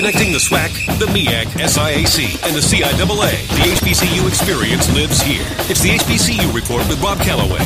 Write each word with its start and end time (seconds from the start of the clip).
Connecting 0.00 0.32
the 0.32 0.38
SWAC, 0.38 0.98
the 0.98 1.04
MEAC, 1.04 1.44
SIAC, 1.60 2.42
and 2.46 2.56
the 2.56 2.60
CIAA. 2.60 3.32
The 3.48 3.68
HBCU 3.76 4.26
experience 4.26 4.90
lives 4.94 5.20
here. 5.20 5.44
It's 5.68 5.82
the 5.82 5.90
HBCU 5.90 6.54
Report 6.54 6.88
with 6.88 7.02
Rob 7.02 7.18
Calloway. 7.18 7.58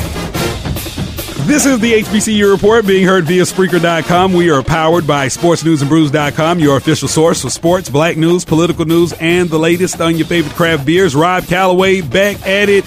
This 1.47 1.65
is 1.65 1.79
the 1.79 1.93
HBCU 1.93 2.51
Report 2.51 2.85
being 2.85 3.07
heard 3.07 3.23
via 3.23 3.43
Spreaker.com. 3.43 4.33
We 4.33 4.49
are 4.49 4.61
powered 4.61 5.07
by 5.07 5.27
SportsNewsAndBrews.com, 5.27 6.59
your 6.59 6.75
official 6.75 7.07
source 7.07 7.41
for 7.41 7.49
sports, 7.49 7.87
black 7.87 8.17
news, 8.17 8.43
political 8.43 8.83
news, 8.83 9.13
and 9.21 9.49
the 9.49 9.57
latest 9.57 10.01
on 10.01 10.17
your 10.17 10.27
favorite 10.27 10.57
craft 10.57 10.85
beers. 10.85 11.15
Rob 11.15 11.45
Calloway 11.45 12.01
back 12.01 12.45
at 12.45 12.67
it. 12.67 12.83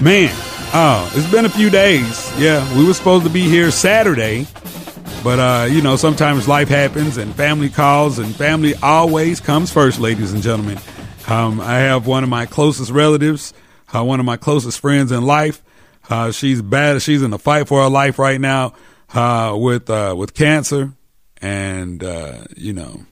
Man, 0.00 0.30
oh, 0.72 1.12
it's 1.16 1.28
been 1.32 1.46
a 1.46 1.50
few 1.50 1.68
days. 1.68 2.30
Yeah, 2.38 2.62
we 2.78 2.86
were 2.86 2.94
supposed 2.94 3.24
to 3.24 3.30
be 3.30 3.42
here 3.42 3.72
Saturday, 3.72 4.46
but, 5.24 5.38
uh, 5.38 5.66
you 5.70 5.80
know, 5.80 5.96
sometimes 5.96 6.46
life 6.46 6.68
happens 6.68 7.16
and 7.16 7.34
family 7.34 7.70
calls, 7.70 8.18
and 8.18 8.36
family 8.36 8.74
always 8.82 9.40
comes 9.40 9.72
first, 9.72 9.98
ladies 9.98 10.34
and 10.34 10.42
gentlemen. 10.42 10.78
Um, 11.26 11.62
I 11.62 11.78
have 11.78 12.06
one 12.06 12.22
of 12.22 12.28
my 12.28 12.44
closest 12.44 12.90
relatives, 12.90 13.54
uh, 13.94 14.04
one 14.04 14.20
of 14.20 14.26
my 14.26 14.36
closest 14.36 14.80
friends 14.80 15.10
in 15.10 15.24
life. 15.24 15.62
Uh, 16.10 16.30
she's 16.30 16.60
bad. 16.60 17.00
She's 17.00 17.22
in 17.22 17.30
the 17.30 17.38
fight 17.38 17.68
for 17.68 17.82
her 17.82 17.88
life 17.88 18.18
right 18.18 18.38
now 18.38 18.74
uh, 19.14 19.56
with 19.56 19.88
uh, 19.88 20.14
with 20.14 20.34
cancer, 20.34 20.92
and 21.40 22.04
uh, 22.04 22.44
you 22.54 22.74
know, 22.74 23.06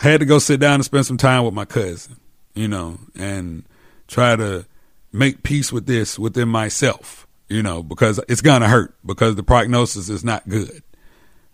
I 0.00 0.08
had 0.08 0.20
to 0.20 0.26
go 0.26 0.40
sit 0.40 0.58
down 0.58 0.74
and 0.74 0.84
spend 0.84 1.06
some 1.06 1.18
time 1.18 1.44
with 1.44 1.54
my 1.54 1.64
cousin, 1.64 2.16
you 2.54 2.66
know, 2.66 2.98
and 3.14 3.64
try 4.08 4.34
to 4.34 4.66
make 5.12 5.44
peace 5.44 5.72
with 5.72 5.86
this 5.86 6.18
within 6.18 6.48
myself, 6.48 7.28
you 7.48 7.62
know, 7.62 7.84
because 7.84 8.18
it's 8.28 8.40
gonna 8.40 8.68
hurt 8.68 8.96
because 9.06 9.36
the 9.36 9.44
prognosis 9.44 10.08
is 10.08 10.24
not 10.24 10.48
good. 10.48 10.82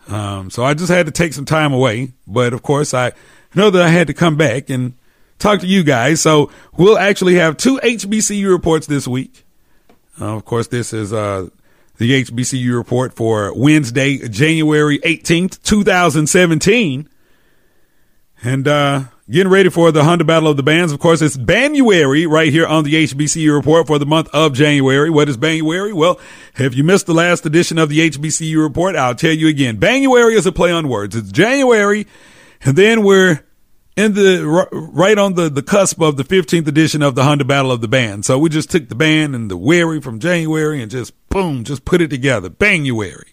Um, 0.08 0.50
so 0.50 0.64
I 0.64 0.74
just 0.74 0.90
had 0.90 1.06
to 1.06 1.12
take 1.12 1.32
some 1.32 1.44
time 1.44 1.72
away. 1.72 2.12
But 2.26 2.52
of 2.52 2.62
course, 2.62 2.94
I 2.94 3.12
know 3.54 3.70
that 3.70 3.82
I 3.82 3.88
had 3.88 4.06
to 4.08 4.14
come 4.14 4.36
back 4.36 4.70
and 4.70 4.94
talk 5.38 5.60
to 5.60 5.66
you 5.66 5.82
guys. 5.82 6.20
So 6.20 6.50
we'll 6.76 6.98
actually 6.98 7.36
have 7.36 7.56
two 7.56 7.78
HBCU 7.82 8.50
reports 8.50 8.86
this 8.86 9.08
week. 9.08 9.44
Uh, 10.20 10.36
of 10.36 10.44
course, 10.44 10.68
this 10.68 10.92
is 10.92 11.12
uh, 11.12 11.48
the 11.96 12.24
HBCU 12.24 12.76
report 12.76 13.14
for 13.14 13.52
Wednesday, 13.54 14.28
January 14.28 14.98
18th, 15.00 15.62
2017. 15.62 17.08
And 18.42 18.68
uh, 18.68 19.04
getting 19.30 19.50
ready 19.50 19.70
for 19.70 19.92
the 19.92 20.02
Honda 20.02 20.24
Battle 20.24 20.48
of 20.48 20.56
the 20.56 20.62
Bands. 20.62 20.92
Of 20.92 20.98
course, 20.98 21.22
it's 21.22 21.36
Banduary 21.36 22.26
right 22.26 22.50
here 22.52 22.66
on 22.66 22.82
the 22.82 22.94
HBCU 22.94 23.54
report 23.54 23.86
for 23.86 23.98
the 23.98 24.06
month 24.06 24.28
of 24.32 24.52
January. 24.52 25.08
What 25.08 25.28
is 25.28 25.36
Banduary? 25.36 25.92
Well, 25.92 26.18
if 26.56 26.74
you 26.74 26.82
missed 26.82 27.06
the 27.06 27.14
last 27.14 27.46
edition 27.46 27.78
of 27.78 27.88
the 27.88 28.10
HBCU 28.10 28.60
report, 28.60 28.96
I'll 28.96 29.14
tell 29.14 29.32
you 29.32 29.46
again. 29.46 29.76
Banduary 29.76 30.34
is 30.34 30.46
a 30.46 30.52
play 30.52 30.72
on 30.72 30.88
words. 30.88 31.14
It's 31.14 31.30
January, 31.30 32.06
and 32.62 32.76
then 32.76 33.04
we're 33.04 33.40
in 33.96 34.14
the 34.14 34.68
right 34.72 35.18
on 35.18 35.34
the, 35.34 35.48
the 35.48 35.62
cusp 35.62 36.00
of 36.00 36.16
the 36.16 36.24
15th 36.24 36.66
edition 36.66 37.02
of 37.02 37.14
the 37.14 37.22
Honda 37.22 37.44
Battle 37.44 37.70
of 37.70 37.80
the 37.80 37.88
Band. 37.88 38.24
So 38.24 38.38
we 38.38 38.48
just 38.48 38.70
took 38.70 38.88
the 38.88 38.94
band 38.94 39.34
and 39.34 39.50
the 39.50 39.56
weary 39.56 40.00
from 40.00 40.18
January 40.18 40.82
and 40.82 40.90
just 40.90 41.12
boom, 41.28 41.64
just 41.64 41.84
put 41.84 42.00
it 42.00 42.08
together. 42.10 42.48
Banduary. 42.48 43.28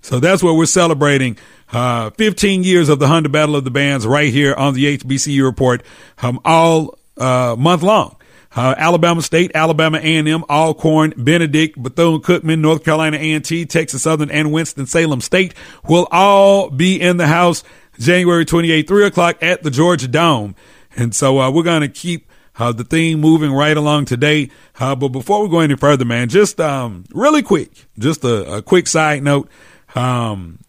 So 0.00 0.20
that's 0.20 0.42
what 0.42 0.54
we're 0.54 0.66
celebrating. 0.66 1.36
Uh, 1.72 2.10
15 2.10 2.64
years 2.64 2.88
of 2.88 2.98
the 2.98 3.08
Honda 3.08 3.28
Battle 3.28 3.56
of 3.56 3.64
the 3.64 3.70
Bands 3.70 4.06
right 4.06 4.32
here 4.32 4.54
on 4.54 4.74
the 4.74 4.96
HBCU 4.96 5.44
report, 5.44 5.82
um, 6.22 6.40
all, 6.44 6.98
uh, 7.16 7.56
month 7.58 7.82
long. 7.82 8.16
Uh, 8.56 8.74
Alabama 8.78 9.20
State, 9.20 9.52
Alabama 9.54 9.98
A&M, 9.98 10.42
Alcorn, 10.48 11.12
Benedict, 11.16 11.80
Bethune-Cookman, 11.80 12.60
North 12.60 12.82
Carolina 12.82 13.18
A&T, 13.18 13.66
Texas 13.66 14.02
Southern, 14.02 14.30
and 14.30 14.50
Winston-Salem 14.52 15.20
State 15.20 15.54
will 15.86 16.08
all 16.10 16.70
be 16.70 16.98
in 16.98 17.18
the 17.18 17.26
house 17.26 17.62
January 17.98 18.46
28th, 18.46 18.88
3 18.88 19.06
o'clock 19.06 19.42
at 19.42 19.62
the 19.62 19.70
Georgia 19.70 20.08
Dome. 20.08 20.54
And 20.96 21.14
so 21.14 21.40
uh, 21.40 21.50
we're 21.50 21.62
going 21.62 21.82
to 21.82 21.88
keep 21.88 22.28
uh, 22.58 22.72
the 22.72 22.84
theme 22.84 23.20
moving 23.20 23.52
right 23.52 23.76
along 23.76 24.06
today. 24.06 24.50
Uh, 24.80 24.94
but 24.94 25.08
before 25.08 25.42
we 25.42 25.48
go 25.48 25.60
any 25.60 25.76
further, 25.76 26.04
man, 26.04 26.28
just 26.28 26.60
um, 26.60 27.04
really 27.12 27.42
quick, 27.42 27.70
just 27.98 28.24
a, 28.24 28.56
a 28.56 28.62
quick 28.62 28.86
side 28.86 29.22
note. 29.22 29.48
Um, 29.94 30.60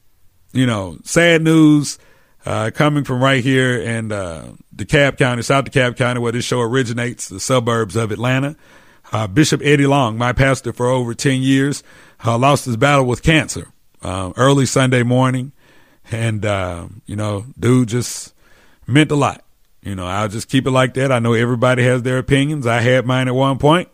you 0.54 0.66
know, 0.66 0.98
sad 1.04 1.42
news 1.42 2.00
uh, 2.46 2.72
coming 2.74 3.04
from 3.04 3.22
right 3.22 3.44
here 3.44 3.80
in 3.80 4.12
uh, 4.12 4.54
DeKalb 4.76 5.18
County, 5.18 5.42
South 5.42 5.66
DeKalb 5.66 5.98
County, 5.98 6.20
where 6.20 6.32
this 6.32 6.46
show 6.46 6.62
originates, 6.62 7.28
the 7.28 7.40
suburbs 7.40 7.96
of 7.96 8.12
Atlanta. 8.12 8.56
Uh, 9.12 9.28
Bishop 9.28 9.62
Eddie 9.64 9.88
Long, 9.88 10.18
my 10.18 10.34
pastor 10.34 10.72
for 10.72 10.88
over 10.88 11.16
10 11.16 11.42
years, 11.42 11.84
uh, 12.24 12.38
lost 12.38 12.66
his 12.66 12.78
battle 12.78 13.06
with 13.06 13.24
cancer 13.24 13.72
uh, 14.04 14.32
early 14.38 14.66
Sunday 14.68 15.04
morning. 15.04 15.52
And, 16.12 16.46
uh, 16.46 16.88
you 17.06 17.16
know, 17.16 17.46
dude 17.60 17.90
just 17.90 18.34
meant 18.86 19.12
a 19.12 19.16
lot. 19.16 19.44
You 19.82 19.96
know, 19.96 20.06
I'll 20.06 20.28
just 20.28 20.50
keep 20.50 20.68
it 20.68 20.72
like 20.72 20.94
that. 20.96 21.12
I 21.12 21.20
know 21.20 21.34
everybody 21.34 21.84
has 21.84 22.04
their 22.04 22.18
opinions. 22.18 22.68
I 22.68 22.82
had 22.82 23.06
mine 23.06 23.28
at 23.28 23.36
one 23.36 23.58
point, 23.58 23.90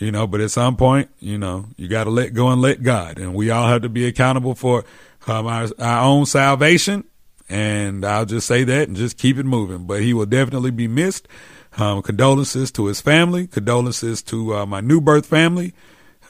you 0.00 0.10
know, 0.10 0.26
but 0.26 0.40
at 0.40 0.50
some 0.50 0.76
point, 0.76 1.10
you 1.20 1.36
know, 1.36 1.66
you 1.76 1.86
got 1.86 2.04
to 2.04 2.10
let 2.10 2.32
go 2.32 2.48
and 2.48 2.60
let 2.60 2.82
God. 2.82 3.18
And 3.18 3.34
we 3.34 3.50
all 3.50 3.68
have 3.68 3.82
to 3.82 3.88
be 3.88 4.06
accountable 4.06 4.54
for 4.54 4.84
um, 5.26 5.46
our, 5.46 5.68
our 5.78 6.02
own 6.02 6.24
salvation. 6.26 7.04
And 7.50 8.04
I'll 8.04 8.24
just 8.24 8.46
say 8.46 8.64
that 8.64 8.88
and 8.88 8.96
just 8.96 9.18
keep 9.18 9.36
it 9.36 9.44
moving. 9.44 9.86
But 9.86 10.00
he 10.00 10.14
will 10.14 10.26
definitely 10.26 10.70
be 10.70 10.88
missed. 10.88 11.28
Um, 11.76 12.02
condolences 12.02 12.72
to 12.72 12.86
his 12.86 13.00
family, 13.00 13.46
condolences 13.46 14.22
to 14.24 14.56
uh, 14.56 14.66
my 14.66 14.80
new 14.80 15.00
birth 15.00 15.26
family, 15.26 15.72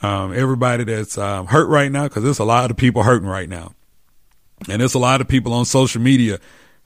um, 0.02 0.34
everybody 0.34 0.84
that's 0.84 1.16
um, 1.16 1.46
hurt 1.46 1.68
right 1.68 1.90
now, 1.90 2.04
because 2.04 2.24
there's 2.24 2.40
a 2.40 2.44
lot 2.44 2.70
of 2.70 2.76
people 2.76 3.04
hurting 3.04 3.28
right 3.28 3.48
now. 3.48 3.72
And 4.68 4.82
there's 4.82 4.94
a 4.94 4.98
lot 4.98 5.22
of 5.22 5.28
people 5.28 5.54
on 5.54 5.64
social 5.64 6.02
media 6.02 6.40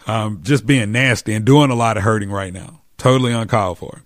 um, 0.07 0.41
just 0.43 0.67
being 0.67 0.93
nasty 0.93 1.33
and 1.33 1.45
doing 1.45 1.71
a 1.71 1.75
lot 1.75 1.97
of 1.97 2.05
hurting 2.05 2.31
right 2.31 2.53
now. 2.53 2.83
Totally 2.97 3.33
uncalled 3.33 3.79
for. 3.79 4.03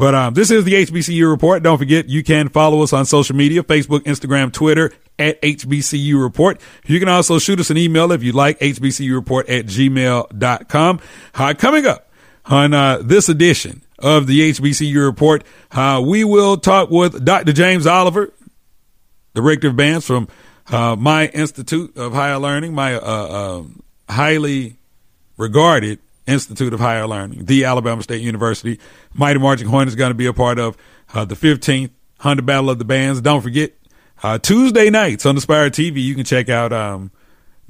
But 0.00 0.14
um, 0.14 0.32
this 0.32 0.50
is 0.50 0.64
the 0.64 0.72
HBCU 0.72 1.30
report. 1.30 1.62
Don't 1.62 1.76
forget, 1.76 2.08
you 2.08 2.22
can 2.22 2.48
follow 2.48 2.82
us 2.82 2.94
on 2.94 3.04
social 3.04 3.36
media 3.36 3.62
Facebook, 3.62 4.00
Instagram, 4.04 4.50
Twitter 4.50 4.92
at 5.18 5.42
HBCU 5.42 6.18
Report. 6.18 6.58
You 6.86 6.98
can 6.98 7.10
also 7.10 7.38
shoot 7.38 7.60
us 7.60 7.68
an 7.68 7.76
email 7.76 8.10
if 8.10 8.22
you 8.22 8.32
like, 8.32 8.58
HBCU 8.60 9.14
Report 9.14 9.46
at 9.50 9.66
gmail.com. 9.66 11.00
Uh, 11.34 11.52
coming 11.52 11.84
up 11.84 12.10
on 12.46 12.72
uh, 12.72 13.02
this 13.02 13.28
edition 13.28 13.82
of 13.98 14.26
the 14.26 14.50
HBCU 14.52 15.04
Report, 15.04 15.44
uh, 15.72 16.02
we 16.02 16.24
will 16.24 16.56
talk 16.56 16.88
with 16.88 17.22
Dr. 17.22 17.52
James 17.52 17.86
Oliver, 17.86 18.32
Director 19.34 19.68
of 19.68 19.76
Bands 19.76 20.06
from 20.06 20.28
uh, 20.68 20.96
my 20.96 21.26
Institute 21.26 21.94
of 21.98 22.14
Higher 22.14 22.38
Learning, 22.38 22.72
my 22.72 22.94
uh, 22.94 23.00
uh, 23.00 23.62
highly 24.08 24.76
regarded 25.36 25.98
Institute 26.26 26.72
of 26.72 26.80
Higher 26.80 27.06
Learning, 27.06 27.44
the 27.44 27.64
Alabama 27.64 28.02
State 28.02 28.22
University. 28.22 28.78
Mighty 29.14 29.38
Marching 29.38 29.68
Horn 29.68 29.88
is 29.88 29.94
going 29.94 30.10
to 30.10 30.14
be 30.14 30.26
a 30.26 30.32
part 30.32 30.58
of 30.58 30.76
uh, 31.14 31.24
the 31.24 31.34
15th 31.34 31.90
Honda 32.20 32.42
Battle 32.42 32.70
of 32.70 32.78
the 32.78 32.84
Bands. 32.84 33.20
Don't 33.20 33.40
forget, 33.40 33.72
uh, 34.22 34.38
Tuesday 34.38 34.90
nights 34.90 35.24
on 35.24 35.36
Aspire 35.36 35.70
TV, 35.70 36.02
you 36.02 36.14
can 36.14 36.24
check 36.24 36.48
out 36.48 36.72
um, 36.72 37.10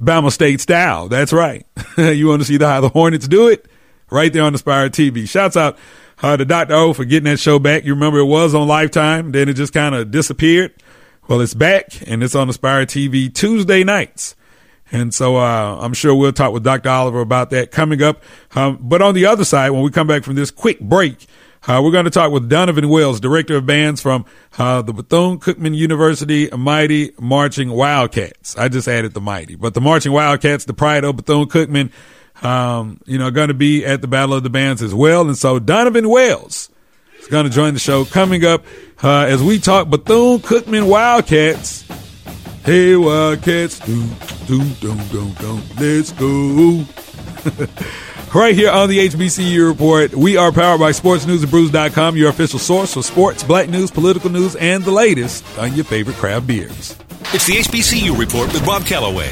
Bama 0.01 0.31
State 0.31 0.61
Style. 0.61 1.07
That's 1.07 1.31
right. 1.31 1.65
you 1.97 2.27
want 2.27 2.41
to 2.41 2.45
see 2.45 2.57
the, 2.57 2.67
how 2.67 2.81
the 2.81 2.89
Hornets 2.89 3.27
do 3.27 3.47
it? 3.47 3.67
Right 4.09 4.31
there 4.33 4.43
on 4.43 4.53
Aspire 4.53 4.89
TV. 4.89 5.27
Shouts 5.27 5.55
out 5.55 5.77
uh, 6.21 6.35
to 6.35 6.43
Dr. 6.43 6.73
O 6.73 6.93
for 6.93 7.05
getting 7.05 7.31
that 7.31 7.39
show 7.39 7.59
back. 7.59 7.85
You 7.85 7.93
remember 7.93 8.19
it 8.19 8.25
was 8.25 8.53
on 8.53 8.67
Lifetime, 8.67 9.31
then 9.31 9.47
it 9.47 9.53
just 9.53 9.73
kind 9.73 9.95
of 9.95 10.11
disappeared. 10.11 10.73
Well, 11.27 11.39
it's 11.39 11.53
back 11.53 11.87
and 12.07 12.21
it's 12.21 12.35
on 12.35 12.49
Aspire 12.49 12.85
TV 12.85 13.33
Tuesday 13.33 13.85
nights. 13.85 14.35
And 14.91 15.13
so 15.13 15.37
uh, 15.37 15.79
I'm 15.81 15.93
sure 15.93 16.13
we'll 16.13 16.33
talk 16.33 16.51
with 16.51 16.63
Dr. 16.63 16.89
Oliver 16.89 17.21
about 17.21 17.49
that 17.51 17.71
coming 17.71 18.01
up. 18.03 18.21
Um, 18.55 18.77
but 18.81 19.01
on 19.01 19.15
the 19.15 19.25
other 19.25 19.45
side, 19.45 19.69
when 19.69 19.83
we 19.83 19.89
come 19.89 20.07
back 20.07 20.23
from 20.23 20.35
this 20.35 20.51
quick 20.51 20.79
break, 20.79 21.27
uh, 21.67 21.79
we're 21.83 21.91
going 21.91 22.05
to 22.05 22.11
talk 22.11 22.31
with 22.31 22.49
Donovan 22.49 22.89
Wells, 22.89 23.19
director 23.19 23.55
of 23.57 23.67
bands 23.67 24.01
from 24.01 24.25
uh, 24.57 24.81
the 24.81 24.93
Bethune 24.93 25.39
Cookman 25.39 25.75
University 25.75 26.49
Mighty 26.49 27.11
Marching 27.19 27.69
Wildcats. 27.69 28.57
I 28.57 28.67
just 28.67 28.87
added 28.87 29.13
the 29.13 29.21
Mighty, 29.21 29.55
but 29.55 29.75
the 29.75 29.81
Marching 29.81 30.11
Wildcats, 30.11 30.65
the 30.65 30.73
pride 30.73 31.03
of 31.03 31.17
Bethune 31.17 31.47
Cookman, 31.47 31.91
um, 32.43 32.99
you 33.05 33.19
know, 33.19 33.29
going 33.29 33.49
to 33.49 33.53
be 33.53 33.85
at 33.85 34.01
the 34.01 34.07
Battle 34.07 34.33
of 34.33 34.41
the 34.41 34.49
Bands 34.49 34.81
as 34.81 34.93
well. 34.93 35.21
And 35.27 35.37
so 35.37 35.59
Donovan 35.59 36.09
Wells 36.09 36.71
is 37.19 37.27
going 37.27 37.45
to 37.45 37.51
join 37.51 37.75
the 37.75 37.79
show 37.79 38.05
coming 38.05 38.43
up 38.43 38.65
uh, 39.03 39.25
as 39.25 39.43
we 39.43 39.59
talk 39.59 39.87
Bethune 39.87 40.39
Cookman 40.39 40.87
Wildcats. 40.87 41.85
Hey, 42.63 42.95
Wildcats, 42.95 43.79
do, 43.79 44.07
do, 44.45 44.63
do, 44.75 44.93
do, 45.09 45.29
do, 45.31 45.61
let's 45.79 46.11
go. 46.11 46.85
right 48.39 48.53
here 48.53 48.69
on 48.69 48.87
the 48.87 48.99
HBCU 49.09 49.67
Report, 49.67 50.13
we 50.13 50.37
are 50.37 50.51
powered 50.51 50.79
by 50.79 50.91
SportsNewsAndBrews.com, 50.91 52.17
your 52.17 52.29
official 52.29 52.59
source 52.59 52.93
for 52.93 53.01
sports, 53.01 53.43
black 53.43 53.67
news, 53.67 53.89
political 53.89 54.29
news, 54.29 54.55
and 54.57 54.83
the 54.83 54.91
latest 54.91 55.43
on 55.57 55.73
your 55.73 55.85
favorite 55.85 56.17
craft 56.17 56.45
beers. 56.45 56.95
It's 57.33 57.47
the 57.47 57.53
HBCU 57.53 58.15
Report 58.15 58.53
with 58.53 58.65
Rob 58.67 58.85
Calloway. 58.85 59.31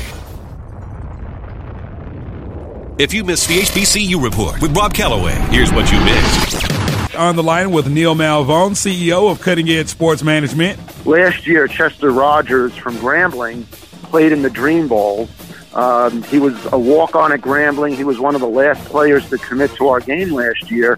If 2.97 3.13
you 3.13 3.23
missed 3.23 3.47
the 3.47 3.59
HBCU 3.59 4.23
Report 4.23 4.59
with 4.59 4.75
Rob 4.75 4.95
Calloway, 4.95 5.35
here's 5.51 5.71
what 5.71 5.91
you 5.91 5.99
missed 5.99 6.78
on 7.19 7.35
the 7.35 7.43
line 7.43 7.71
with 7.71 7.89
Neil 7.89 8.15
Malvone, 8.15 8.71
CEO 8.71 9.29
of 9.29 9.41
Cutting 9.41 9.67
Edge 9.67 9.89
Sports 9.89 10.23
Management. 10.23 10.79
Last 11.05 11.45
year, 11.45 11.67
Chester 11.67 12.11
Rogers 12.11 12.75
from 12.77 12.95
Grambling 12.95 13.69
played 14.03 14.31
in 14.31 14.41
the 14.41 14.49
Dream 14.49 14.87
Bowl. 14.87 15.27
Um, 15.73 16.23
he 16.23 16.39
was 16.39 16.55
a 16.71 16.79
walk-on 16.79 17.33
at 17.33 17.41
Grambling. 17.41 17.95
He 17.95 18.05
was 18.05 18.19
one 18.19 18.35
of 18.35 18.41
the 18.41 18.47
last 18.47 18.85
players 18.85 19.29
to 19.31 19.37
commit 19.37 19.71
to 19.75 19.89
our 19.89 19.99
game 19.99 20.31
last 20.31 20.71
year. 20.71 20.97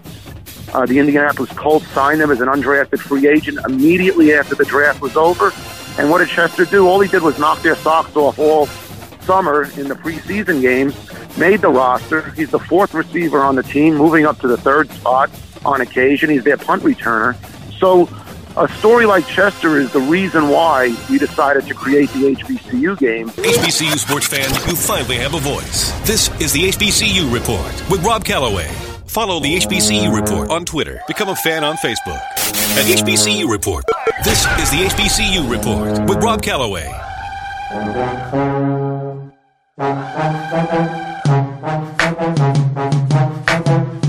Uh, 0.72 0.86
the 0.86 1.00
Indianapolis 1.00 1.50
Colts 1.54 1.88
signed 1.88 2.22
him 2.22 2.30
as 2.30 2.40
an 2.40 2.46
undrafted 2.46 3.00
free 3.00 3.26
agent 3.26 3.58
immediately 3.66 4.32
after 4.32 4.54
the 4.54 4.64
draft 4.64 5.00
was 5.00 5.16
over. 5.16 5.52
And 5.98 6.08
what 6.08 6.18
did 6.18 6.28
Chester 6.28 6.64
do? 6.64 6.86
All 6.86 7.00
he 7.00 7.08
did 7.08 7.22
was 7.22 7.36
knock 7.40 7.62
their 7.62 7.76
socks 7.76 8.14
off 8.14 8.38
all 8.38 8.66
summer 9.22 9.64
in 9.76 9.88
the 9.88 9.96
preseason 9.96 10.60
games, 10.60 10.94
made 11.36 11.62
the 11.62 11.68
roster. 11.68 12.30
He's 12.30 12.50
the 12.50 12.60
fourth 12.60 12.94
receiver 12.94 13.40
on 13.40 13.56
the 13.56 13.64
team, 13.64 13.96
moving 13.96 14.24
up 14.24 14.38
to 14.38 14.46
the 14.46 14.56
third 14.56 14.88
spot 14.92 15.28
on 15.64 15.80
occasion. 15.80 16.30
He's 16.30 16.44
their 16.44 16.56
punt 16.56 16.82
returner. 16.82 17.36
So 17.78 18.08
a 18.56 18.68
story 18.68 19.06
like 19.06 19.26
Chester 19.26 19.78
is 19.78 19.92
the 19.92 20.00
reason 20.00 20.48
why 20.48 20.94
we 21.10 21.18
decided 21.18 21.66
to 21.66 21.74
create 21.74 22.10
the 22.10 22.34
HBCU 22.34 22.98
game. 22.98 23.30
HBCU 23.30 23.98
sports 23.98 24.26
fans, 24.26 24.52
you 24.66 24.76
finally 24.76 25.16
have 25.16 25.34
a 25.34 25.40
voice. 25.40 25.92
This 26.06 26.28
is 26.40 26.52
the 26.52 26.68
HBCU 26.68 27.32
Report 27.32 27.90
with 27.90 28.04
Rob 28.04 28.24
Calloway. 28.24 28.68
Follow 29.06 29.40
the 29.40 29.56
HBCU 29.56 30.14
Report 30.14 30.50
on 30.50 30.64
Twitter. 30.64 31.00
Become 31.06 31.30
a 31.30 31.36
fan 31.36 31.64
on 31.64 31.76
Facebook. 31.76 32.20
At 32.76 32.86
HBCU 32.86 33.48
Report. 33.50 33.84
This 34.24 34.46
is 34.58 34.70
the 34.70 34.84
HBCU 34.88 35.50
Report 35.50 36.08
with 36.08 36.22
Rob 36.22 36.42
Calloway. 36.42 36.90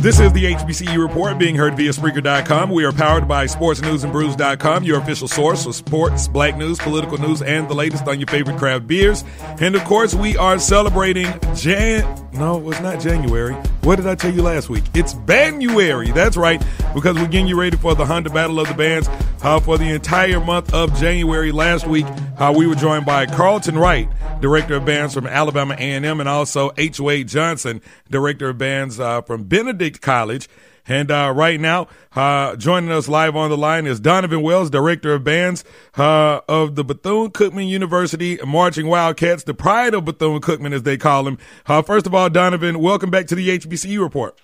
This 0.04 0.20
is 0.20 0.34
the 0.34 0.44
HBCU 0.44 1.02
Report 1.02 1.38
being 1.38 1.56
heard 1.56 1.78
via 1.78 1.92
Spreaker.com. 1.92 2.70
We 2.70 2.84
are 2.84 2.92
powered 2.92 3.26
by 3.26 3.46
SportsNewsAndBrews.com, 3.46 4.84
your 4.84 5.00
official 5.00 5.30
source 5.30 5.64
for 5.64 5.72
sports, 5.72 6.28
black 6.28 6.58
news, 6.58 6.78
political 6.78 7.18
news, 7.18 7.42
and 7.42 7.70
the 7.70 7.74
latest 7.74 8.06
on 8.06 8.20
your 8.20 8.28
favorite 8.28 8.58
craft 8.58 8.86
beers. 8.86 9.24
And 9.62 9.78
of 9.78 9.86
course, 9.86 10.14
we 10.14 10.36
are 10.36 10.60
celebrating 10.60 11.28
Jan. 11.56 12.04
No, 12.34 12.70
it's 12.70 12.82
not 12.82 13.00
January. 13.00 13.54
What 13.84 13.96
did 13.96 14.08
I 14.08 14.16
tell 14.16 14.34
you 14.34 14.42
last 14.42 14.70
week? 14.70 14.84
It's 14.94 15.14
Banduary. 15.14 16.12
That's 16.12 16.36
right, 16.36 16.62
because 16.94 17.16
we're 17.16 17.28
getting 17.28 17.48
you 17.48 17.58
ready 17.58 17.78
for 17.78 17.96
the 17.96 18.06
Honda 18.06 18.30
Battle 18.30 18.60
of 18.60 18.68
the 18.68 18.74
Bands 18.74 19.08
uh, 19.42 19.62
for 19.62 19.78
the 19.78 19.86
entire 19.86 20.42
month 20.42 20.74
of 20.74 20.94
January. 21.00 21.54
Last 21.54 21.88
week, 21.88 22.06
uh, 22.44 22.52
we 22.52 22.68
were 22.68 22.76
joined 22.76 23.06
by 23.06 23.26
Carlton 23.26 23.78
Wright, 23.78 24.10
director 24.42 24.76
of 24.76 24.84
bands 24.84 25.14
from 25.14 25.26
Alabama 25.26 25.76
A&M, 25.76 26.20
and 26.20 26.28
also 26.28 26.72
H. 26.76 27.00
Wade 27.00 27.30
Johnson, 27.30 27.82
director 28.10 28.50
of 28.50 28.58
bands 28.58 29.00
uh, 29.00 29.22
from 29.22 29.46
Benedict 29.46 30.02
College. 30.02 30.50
And 30.86 31.10
uh, 31.10 31.32
right 31.34 31.58
now, 31.58 31.88
uh, 32.18 32.58
joining 32.58 32.92
us 32.92 33.08
live 33.08 33.38
on 33.38 33.50
the 33.50 33.56
line 33.56 33.88
is 33.88 34.02
Donovan 34.02 34.42
Wells, 34.42 34.70
director 34.70 35.14
of 35.14 35.24
bands 35.24 35.64
uh, 35.96 36.42
of 36.50 36.76
the 36.76 36.84
Bethune 36.84 37.32
Cookman 37.32 37.70
University 37.70 38.38
Marching 38.46 38.88
Wildcats, 38.88 39.46
the 39.46 39.54
pride 39.54 39.94
of 39.94 40.04
Bethune 40.04 40.42
Cookman, 40.42 40.74
as 40.74 40.84
they 40.84 40.98
call 40.98 41.24
them. 41.24 41.38
Uh, 41.66 41.82
first 41.82 42.06
of 42.06 42.14
all, 42.14 42.30
Donovan, 42.30 42.80
welcome 42.80 43.10
back 43.10 43.28
to 43.28 43.36
the 43.36 43.58
HBCU 43.58 44.02
report. 44.02 44.38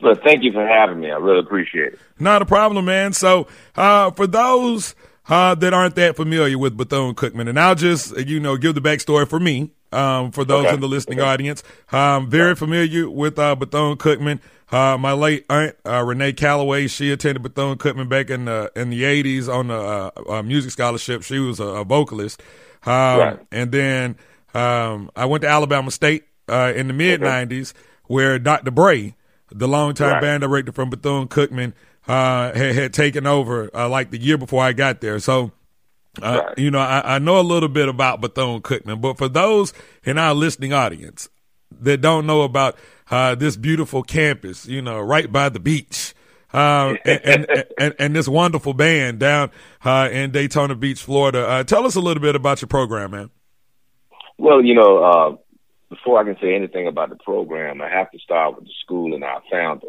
Well, 0.00 0.14
thank 0.22 0.44
you 0.44 0.52
for 0.52 0.64
having 0.64 1.00
me. 1.00 1.10
I 1.10 1.16
really 1.16 1.40
appreciate 1.40 1.94
it. 1.94 1.98
Not 2.20 2.40
a 2.42 2.46
problem, 2.46 2.84
man. 2.84 3.14
So, 3.14 3.48
uh, 3.74 4.12
for 4.12 4.28
those 4.28 4.94
uh, 5.28 5.54
that 5.56 5.72
aren't 5.74 5.94
that 5.96 6.16
familiar 6.16 6.58
with 6.58 6.76
Bethune 6.76 7.14
Cookman, 7.14 7.48
and 7.48 7.58
I'll 7.58 7.74
just 7.74 8.16
you 8.26 8.40
know 8.40 8.56
give 8.56 8.74
the 8.74 8.80
backstory 8.80 9.28
for 9.28 9.40
me. 9.40 9.70
Um, 9.92 10.32
for 10.32 10.44
those 10.44 10.66
Okay. 10.66 10.74
in 10.74 10.80
the 10.80 10.88
listening 10.88 11.20
Okay. 11.20 11.28
audience, 11.28 11.62
I'm 11.92 12.28
very 12.28 12.54
familiar 12.56 13.08
with 13.08 13.38
uh, 13.38 13.54
Bethune 13.54 13.96
Cookman. 13.96 14.40
Uh, 14.70 14.98
my 14.98 15.12
late 15.12 15.46
aunt 15.48 15.76
uh, 15.86 16.02
Renee 16.02 16.32
Calloway, 16.32 16.88
she 16.88 17.12
attended 17.12 17.42
Bethune 17.42 17.78
Cookman 17.78 18.08
back 18.08 18.28
in 18.28 18.46
the 18.46 18.70
in 18.74 18.90
the 18.90 19.04
'80s 19.04 19.48
on 19.48 19.70
a, 19.70 19.78
uh, 19.78 20.10
uh, 20.28 20.42
music 20.42 20.72
scholarship. 20.72 21.22
She 21.22 21.38
was 21.38 21.60
a, 21.60 21.64
a 21.66 21.84
vocalist, 21.84 22.42
um, 22.84 22.92
Right. 23.18 23.38
and 23.52 23.70
then 23.70 24.16
um, 24.54 25.08
I 25.14 25.24
went 25.26 25.42
to 25.42 25.48
Alabama 25.48 25.90
State 25.92 26.24
uh, 26.48 26.72
in 26.74 26.88
the 26.88 26.92
mid 26.92 27.20
'90s, 27.20 27.72
where 28.06 28.38
Dr. 28.40 28.72
Bray, 28.72 29.14
the 29.52 29.68
longtime 29.68 30.14
Right. 30.14 30.20
band 30.20 30.40
director 30.40 30.72
from 30.72 30.90
Bethune 30.90 31.28
Cookman, 31.28 31.74
uh, 32.08 32.52
had, 32.52 32.74
had 32.74 32.92
taken 32.92 33.26
over 33.26 33.70
uh, 33.74 33.88
like 33.88 34.10
the 34.10 34.18
year 34.18 34.38
before 34.38 34.62
I 34.62 34.72
got 34.72 35.00
there. 35.00 35.18
So. 35.18 35.52
Uh, 36.22 36.44
Right. 36.46 36.58
You 36.58 36.70
know, 36.70 36.78
I, 36.78 37.16
I 37.16 37.18
know 37.18 37.38
a 37.38 37.42
little 37.42 37.68
bit 37.68 37.90
about 37.90 38.22
Bethune 38.22 38.62
Cookman, 38.62 39.02
but 39.02 39.18
for 39.18 39.28
those 39.28 39.74
in 40.02 40.16
our 40.16 40.32
listening 40.32 40.72
audience 40.72 41.28
that 41.82 42.00
don't 42.00 42.24
know 42.24 42.40
about 42.40 42.78
uh, 43.10 43.34
this 43.34 43.54
beautiful 43.56 44.02
campus, 44.02 44.66
you 44.66 44.80
know, 44.80 44.98
right 44.98 45.30
by 45.30 45.50
the 45.50 45.60
beach, 45.60 46.14
um, 46.52 46.96
and, 47.04 47.20
and, 47.24 47.64
and 47.78 47.94
and 47.98 48.16
this 48.16 48.28
wonderful 48.28 48.72
band 48.72 49.18
down 49.18 49.50
uh, 49.84 50.08
in 50.10 50.30
Daytona 50.30 50.74
Beach, 50.74 51.02
Florida, 51.02 51.46
uh, 51.46 51.64
tell 51.64 51.84
us 51.86 51.96
a 51.96 52.00
little 52.00 52.22
bit 52.22 52.34
about 52.34 52.62
your 52.62 52.68
program, 52.68 53.10
man. 53.10 53.30
Well, 54.38 54.64
you 54.64 54.74
know, 54.74 54.98
uh, 54.98 55.36
before 55.88 56.20
I 56.20 56.24
can 56.24 56.36
say 56.40 56.54
anything 56.54 56.86
about 56.86 57.10
the 57.10 57.16
program, 57.16 57.80
I 57.80 57.88
have 57.88 58.10
to 58.10 58.18
start 58.18 58.56
with 58.56 58.64
the 58.64 58.72
school 58.82 59.14
and 59.14 59.24
our 59.24 59.42
founder, 59.50 59.88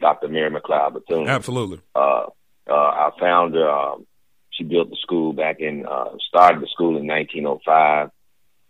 Dr. 0.00 0.28
Mary 0.28 0.50
McLeod 0.50 0.94
Bethune. 0.94 1.28
Absolutely. 1.28 1.80
Uh, 1.94 2.26
uh, 2.68 2.72
our 2.72 3.12
founder, 3.18 3.68
um, 3.68 4.06
she 4.50 4.64
built 4.64 4.90
the 4.90 4.96
school 5.00 5.32
back 5.32 5.60
in, 5.60 5.86
uh, 5.86 6.16
started 6.28 6.62
the 6.62 6.68
school 6.68 6.96
in 6.96 7.06
1905, 7.06 8.10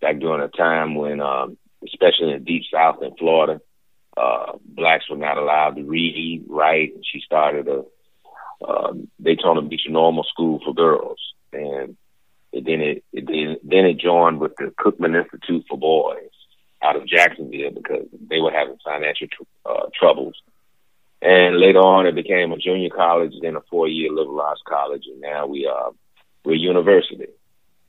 back 0.00 0.19
during 0.19 0.43
a 0.43 0.49
time 0.49 0.94
when, 0.94 1.21
um, 1.21 1.56
especially 1.85 2.32
in 2.32 2.38
the 2.38 2.44
deep 2.44 2.62
south 2.73 3.03
in 3.03 3.15
Florida, 3.17 3.61
uh, 4.17 4.53
blacks 4.65 5.09
were 5.11 5.17
not 5.17 5.38
allowed 5.38 5.76
to 5.76 5.82
read, 5.82 6.44
write. 6.49 6.94
And 6.94 7.05
she 7.05 7.21
started 7.21 7.69
a, 7.69 7.85
um, 8.67 9.09
Daytona 9.21 9.62
Beach 9.62 9.82
normal 9.88 10.25
school 10.25 10.61
for 10.65 10.73
girls. 10.75 11.19
And 11.53 11.97
it, 12.53 12.65
then 12.65 12.81
it, 12.81 13.05
it 13.12 13.26
then, 13.26 13.56
then 13.62 13.85
it 13.87 13.99
joined 13.99 14.41
with 14.41 14.56
the 14.56 14.73
Cookman 14.79 15.21
Institute 15.21 15.65
for 15.69 15.79
Boys 15.79 16.31
out 16.82 16.97
of 16.97 17.06
Jacksonville 17.06 17.71
because 17.71 18.06
they 18.29 18.38
were 18.38 18.53
having 18.53 18.76
financial 18.85 19.26
tr- 19.26 19.69
uh, 19.69 19.87
troubles. 19.99 20.35
And 21.25 21.59
later 21.59 21.79
on, 21.79 22.06
it 22.06 22.15
became 22.15 22.53
a 22.53 22.59
junior 22.59 22.91
college, 22.91 23.32
then 23.41 23.56
a 23.56 23.62
four-year 23.71 24.12
liberal 24.12 24.43
arts 24.43 24.61
college, 24.69 25.05
and 25.11 25.23
now 25.23 25.47
we 25.47 25.67
are 25.67 25.93
we're 26.44 26.53
a 26.53 26.59
university. 26.59 27.29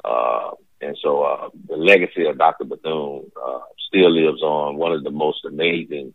Uh, 0.06 0.52
and 0.80 0.98
so 1.04 1.24
uh, 1.24 1.50
the 1.68 1.76
legacy 1.76 2.26
of 2.28 2.38
Dr. 2.38 2.64
Bethune 2.64 3.30
uh, 3.36 3.60
still 3.90 4.10
lives 4.10 4.42
on. 4.42 4.78
One 4.78 4.94
of 4.94 5.04
the 5.04 5.12
most 5.12 5.44
amazing 5.44 6.14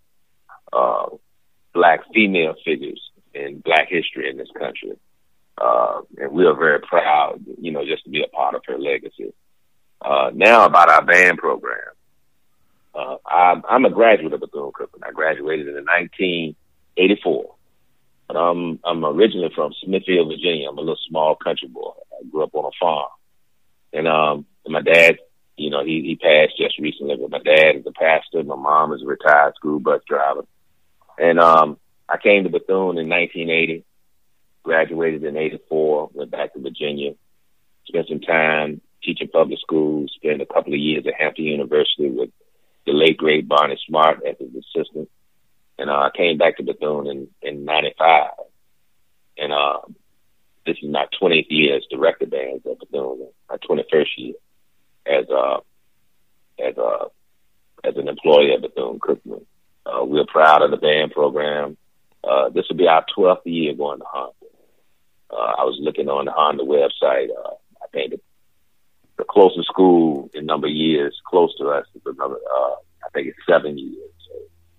uh, 0.73 1.09
black 1.75 2.01
female 2.15 2.55
figures 2.65 3.11
in 3.35 3.61
black 3.61 3.89
history 3.91 4.31
in 4.31 4.39
this 4.39 4.51
country. 4.59 4.93
Uh, 5.61 6.01
and 6.17 6.33
we 6.33 6.47
are 6.47 6.57
very 6.57 6.81
proud, 6.81 7.45
you 7.61 7.71
know, 7.71 7.85
just 7.85 8.05
to 8.05 8.11
be 8.11 8.23
a 8.23 8.35
part 8.35 8.55
of 8.55 8.63
her 8.67 8.79
legacy. 8.79 9.35
Uh, 10.01 10.31
now 10.33 10.65
about 10.65 10.89
our 10.89 11.05
band 11.05 11.37
program. 11.37 11.81
Uh, 12.95 13.17
I'm, 13.27 13.62
I'm 13.69 13.85
a 13.85 13.91
graduate 13.91 14.33
of 14.33 14.41
Bethune 14.41 14.73
Cookman. 14.73 15.07
I 15.07 15.12
graduated 15.12 15.69
in 15.69 15.85
1984. 17.00 17.54
But 18.28 18.37
I'm, 18.37 18.78
I'm 18.85 19.04
originally 19.04 19.50
from 19.54 19.73
Smithfield, 19.85 20.28
Virginia. 20.28 20.69
I'm 20.69 20.78
a 20.78 20.80
little 20.80 20.99
small 21.09 21.35
country 21.35 21.69
boy. 21.69 21.92
I 22.12 22.28
grew 22.30 22.45
up 22.45 22.54
on 22.54 22.66
a 22.66 22.76
farm. 22.78 23.09
And, 23.92 24.07
um, 24.07 24.47
and 24.64 24.73
my 24.73 24.83
dad, 24.83 25.19
you 25.57 25.71
know, 25.71 25.85
he, 25.85 26.02
he 26.02 26.16
passed 26.16 26.57
just 26.57 26.78
recently, 26.78 27.16
but 27.16 27.30
my 27.30 27.40
dad 27.40 27.76
is 27.76 27.87
a 27.87 27.92
pastor. 27.92 28.42
My 28.45 28.57
mom 28.57 28.92
is 28.92 29.02
a 29.02 29.07
retired 29.07 29.54
school 29.57 29.80
bus 29.80 30.02
driver. 30.07 30.47
And, 31.19 31.40
um, 31.40 31.76
I 32.09 32.19
came 32.19 32.42
to 32.42 32.50
Bethune 32.50 32.99
in 32.99 33.09
1980, 33.09 33.85
graduated 34.64 35.23
in 35.23 35.37
84, 35.37 36.11
went 36.12 36.30
back 36.30 36.52
to 36.54 36.61
Virginia, 36.61 37.12
spent 37.87 38.09
some 38.09 38.21
time 38.21 38.80
teaching 39.02 39.28
public 39.28 39.59
schools, 39.61 40.12
spent 40.16 40.42
a 40.42 40.47
couple 40.47 40.73
of 40.73 40.78
years 40.78 41.04
at 41.07 41.14
Hampton 41.19 41.45
University 41.45 42.11
with 42.11 42.30
the 42.85 42.92
late 42.92 43.16
great 43.16 43.49
Barney 43.49 43.78
Smart 43.87 44.23
as 44.26 44.37
his 44.38 44.49
assistant. 44.49 45.09
And 45.81 45.89
uh, 45.89 45.95
I 45.95 46.11
came 46.15 46.37
back 46.37 46.59
to 46.59 46.63
Bethune 46.63 47.07
in, 47.07 47.29
in 47.41 47.65
95. 47.65 48.33
And 49.39 49.51
uh, 49.51 49.79
this 50.67 50.77
is 50.83 50.91
my 50.91 51.07
20th 51.21 51.47
year 51.49 51.79
as 51.79 51.85
director 51.91 52.27
bands 52.27 52.67
at 52.67 52.79
Bethune, 52.79 53.29
my 53.49 53.57
21st 53.57 54.07
year 54.19 54.35
as 55.07 55.25
uh, 55.31 55.61
as 56.63 56.77
uh, 56.77 57.07
as 57.83 57.97
an 57.97 58.09
employee 58.09 58.53
at 58.53 58.61
Bethune 58.61 59.01
Cookman. 59.01 59.47
Uh, 59.87 60.05
we're 60.05 60.27
proud 60.27 60.61
of 60.61 60.71
the 60.71 60.77
band 60.77 61.13
program. 61.13 61.79
Uh, 62.23 62.51
this 62.51 62.67
will 62.69 62.77
be 62.77 62.87
our 62.87 63.07
12th 63.17 63.47
year 63.47 63.73
going 63.73 64.01
to 64.01 64.05
Honda. 64.07 64.35
Uh, 65.31 65.55
I 65.59 65.65
was 65.65 65.79
looking 65.81 66.11
on 66.11 66.27
the 66.27 66.33
Honda 66.33 66.63
website. 66.63 67.29
Uh, 67.31 67.55
I 67.83 67.87
think 67.91 68.11
the, 68.11 68.21
the 69.17 69.25
closest 69.25 69.69
school 69.69 70.29
in 70.35 70.45
number 70.45 70.67
of 70.67 70.75
years 70.75 71.19
close 71.27 71.57
to 71.57 71.71
us 71.71 71.87
is 71.95 72.03
another, 72.05 72.35
uh, 72.35 72.75
I 73.07 73.09
think 73.15 73.29
it's 73.29 73.39
seven 73.49 73.79
years. 73.79 74.10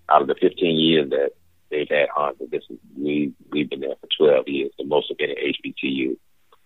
Out 0.08 0.22
of 0.22 0.28
the 0.28 0.34
15 0.40 0.76
years 0.76 1.10
that 1.10 1.30
they've 1.70 1.88
had 1.88 2.08
Honda, 2.14 2.44
this 2.50 2.62
is, 2.70 2.78
we, 2.96 3.32
we've 3.50 3.70
been 3.70 3.80
there 3.80 3.96
for 4.00 4.08
12 4.18 4.48
years, 4.48 4.72
the 4.78 4.84
most 4.84 5.08
have 5.08 5.18
been 5.18 5.30
at 5.30 5.36
HBCU. 5.36 6.16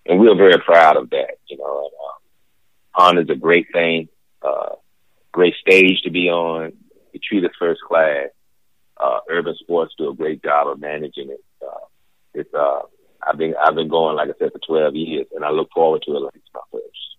And 0.06 0.20
we're 0.20 0.36
very 0.36 0.58
proud 0.58 0.96
of 0.96 1.10
that, 1.10 1.38
you 1.48 1.56
know, 1.56 1.78
and, 1.78 1.92
um, 2.04 2.16
Honda's 2.92 3.30
a 3.30 3.38
great 3.38 3.66
thing, 3.72 4.08
uh, 4.42 4.76
great 5.32 5.54
stage 5.60 6.00
to 6.02 6.10
be 6.10 6.28
on. 6.30 6.72
They 7.12 7.20
treat 7.22 7.44
us 7.44 7.50
first 7.58 7.80
class. 7.86 8.28
Uh, 8.96 9.20
Urban 9.28 9.54
Sports 9.58 9.94
do 9.98 10.10
a 10.10 10.14
great 10.14 10.42
job 10.42 10.68
of 10.68 10.80
managing 10.80 11.30
it. 11.30 11.44
Uh, 11.62 11.84
it's, 12.32 12.54
uh, 12.54 12.80
I've 13.22 13.36
been, 13.36 13.54
I've 13.60 13.74
been 13.74 13.88
going, 13.88 14.16
like 14.16 14.28
I 14.28 14.38
said, 14.38 14.52
for 14.52 14.60
12 14.66 14.94
years 14.94 15.26
and 15.34 15.44
I 15.44 15.50
look 15.50 15.68
forward 15.74 16.02
to 16.06 16.16
it 16.16 16.20
like 16.20 16.34
it's 16.36 16.46
my 16.54 16.60
first. 16.72 17.15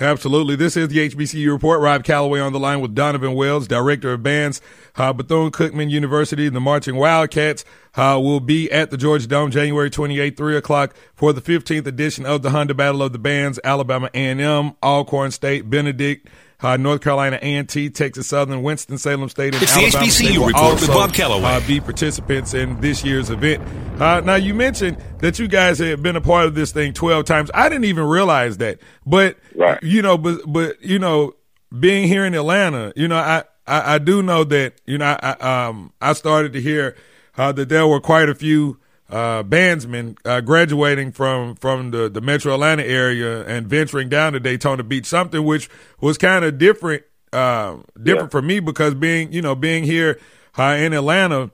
Absolutely. 0.00 0.56
This 0.56 0.78
is 0.78 0.88
the 0.88 1.10
HBCU 1.10 1.52
report. 1.52 1.80
Rob 1.80 2.04
Calloway 2.04 2.40
on 2.40 2.54
the 2.54 2.58
line 2.58 2.80
with 2.80 2.94
Donovan 2.94 3.34
Wells, 3.34 3.68
director 3.68 4.14
of 4.14 4.22
bands, 4.22 4.62
uh, 4.96 5.12
Bethune 5.12 5.50
Cookman 5.50 5.90
University. 5.90 6.48
The 6.48 6.58
Marching 6.58 6.96
Wildcats 6.96 7.66
uh, 7.96 8.18
will 8.22 8.40
be 8.40 8.72
at 8.72 8.90
the 8.90 8.96
Georgia 8.96 9.26
Dome 9.26 9.50
January 9.50 9.90
28, 9.90 10.38
3 10.38 10.56
o'clock 10.56 10.96
for 11.12 11.34
the 11.34 11.42
15th 11.42 11.86
edition 11.86 12.24
of 12.24 12.40
the 12.40 12.48
Honda 12.48 12.72
Battle 12.72 13.02
of 13.02 13.12
the 13.12 13.18
Bands, 13.18 13.60
Alabama 13.62 14.08
A&M, 14.14 14.72
Alcorn 14.82 15.32
State, 15.32 15.68
Benedict, 15.68 16.28
uh, 16.62 16.76
North 16.76 17.00
Carolina 17.02 17.38
A&T, 17.40 17.90
Texas 17.90 18.28
Southern, 18.28 18.62
Winston 18.62 18.98
Salem 18.98 19.28
State, 19.28 19.54
and 19.54 19.62
it's 19.62 19.72
Alabama 19.72 19.90
the 19.92 19.98
HBCU 19.98 20.10
State 20.10 20.38
will 20.38 20.46
report 20.48 20.64
also, 20.64 20.86
with 20.86 20.94
Bob 20.94 21.12
Calloway. 21.14 21.44
Uh, 21.44 21.66
be 21.66 21.80
participants 21.80 22.54
in 22.54 22.80
this 22.80 23.04
year's 23.04 23.30
event. 23.30 23.62
Uh, 24.00 24.20
now 24.20 24.34
you 24.34 24.54
mentioned 24.54 24.96
that 25.18 25.38
you 25.38 25.48
guys 25.48 25.78
had 25.78 26.02
been 26.02 26.16
a 26.16 26.20
part 26.20 26.46
of 26.46 26.54
this 26.54 26.72
thing 26.72 26.92
twelve 26.92 27.24
times. 27.24 27.50
I 27.54 27.68
didn't 27.68 27.84
even 27.86 28.04
realize 28.04 28.58
that, 28.58 28.78
but 29.06 29.36
Right. 29.54 29.82
you 29.82 30.02
know, 30.02 30.16
but 30.18 30.40
but 30.46 30.82
you 30.82 30.98
know, 30.98 31.34
being 31.78 32.08
here 32.08 32.24
in 32.24 32.34
Atlanta, 32.34 32.92
you 32.96 33.08
know, 33.08 33.16
I 33.16 33.44
I, 33.66 33.94
I 33.94 33.98
do 33.98 34.22
know 34.22 34.44
that 34.44 34.74
you 34.86 34.98
know 34.98 35.16
I 35.22 35.66
um 35.66 35.92
I 36.00 36.12
started 36.14 36.52
to 36.54 36.60
hear 36.60 36.96
uh, 37.38 37.52
that 37.52 37.68
there 37.68 37.86
were 37.86 38.00
quite 38.00 38.28
a 38.28 38.34
few 38.34 38.78
uh, 39.10 39.42
bandsmen 39.42 40.16
uh, 40.24 40.40
graduating 40.40 41.12
from 41.12 41.54
from 41.56 41.90
the, 41.90 42.08
the 42.08 42.20
Metro 42.20 42.54
Atlanta 42.54 42.84
area 42.86 43.44
and 43.46 43.66
venturing 43.66 44.08
down 44.08 44.32
to 44.34 44.40
Daytona 44.40 44.82
Beach, 44.82 45.06
something 45.06 45.44
which 45.44 45.68
was 46.00 46.16
kind 46.16 46.44
of 46.44 46.58
different 46.58 47.02
uh, 47.32 47.76
different 48.00 48.28
Yeah. 48.28 48.38
for 48.38 48.42
me 48.42 48.60
because 48.60 48.94
being 48.94 49.32
you 49.32 49.42
know 49.42 49.54
being 49.54 49.84
here 49.84 50.18
uh, 50.58 50.76
in 50.78 50.92
Atlanta, 50.92 51.50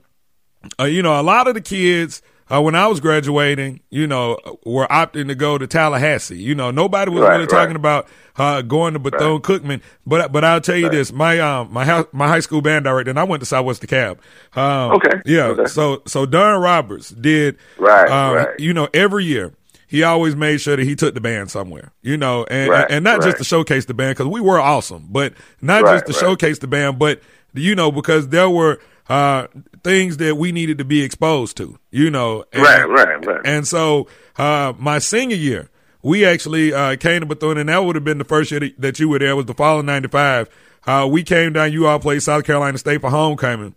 uh, 0.79 0.83
you 0.85 1.01
know 1.01 1.19
a 1.19 1.23
lot 1.23 1.47
of 1.47 1.53
the 1.55 1.61
kids. 1.61 2.21
Uh, 2.49 2.61
when 2.61 2.75
I 2.75 2.87
was 2.87 2.99
graduating, 2.99 3.81
you 3.89 4.07
know, 4.07 4.37
we 4.65 4.73
were 4.73 4.87
opting 4.87 5.27
to 5.27 5.35
go 5.35 5.57
to 5.57 5.67
Tallahassee. 5.67 6.37
You 6.37 6.55
know, 6.55 6.71
nobody 6.71 7.11
was 7.11 7.21
Right, 7.23 7.29
really 7.31 7.41
right. 7.41 7.49
talking 7.49 7.75
about 7.75 8.07
uh, 8.37 8.61
going 8.61 8.93
to 8.93 8.99
Bethune 8.99 9.41
Cookman. 9.41 9.81
But 10.05 10.31
but 10.31 10.43
I'll 10.45 10.61
tell 10.61 10.77
you 10.77 10.89
this: 10.89 11.11
my 11.11 11.39
um 11.39 11.73
my 11.73 11.83
house, 11.83 12.05
my 12.13 12.27
high 12.27 12.39
school 12.39 12.61
band 12.61 12.85
director, 12.85 13.09
and 13.09 13.19
I 13.19 13.23
went 13.23 13.41
to 13.41 13.45
Southwest 13.45 13.81
DeKalb. 13.85 14.19
Um, 14.55 14.91
Okay, 14.93 15.19
yeah. 15.25 15.47
okay. 15.47 15.65
So 15.65 16.01
so 16.05 16.25
Don 16.25 16.61
Roberts 16.61 17.09
did 17.09 17.57
Right, 17.77 18.09
um, 18.09 18.35
right. 18.35 18.59
You 18.59 18.73
know, 18.73 18.87
every 18.93 19.25
year 19.25 19.53
he 19.89 20.03
always 20.03 20.35
made 20.35 20.59
sure 20.61 20.75
that 20.75 20.83
he 20.83 20.95
took 20.95 21.13
the 21.15 21.21
band 21.21 21.51
somewhere. 21.51 21.91
You 22.01 22.15
know, 22.17 22.45
and 22.49 22.69
Right, 22.69 22.87
and 22.89 23.03
not 23.03 23.21
just 23.23 23.37
to 23.39 23.43
showcase 23.43 23.85
the 23.85 23.93
band 23.93 24.15
because 24.17 24.31
we 24.31 24.39
were 24.41 24.59
awesome, 24.59 25.07
but 25.09 25.33
not 25.61 25.83
Right, 25.83 25.95
just 25.95 26.05
to 26.07 26.13
right. 26.13 26.19
showcase 26.19 26.59
the 26.59 26.67
band, 26.67 26.97
but 26.99 27.21
you 27.53 27.75
know 27.75 27.91
because 27.91 28.29
there 28.29 28.49
were 28.49 28.79
uh, 29.09 29.47
things 29.83 30.17
that 30.17 30.35
we 30.35 30.51
needed 30.51 30.77
to 30.79 30.85
be 30.85 31.01
exposed 31.03 31.57
to. 31.57 31.77
You 31.91 32.09
know, 32.09 32.43
and, 32.53 32.61
Right, 32.63 32.87
right, 32.87 33.25
right. 33.25 33.41
and 33.45 33.67
so 33.67 34.07
uh, 34.37 34.73
my 34.77 34.99
senior 34.99 35.37
year, 35.37 35.69
we 36.03 36.25
actually 36.25 36.73
uh, 36.73 36.95
came 36.97 37.21
to 37.21 37.25
Bethune, 37.25 37.57
and 37.57 37.69
that 37.69 37.79
would 37.83 37.95
have 37.95 38.03
been 38.05 38.17
the 38.17 38.23
first 38.23 38.51
year 38.51 38.61
that- 38.77 38.99
you 38.99 39.09
were 39.09 39.19
there. 39.19 39.35
Was 39.35 39.45
the 39.45 39.53
fall 39.53 39.79
of 39.79 39.85
'95. 39.85 40.49
Uh, 40.85 41.07
we 41.11 41.23
came 41.23 41.53
down. 41.53 41.71
You 41.73 41.87
all 41.87 41.99
played 41.99 42.21
South 42.23 42.43
Carolina 42.45 42.77
State 42.77 43.01
for 43.01 43.09
homecoming, 43.09 43.75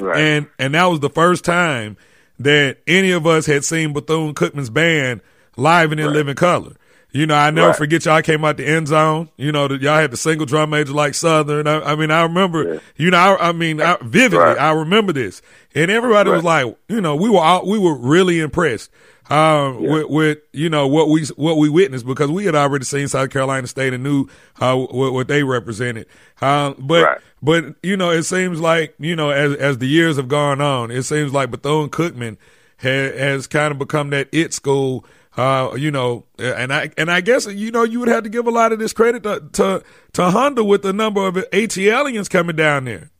right. 0.00 0.16
and 0.18 0.46
and 0.58 0.74
that 0.74 0.86
was 0.86 1.00
the 1.00 1.10
first 1.10 1.44
time 1.44 1.96
that 2.38 2.78
any 2.86 3.10
of 3.10 3.26
us 3.26 3.46
had 3.46 3.64
seen 3.64 3.92
Bethune 3.92 4.32
Cookman's 4.34 4.70
band 4.70 5.20
live 5.56 5.90
and 5.92 6.00
in 6.00 6.12
living 6.12 6.36
color. 6.36 6.72
You 7.10 7.24
know, 7.26 7.34
I 7.34 7.50
never 7.50 7.68
Right. 7.68 7.76
forget 7.76 8.04
y'all 8.04 8.20
came 8.20 8.44
out 8.44 8.58
the 8.58 8.66
end 8.66 8.88
zone. 8.88 9.30
You 9.38 9.50
know, 9.50 9.66
y'all 9.70 9.96
had 9.98 10.10
the 10.10 10.16
single 10.18 10.44
drum 10.44 10.70
major 10.70 10.92
like 10.92 11.14
Southern. 11.14 11.66
I, 11.66 11.80
I 11.80 11.96
mean, 11.96 12.10
I 12.10 12.22
remember. 12.22 12.74
Yeah. 12.74 12.80
You 12.96 13.10
know, 13.10 13.16
I, 13.18 13.48
I 13.48 13.52
mean, 13.52 13.80
I, 13.80 13.96
vividly, 14.02 14.38
Right. 14.38 14.58
I 14.60 14.72
remember 14.72 15.14
this, 15.14 15.40
and 15.74 15.90
everybody 15.90 16.30
was 16.30 16.44
like, 16.44 16.76
you 16.88 17.00
know, 17.00 17.16
we 17.16 17.30
were 17.30 17.40
all, 17.40 17.66
we 17.66 17.78
were 17.78 17.94
really 17.96 18.40
impressed 18.40 18.90
uh, 19.30 19.72
with, 19.78 20.08
with 20.10 20.38
you 20.52 20.68
know 20.68 20.86
what 20.86 21.08
we 21.08 21.24
what 21.36 21.56
we 21.56 21.68
witnessed 21.70 22.04
because 22.06 22.30
we 22.30 22.44
had 22.44 22.54
already 22.54 22.84
seen 22.84 23.08
South 23.08 23.30
Carolina 23.30 23.66
State 23.66 23.94
and 23.94 24.02
knew 24.04 24.26
uh, 24.60 24.76
what, 24.76 25.12
what 25.14 25.28
they 25.28 25.42
represented. 25.42 26.06
Uh, 26.42 26.74
but 26.78 27.02
Right. 27.04 27.18
but 27.42 27.64
you 27.82 27.96
know, 27.96 28.10
it 28.10 28.24
seems 28.24 28.60
like 28.60 28.94
you 28.98 29.16
know 29.16 29.30
as 29.30 29.54
as 29.54 29.78
the 29.78 29.86
years 29.88 30.16
have 30.16 30.28
gone 30.28 30.60
on, 30.60 30.90
it 30.90 31.04
seems 31.04 31.32
like 31.32 31.50
Bethune 31.50 31.88
Cookman 31.88 32.36
ha, 32.82 32.88
has 32.88 33.46
kind 33.46 33.72
of 33.72 33.78
become 33.78 34.10
that 34.10 34.28
it 34.30 34.52
school. 34.52 35.06
Uh, 35.38 35.76
you 35.76 35.92
know, 35.92 36.24
and 36.36 36.72
I 36.72 36.90
and 36.98 37.08
I 37.08 37.20
guess 37.20 37.46
you 37.46 37.70
know 37.70 37.84
you 37.84 38.00
would 38.00 38.08
have 38.08 38.24
to 38.24 38.28
give 38.28 38.48
a 38.48 38.50
lot 38.50 38.72
of 38.72 38.80
this 38.80 38.92
credit 38.92 39.22
to 39.22 39.48
to, 39.52 39.84
to 40.14 40.30
Honda 40.30 40.64
with 40.64 40.82
the 40.82 40.92
number 40.92 41.24
of 41.28 41.36
ATLians 41.36 42.28
coming 42.28 42.56
down 42.56 42.86
there. 42.86 43.12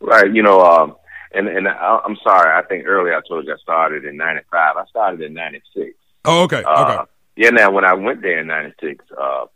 Right. 0.00 0.32
You 0.32 0.44
know, 0.44 0.60
um, 0.60 0.94
and 1.32 1.48
and 1.48 1.66
I, 1.66 2.00
I'm 2.04 2.16
sorry. 2.22 2.56
I 2.56 2.64
think 2.68 2.86
earlier 2.86 3.16
I 3.16 3.20
told 3.26 3.46
you 3.46 3.52
I 3.52 3.56
started 3.56 4.04
in 4.04 4.16
'95. 4.16 4.76
I 4.76 4.84
started 4.86 5.22
in 5.22 5.34
'96. 5.34 5.96
Oh, 6.24 6.44
okay, 6.44 6.58
okay. 6.58 6.64
Uh, 6.66 7.04
yeah. 7.34 7.50
Now, 7.50 7.72
when 7.72 7.84
I 7.84 7.94
went 7.94 8.22
there 8.22 8.38
in 8.38 8.46
'96, 8.46 9.04
uh, 9.20 9.46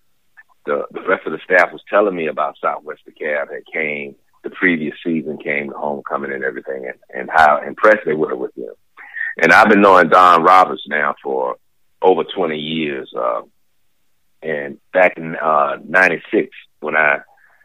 the 0.67 0.85
the 0.91 1.03
rest 1.03 1.27
of 1.27 1.33
the 1.33 1.39
staff 1.45 1.71
was 1.71 1.83
telling 1.89 2.17
me 2.17 2.27
about 2.27 2.57
Southwest 2.61 3.03
DeKalb 3.09 3.51
that 3.51 3.63
came 3.73 4.17
the 4.43 4.51
previous 4.51 4.97
season, 5.05 5.39
came 5.39 5.71
to 5.71 5.77
homecoming 5.77 6.33
and 6.33 6.43
everything, 6.43 6.87
and, 6.87 7.21
and 7.21 7.31
how 7.33 7.61
impressed 7.65 8.05
they 8.05 8.15
were 8.15 8.35
with 8.35 8.55
them. 8.57 8.75
And 9.41 9.53
I've 9.53 9.69
been 9.69 9.81
knowing 9.81 10.09
Don 10.09 10.43
Roberts 10.43 10.83
now 10.89 11.15
for 11.23 11.57
over 12.03 12.25
20 12.25 12.57
years. 12.57 13.13
Uh, 13.17 13.43
and 14.43 14.79
back 14.93 15.15
in 15.17 15.37
uh, 15.37 15.79
'96, 15.85 16.51
when 16.81 16.97
I 16.97 17.21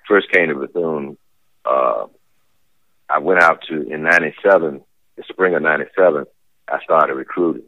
first 0.07 0.31
came 0.31 0.49
to 0.49 0.55
Bethune, 0.55 1.17
uh, 1.65 2.07
I 3.09 3.19
went 3.19 3.43
out 3.43 3.63
to 3.69 3.81
in 3.81 4.03
'97, 4.03 4.81
the 5.15 5.23
spring 5.29 5.55
of 5.55 5.61
'97. 5.61 6.25
I 6.67 6.83
started 6.83 7.13
recruiting, 7.13 7.65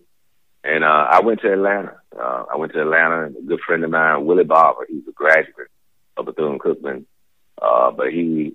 and 0.63 0.83
uh, 0.83 1.07
I 1.11 1.21
went 1.21 1.41
to 1.41 1.53
Atlanta. 1.53 1.97
Uh, 2.17 2.45
I 2.51 2.57
went 2.57 2.73
to 2.73 2.81
Atlanta. 2.81 3.25
And 3.25 3.35
a 3.35 3.41
good 3.41 3.59
friend 3.65 3.83
of 3.83 3.91
mine, 3.91 4.25
Willie 4.25 4.43
Barber, 4.43 4.87
he's 4.89 5.07
a 5.07 5.11
graduate 5.11 5.69
of 6.17 6.25
Bethune 6.25 6.57
Cookman, 6.57 7.05
uh, 7.61 7.91
but 7.91 8.11
he 8.11 8.53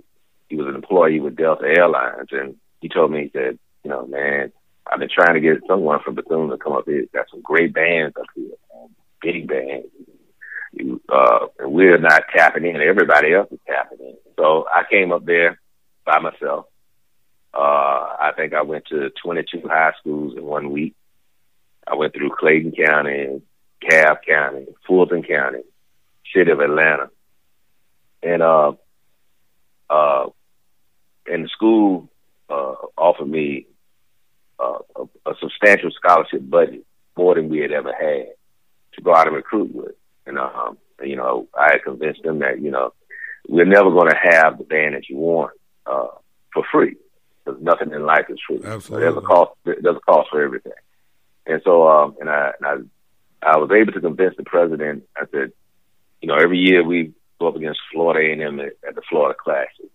he 0.48 0.56
was 0.56 0.66
an 0.66 0.74
employee 0.74 1.20
with 1.20 1.36
Delta 1.36 1.64
Airlines, 1.64 2.28
and 2.32 2.56
he 2.80 2.88
told 2.88 3.12
me 3.12 3.24
he 3.24 3.30
said, 3.32 3.58
you 3.84 3.90
know, 3.90 4.04
man, 4.06 4.50
I've 4.90 4.98
been 4.98 5.08
trying 5.08 5.34
to 5.34 5.40
get 5.40 5.62
someone 5.68 6.00
from 6.04 6.16
Bethune 6.16 6.50
to 6.50 6.58
come 6.58 6.72
up 6.72 6.84
here. 6.86 7.04
Got 7.14 7.30
some 7.30 7.42
great 7.42 7.72
bands 7.72 8.16
up 8.18 8.26
here, 8.34 8.50
big 9.22 9.46
bands. 9.46 9.86
You, 10.72 11.00
uh, 11.08 11.46
and 11.60 11.72
we're 11.72 11.98
not 11.98 12.24
tapping 12.34 12.64
in. 12.64 12.76
Everybody 12.76 13.34
else 13.34 13.50
is 13.52 13.60
tapping 13.66 13.98
in. 14.00 14.16
So 14.36 14.66
I 14.72 14.82
came 14.90 15.12
up 15.12 15.24
there 15.24 15.60
by 16.04 16.18
myself. 16.18 16.66
Uh, 17.54 18.16
I 18.20 18.32
think 18.36 18.52
I 18.52 18.62
went 18.62 18.86
to 18.86 19.10
22 19.22 19.68
high 19.68 19.92
schools 20.00 20.34
in 20.36 20.44
one 20.44 20.70
week. 20.70 20.94
I 21.86 21.94
went 21.94 22.12
through 22.12 22.36
Clayton 22.38 22.72
County, 22.72 23.42
Cobb 23.88 24.18
County, 24.26 24.66
Fulton 24.86 25.22
County, 25.22 25.60
city 26.34 26.50
of 26.50 26.60
Atlanta. 26.60 27.10
And, 28.22 28.42
uh, 28.42 28.72
uh, 29.88 30.26
and 31.26 31.44
the 31.44 31.48
school, 31.48 32.08
uh, 32.48 32.74
offered 32.96 33.28
me, 33.28 33.66
a, 35.00 35.30
a 35.30 35.34
substantial 35.40 35.90
scholarship 35.90 36.42
budget, 36.48 36.84
more 37.16 37.34
than 37.34 37.48
we 37.48 37.58
had 37.58 37.72
ever 37.72 37.92
had 37.92 38.28
to 38.94 39.02
go 39.02 39.14
out 39.14 39.26
and 39.26 39.36
recruit 39.36 39.74
with. 39.74 39.92
And, 40.26 40.38
um, 40.38 40.78
you 41.02 41.16
know, 41.16 41.48
I 41.58 41.70
had 41.72 41.84
convinced 41.84 42.22
them 42.22 42.40
that, 42.40 42.60
you 42.60 42.70
know, 42.70 42.92
we're 43.48 43.64
never 43.64 43.90
going 43.90 44.10
to 44.10 44.16
have 44.16 44.58
the 44.58 44.64
band 44.64 44.94
that 44.94 45.08
you 45.08 45.16
want, 45.16 45.52
uh, 45.86 46.08
for 46.52 46.64
free. 46.70 46.96
Because 47.44 47.60
nothing 47.62 47.92
in 47.92 48.04
life 48.04 48.26
is 48.28 48.38
free. 48.46 48.60
Absolutely. 48.64 49.06
There's 49.06 49.16
a 49.16 49.26
cost, 49.26 49.52
there's 49.64 49.96
a 49.96 50.00
cost 50.00 50.28
for 50.30 50.42
everything. 50.42 50.72
And 51.46 51.60
so, 51.64 51.88
um, 51.88 52.16
and 52.20 52.28
I, 52.28 52.52
and 52.60 52.90
I, 53.42 53.52
I 53.54 53.56
was 53.56 53.70
able 53.70 53.92
to 53.92 54.00
convince 54.00 54.36
the 54.36 54.44
president. 54.44 55.04
I 55.16 55.24
said, 55.32 55.52
you 56.20 56.28
know, 56.28 56.34
every 56.34 56.58
year 56.58 56.84
we 56.84 57.14
go 57.40 57.48
up 57.48 57.56
against 57.56 57.80
Florida 57.92 58.20
A&M 58.20 58.60
at, 58.60 58.72
at 58.86 58.94
the 58.94 59.02
Florida 59.08 59.36
Classic, 59.42 59.90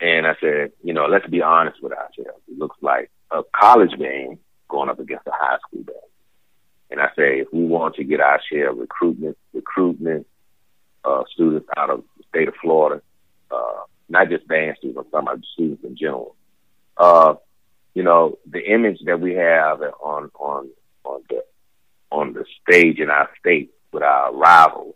and 0.00 0.26
I 0.26 0.34
said, 0.40 0.72
you 0.82 0.94
know, 0.94 1.06
let's 1.06 1.26
be 1.26 1.42
honest 1.42 1.82
with 1.82 1.92
ourselves. 1.92 2.40
It 2.48 2.58
looks 2.58 2.78
like 2.80 3.10
a 3.30 3.42
college 3.54 3.98
band 3.98 4.38
going 4.68 4.88
up 4.88 5.00
against 5.00 5.26
a 5.26 5.32
high 5.32 5.58
school 5.66 5.82
band. 5.82 5.98
And 6.90 7.00
I 7.00 7.08
say, 7.16 7.40
if 7.40 7.48
we 7.52 7.64
want 7.64 7.96
to 7.96 8.04
get 8.04 8.20
our 8.20 8.40
share 8.50 8.70
of 8.70 8.78
recruitment, 8.78 9.36
recruitment 9.52 10.26
uh, 11.04 11.24
students 11.32 11.68
out 11.76 11.90
of 11.90 12.04
the 12.16 12.24
state 12.28 12.48
of 12.48 12.54
Florida, 12.62 13.02
uh, 13.50 13.82
not 14.08 14.30
just 14.30 14.48
band 14.48 14.76
students, 14.78 14.98
I'm 14.98 15.10
talking 15.10 15.28
about 15.28 15.44
students 15.52 15.84
in 15.84 15.96
general. 15.96 16.34
Uh, 16.96 17.34
you 17.94 18.02
know, 18.02 18.38
the 18.46 18.60
image 18.60 18.98
that 19.04 19.20
we 19.20 19.34
have 19.34 19.80
on 19.80 20.30
on 20.38 20.70
on 21.04 21.22
the 21.28 21.44
on 22.10 22.32
the 22.32 22.44
stage 22.62 22.98
in 22.98 23.10
our 23.10 23.28
state 23.38 23.70
with 23.92 24.02
our 24.02 24.34
rivals 24.34 24.94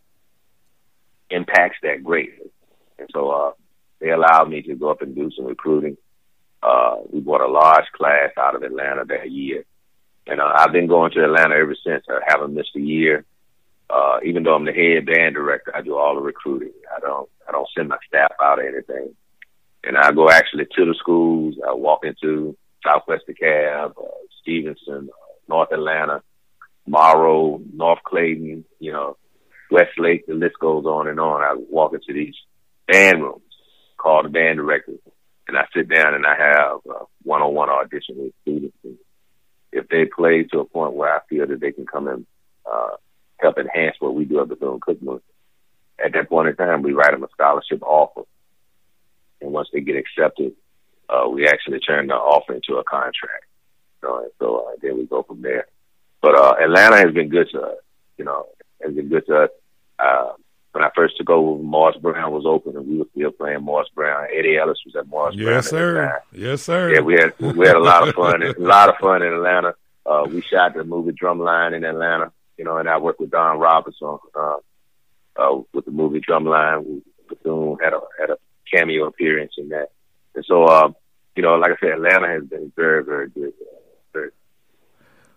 impacts 1.31 1.79
that 1.83 2.05
greatly. 2.05 2.51
And 2.99 3.09
so 3.13 3.31
uh, 3.31 3.53
they 4.01 4.11
allowed 4.11 4.51
me 4.51 4.63
to 4.63 4.75
go 4.75 4.91
up 4.91 5.03
and 5.03 5.15
do 5.15 5.31
some 5.37 5.47
recruiting. 5.47 5.97
Uh, 6.63 6.97
we 7.11 7.21
brought 7.21 7.41
a 7.41 7.51
large 7.51 7.87
class 7.97 8.31
out 8.39 8.55
of 8.55 8.63
Atlanta 8.63 9.05
that 9.05 9.31
year. 9.31 9.65
And 10.27 10.41
uh, 10.41 10.53
I've 10.55 10.73
been 10.73 10.87
going 10.87 11.11
to 11.13 11.25
Atlanta 11.25 11.57
ever 11.57 11.75
since. 11.85 12.05
I 12.09 12.21
haven't 12.29 12.55
missed 12.55 12.77
a 12.77 12.81
year. 12.81 13.25
Uh, 13.91 14.19
even 14.25 14.43
though 14.43 14.55
I'm 14.55 14.65
the 14.65 14.73
head 14.73 15.07
band 15.07 15.35
director, 15.35 15.75
I 15.75 15.83
do 15.83 15.97
all 15.97 16.15
the 16.15 16.21
recruiting. 16.21 16.73
I 16.95 17.01
don't, 17.01 17.29
I 17.47 17.53
don't 17.53 17.69
send 17.77 17.89
my 17.89 17.99
staff 18.07 18.33
out 18.41 18.59
or 18.59 18.67
anything. 18.67 19.15
And 19.85 19.97
I 19.99 20.13
go 20.13 20.31
actually 20.31 20.67
to 20.77 20.85
the 20.85 20.95
schools. 20.99 21.57
I 21.67 21.75
walk 21.75 22.05
into 22.05 22.57
Southwest 22.85 23.25
DeKalb, 23.29 23.91
uh, 23.99 24.09
Stevenson, 24.41 25.11
uh, 25.11 25.35
North 25.49 25.73
Atlanta, 25.73 26.23
Morrow, 26.87 27.61
North 27.73 28.03
Clayton, 28.05 28.65
you 28.79 28.93
know, 28.93 29.17
Westlake, 29.71 30.27
the 30.27 30.35
list 30.35 30.59
goes 30.61 30.85
on 30.85 31.09
and 31.09 31.19
on. 31.19 31.43
I 31.43 31.55
walk 31.57 31.95
into 31.95 32.13
these 32.13 32.35
band 32.87 33.23
rooms, 33.23 33.43
call 33.97 34.23
the 34.23 34.29
band 34.29 34.59
director, 34.59 34.93
and 35.53 35.59
I 35.59 35.67
sit 35.75 35.89
down 35.89 36.15
and 36.15 36.25
I 36.27 36.35
have 36.35 36.81
a 36.89 37.05
one-on-one 37.25 37.69
audition 37.69 38.17
with 38.17 38.33
students. 38.41 38.77
And 38.85 38.97
if 39.71 39.87
they 39.89 40.07
play 40.07 40.45
to 40.45 40.61
a 40.61 40.65
point 40.65 40.95
where 40.95 41.15
I 41.15 41.21
feel 41.29 41.47
that 41.47 41.61
they 41.61 41.73
can 41.73 41.85
come 41.87 42.09
and 42.09 42.27
uh, 42.71 42.97
help 43.39 43.59
enhance 43.59 43.97
what 44.01 44.15
we 44.15 44.25
do 44.25 44.41
at 44.41 44.49
Bethune-Cookman, 44.49 45.21
at 46.03 46.15
that 46.15 46.31
point 46.31 46.49
in 46.49 46.57
time, 46.57 46.81
we 46.83 46.95
write 46.95 47.13
them 47.13 47.23
a 47.23 47.29
scholarship 47.33 47.83
offer. 47.83 48.23
And 49.43 49.53
once 49.53 49.69
they 49.73 49.81
get 49.81 49.97
accepted, 49.97 50.53
uh, 51.11 51.29
we 51.29 51.47
actually 51.47 51.81
turn 51.81 52.07
the 52.07 52.15
offer 52.15 52.55
into 52.55 52.77
a 52.77 52.85
contract. 52.85 53.45
You 54.03 54.09
know, 54.09 54.23
and 54.23 54.31
so 54.39 54.69
uh, 54.69 54.77
then 54.81 54.97
we 54.97 55.05
go 55.05 55.23
from 55.23 55.43
there. 55.43 55.67
But 56.23 56.35
uh, 56.35 56.55
Atlanta 56.63 56.97
has 56.97 57.13
been 57.13 57.29
good 57.29 57.49
to 57.53 57.61
us. 57.61 57.79
You 58.17 58.25
know, 58.25 58.47
has 58.83 58.95
been 58.95 59.11
good 59.11 59.27
to 59.27 59.45
us. 59.45 59.51
Uh, 59.99 60.33
when 60.73 60.83
I 60.83 60.91
first 60.95 61.17
took 61.19 61.31
over, 61.31 61.63
Morris 61.63 61.97
Brown 61.99 62.33
was 62.33 62.45
open, 62.47 62.77
and 62.77 62.87
we 62.87 62.99
were 62.99 63.07
still 63.15 63.31
playing 63.31 63.63
Morris 63.63 63.91
Brown. 63.95 64.27
Eddie 64.35 64.57
Ellis 64.57 64.79
was 64.85 64.97
at 64.97 65.07
Morris 65.07 65.37
yes, 65.37 65.45
Brown. 65.45 65.55
Yes, 65.55 65.69
sir. 65.69 66.23
Yes, 66.33 66.63
sir. 66.63 66.95
Yeah, 66.95 67.01
we 67.01 67.15
had 67.15 67.39
we 67.39 67.67
had 67.67 67.77
a 67.77 67.83
lot 67.83 68.09
of 68.09 68.15
fun. 68.15 68.43
a 68.43 68.55
lot 68.59 68.89
of 68.89 68.97
fun 68.97 69.23
in 69.23 69.33
Atlanta. 69.33 69.75
Uh, 70.05 70.25
we 70.29 70.41
shot 70.41 70.75
the 70.75 70.85
movie 70.85 71.13
Drumline 71.13 71.77
in 71.77 71.85
Atlanta. 71.85 72.33
You 72.57 72.65
know, 72.65 72.79
and 72.79 72.89
I 72.89 72.99
worked 72.99 73.21
with 73.21 73.31
Don 73.31 73.59
Roberts 73.59 73.99
uh, 74.03 74.17
uh, 75.37 75.61
with 75.73 75.85
the 75.85 75.91
movie 75.91 76.21
Drumline. 76.21 77.03
Bethune 77.29 77.77
had 77.83 77.93
a 77.93 78.01
had 78.19 78.31
a 78.31 78.39
cameo 78.73 79.07
appearance 79.07 79.53
in 79.59 79.69
that, 79.71 79.89
and 80.35 80.45
so 80.47 80.67
um, 80.67 80.97
you 81.37 81.43
know, 81.43 81.57
like 81.57 81.73
I 81.73 81.77
said, 81.81 81.91
Atlanta 81.91 82.29
has 82.29 82.45
been 82.45 82.73
very, 82.77 83.05
very 83.05 83.29
good. 83.29 83.53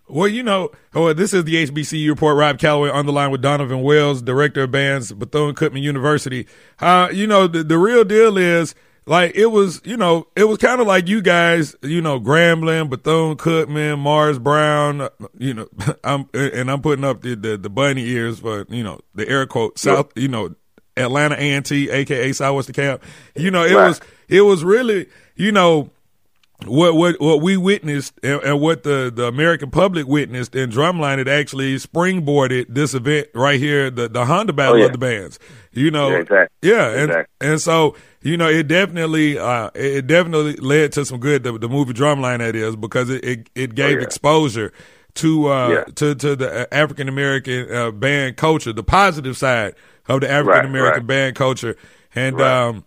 Well, 0.08 0.28
you 0.28 0.42
know, 0.42 0.70
oh, 0.94 1.12
this 1.12 1.32
is 1.32 1.44
the 1.44 1.66
HBCU 1.66 2.08
report. 2.08 2.36
Rob 2.36 2.58
Calloway 2.58 2.90
on 2.90 3.06
the 3.06 3.12
line 3.12 3.30
with 3.30 3.42
Donovan 3.42 3.82
Wells, 3.82 4.22
director 4.22 4.62
of 4.62 4.70
bands, 4.70 5.12
Bethune 5.12 5.54
Cookman 5.54 5.82
University. 5.82 6.46
Uh, 6.78 7.08
you 7.12 7.26
know, 7.26 7.48
the, 7.48 7.64
the 7.64 7.76
real 7.76 8.04
deal 8.04 8.38
is 8.38 8.74
like 9.06 9.34
it 9.34 9.46
was, 9.46 9.80
you 9.84 9.96
know, 9.96 10.28
it 10.36 10.44
was 10.44 10.58
kind 10.58 10.80
of 10.80 10.86
like 10.86 11.08
you 11.08 11.20
guys, 11.20 11.74
you 11.82 12.00
know, 12.00 12.20
Grambling, 12.20 12.88
Bethune 12.88 13.36
Cookman, 13.36 13.98
Morris 13.98 14.38
Brown, 14.38 15.08
you 15.38 15.54
know, 15.54 15.68
I'm 16.04 16.28
and 16.32 16.70
I'm 16.70 16.82
putting 16.82 17.04
up 17.04 17.22
the, 17.22 17.34
the, 17.34 17.56
the 17.56 17.70
bunny 17.70 18.06
ears 18.06 18.38
for 18.38 18.64
you 18.68 18.84
know 18.84 19.00
the 19.14 19.28
air 19.28 19.46
quote 19.46 19.76
South, 19.76 20.12
you 20.14 20.28
know, 20.28 20.54
Atlanta 20.96 21.34
A 21.34 21.52
and 21.52 21.66
T, 21.66 21.90
aka 21.90 22.32
Southwest 22.32 22.70
DeKalb. 22.70 23.02
You 23.34 23.50
know, 23.50 23.64
it 23.64 23.74
right. 23.74 23.88
was 23.88 24.00
it 24.28 24.42
was 24.42 24.62
really, 24.62 25.08
you 25.34 25.50
know 25.50 25.90
what 26.64 26.94
what 26.94 27.20
what 27.20 27.42
we 27.42 27.56
witnessed 27.56 28.18
and, 28.22 28.42
and, 28.42 28.60
what 28.60 28.82
the 28.82 29.12
the 29.14 29.26
American 29.26 29.70
public 29.70 30.06
witnessed 30.06 30.54
in 30.54 30.70
Drumline, 30.70 31.18
it 31.18 31.28
actually 31.28 31.76
springboarded 31.76 32.66
this 32.70 32.94
event 32.94 33.28
right 33.34 33.60
here, 33.60 33.90
the 33.90 34.08
the 34.08 34.24
Honda 34.24 34.54
Battle 34.54 34.76
oh, 34.76 34.78
yeah. 34.78 34.86
of 34.86 34.92
the 34.92 34.98
Bands. 34.98 35.38
You 35.72 35.90
know, 35.90 36.08
yeah, 36.08 36.16
exactly. 36.16 36.68
yeah 36.68 36.88
and 36.88 37.10
exactly. 37.10 37.48
and 37.48 37.60
so 37.60 37.96
you 38.22 38.36
know, 38.38 38.48
it 38.48 38.68
definitely 38.68 39.38
uh, 39.38 39.70
it 39.74 40.06
definitely 40.06 40.56
led 40.56 40.92
to 40.92 41.04
some 41.04 41.20
good. 41.20 41.42
The, 41.42 41.58
the 41.58 41.68
movie 41.68 41.92
Drumline 41.92 42.38
that 42.38 42.56
is 42.56 42.74
because 42.74 43.10
it 43.10 43.24
it, 43.24 43.50
it 43.54 43.74
gave 43.74 43.96
oh, 43.96 43.98
yeah. 43.98 44.04
exposure 44.04 44.72
to 45.16 45.48
uh 45.48 45.84
to 45.84 46.14
to 46.14 46.36
the 46.36 46.72
African 46.72 47.08
American 47.08 47.72
uh, 47.72 47.90
band 47.90 48.38
culture, 48.38 48.72
the 48.72 48.82
positive 48.82 49.36
side 49.36 49.74
of 50.08 50.22
the 50.22 50.30
African 50.30 50.66
American 50.66 50.80
right, 50.80 50.96
right. 50.96 51.06
band 51.06 51.36
culture, 51.36 51.76
and 52.14 52.38
right. 52.38 52.68
um, 52.68 52.84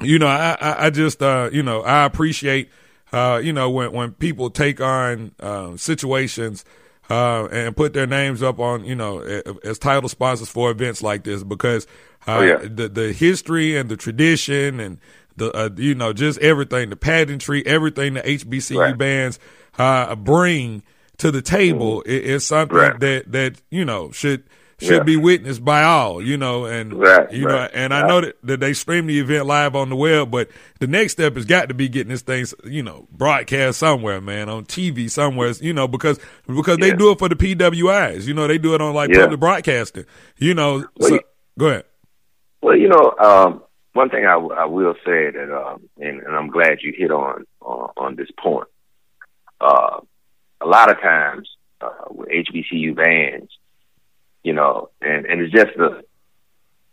you 0.00 0.18
know, 0.18 0.26
I 0.26 0.56
I, 0.58 0.86
I 0.86 0.90
just 0.90 1.22
uh 1.22 1.50
you 1.52 1.62
know 1.62 1.82
I 1.82 2.04
appreciate 2.04 2.70
uh, 3.14 3.38
you 3.38 3.52
know, 3.52 3.70
when 3.70 3.92
when 3.92 4.10
people 4.12 4.50
take 4.50 4.80
on 4.80 5.30
uh, 5.38 5.76
situations 5.76 6.64
uh, 7.08 7.46
and 7.46 7.76
put 7.76 7.92
their 7.92 8.08
names 8.08 8.42
up 8.42 8.58
on, 8.58 8.84
you 8.84 8.96
know, 8.96 9.20
as 9.62 9.78
title 9.78 10.08
sponsors 10.08 10.48
for 10.48 10.72
events 10.72 11.00
like 11.00 11.22
this, 11.22 11.44
because 11.44 11.86
uh, 12.26 12.38
oh, 12.38 12.42
yeah. 12.42 12.56
the 12.56 12.88
the 12.88 13.12
history 13.12 13.76
and 13.76 13.88
the 13.88 13.96
tradition 13.96 14.80
and 14.80 14.98
the 15.36 15.52
uh, 15.56 15.70
you 15.76 15.94
know 15.94 16.12
just 16.12 16.40
everything, 16.40 16.90
the 16.90 16.96
pageantry, 16.96 17.64
everything 17.64 18.14
the 18.14 18.22
HBCU 18.22 18.78
right. 18.78 18.98
bands 18.98 19.38
uh, 19.78 20.16
bring 20.16 20.82
to 21.18 21.30
the 21.30 21.42
table 21.42 22.02
mm. 22.02 22.06
is 22.06 22.44
something 22.44 22.76
right. 22.76 22.98
that 22.98 23.30
that 23.30 23.62
you 23.70 23.84
know 23.84 24.10
should 24.10 24.42
should 24.84 24.98
yeah. 24.98 25.02
be 25.02 25.16
witnessed 25.16 25.64
by 25.64 25.82
all, 25.82 26.22
you 26.22 26.36
know, 26.36 26.66
and 26.66 26.92
right, 26.94 27.32
you 27.32 27.46
right. 27.46 27.52
know, 27.52 27.68
and 27.80 27.94
I 27.94 28.06
know 28.06 28.20
that, 28.20 28.36
that 28.44 28.60
they 28.60 28.72
stream 28.72 29.06
the 29.06 29.18
event 29.18 29.46
live 29.46 29.74
on 29.74 29.88
the 29.88 29.96
web, 29.96 30.30
but 30.30 30.50
the 30.80 30.86
next 30.86 31.14
step 31.14 31.34
has 31.36 31.44
got 31.44 31.68
to 31.68 31.74
be 31.74 31.88
getting 31.88 32.10
this 32.10 32.22
thing, 32.22 32.46
you 32.64 32.82
know, 32.82 33.08
broadcast 33.10 33.78
somewhere, 33.78 34.20
man, 34.20 34.48
on 34.48 34.64
TV 34.64 35.10
somewhere, 35.10 35.52
you 35.60 35.72
know, 35.72 35.88
because 35.88 36.18
because 36.46 36.78
yeah. 36.78 36.90
they 36.90 36.96
do 36.96 37.10
it 37.10 37.18
for 37.18 37.28
the 37.28 37.36
PWIs, 37.36 38.26
you 38.26 38.34
know, 38.34 38.46
they 38.46 38.58
do 38.58 38.74
it 38.74 38.80
on 38.80 38.94
like 38.94 39.10
yeah. 39.10 39.22
public 39.22 39.40
broadcasting, 39.40 40.04
you 40.38 40.54
know. 40.54 40.84
Well, 40.96 41.10
so, 41.10 41.20
go 41.58 41.66
ahead. 41.66 41.84
Well, 42.62 42.76
you 42.76 42.88
know, 42.88 43.14
um, 43.18 43.62
one 43.92 44.10
thing 44.10 44.26
I, 44.26 44.34
I 44.34 44.64
will 44.66 44.94
say 45.04 45.30
that, 45.30 45.54
um, 45.54 45.88
and, 45.98 46.20
and 46.22 46.34
I'm 46.34 46.48
glad 46.48 46.78
you 46.82 46.92
hit 46.96 47.10
on 47.10 47.44
uh, 47.62 47.88
on 47.96 48.16
this 48.16 48.30
point. 48.38 48.68
Uh, 49.60 50.00
a 50.60 50.66
lot 50.66 50.90
of 50.90 51.00
times 51.00 51.48
uh, 51.80 51.90
with 52.10 52.28
HBCU 52.28 52.96
bands 52.96 53.50
you 54.44 54.52
know, 54.52 54.90
and, 55.00 55.26
and 55.26 55.40
it's 55.40 55.52
just 55.52 55.76
the, 55.76 56.04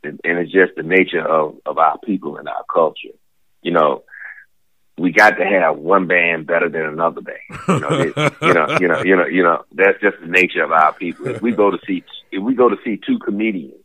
and 0.04 0.20
it's 0.24 0.52
just 0.52 0.72
the 0.76 0.82
nature 0.84 1.22
of, 1.24 1.58
of 1.66 1.78
our 1.78 2.00
people 2.00 2.38
and 2.38 2.48
our 2.48 2.64
culture. 2.74 3.14
You 3.62 3.72
know, 3.72 4.04
we 4.98 5.12
got 5.12 5.32
to 5.32 5.46
have 5.46 5.78
one 5.78 6.08
band 6.08 6.48
better 6.48 6.70
than 6.70 6.82
another 6.82 7.22
band. 7.22 7.38
You 7.68 7.80
know, 7.80 7.90
it, 8.00 8.34
you 8.42 8.54
know, 8.54 8.78
you 8.80 8.88
know, 8.88 9.04
you 9.04 9.16
know, 9.16 9.26
you 9.26 9.44
know, 9.44 9.64
that's 9.74 10.02
just 10.02 10.20
the 10.20 10.28
nature 10.28 10.64
of 10.64 10.72
our 10.72 10.94
people. 10.94 11.28
If 11.28 11.42
we 11.42 11.52
go 11.52 11.70
to 11.70 11.78
see, 11.86 12.04
if 12.32 12.42
we 12.42 12.56
go 12.56 12.70
to 12.70 12.78
see 12.84 13.00
two 13.06 13.20
comedians, 13.20 13.76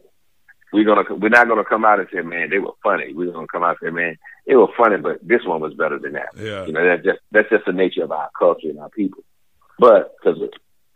we're 0.73 0.85
gonna, 0.85 1.15
we're 1.15 1.29
not 1.29 1.49
gonna 1.49 1.65
come 1.65 1.85
out 1.85 2.01
and 2.01 2.09
say, 2.13 2.23
man, 2.23 2.51
they 2.51 2.59
were 2.59 2.73
funny. 2.83 3.13
We're 3.13 3.33
gonna 3.33 3.47
come 3.47 3.63
out 3.63 3.77
and 3.81 3.89
say, 3.89 3.95
man, 3.95 4.19
it 4.47 4.57
was 4.57 4.71
funny, 4.77 4.97
but 4.97 5.27
this 5.27 5.45
one 5.45 5.61
was 5.61 5.75
better 5.75 5.99
than 5.99 6.15
that. 6.15 6.31
Yeah. 6.37 6.67
You 6.67 6.73
know, 6.73 6.85
that's 6.85 7.05
just, 7.05 7.19
that's 7.31 7.49
just 7.51 7.67
the 7.67 7.73
nature 7.73 8.05
of 8.05 8.13
our 8.13 8.31
culture 8.39 8.69
and 8.69 8.79
our 8.79 8.91
people. 8.91 9.23
But 9.79 10.15
because 10.19 10.41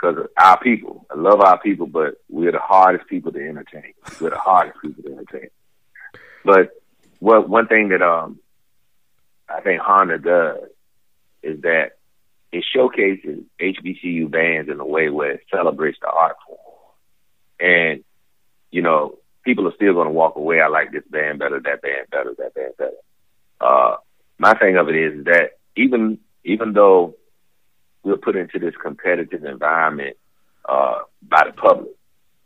because 0.00 0.26
our 0.36 0.58
people. 0.60 1.06
I 1.10 1.14
love 1.16 1.40
our 1.40 1.58
people, 1.58 1.86
but 1.86 2.14
we're 2.28 2.52
the 2.52 2.58
hardest 2.58 3.08
people 3.08 3.32
to 3.32 3.38
entertain. 3.38 3.92
We're 4.20 4.30
the 4.30 4.38
hardest 4.38 4.78
people 4.80 5.02
to 5.02 5.12
entertain. 5.12 5.50
But 6.44 6.70
what 7.18 7.48
one 7.48 7.66
thing 7.66 7.88
that 7.90 8.02
um 8.02 8.38
I 9.48 9.60
think 9.60 9.80
Honda 9.80 10.18
does 10.18 10.68
is 11.42 11.60
that 11.62 11.92
it 12.52 12.64
showcases 12.74 13.44
HBCU 13.60 14.30
bands 14.30 14.70
in 14.70 14.80
a 14.80 14.86
way 14.86 15.08
where 15.08 15.32
it 15.32 15.42
celebrates 15.50 15.98
the 16.00 16.08
art 16.08 16.36
form. 16.46 16.58
And, 17.60 18.04
you 18.70 18.82
know, 18.82 19.18
people 19.44 19.68
are 19.68 19.74
still 19.74 19.94
going 19.94 20.06
to 20.06 20.12
walk 20.12 20.36
away. 20.36 20.60
I 20.60 20.68
like 20.68 20.90
this 20.90 21.04
band 21.08 21.38
better, 21.38 21.60
that 21.60 21.82
band 21.82 22.06
better, 22.10 22.34
that 22.38 22.54
band 22.54 22.72
better. 22.76 22.90
Uh, 23.60 23.96
my 24.38 24.54
thing 24.54 24.76
of 24.76 24.88
it 24.88 24.96
is 24.96 25.24
that 25.26 25.58
even, 25.76 26.18
even 26.44 26.72
though 26.72 27.14
we're 28.02 28.16
put 28.16 28.36
into 28.36 28.58
this 28.58 28.74
competitive 28.82 29.44
environment 29.44 30.16
uh, 30.68 30.98
by 31.22 31.44
the 31.46 31.52
public. 31.52 31.90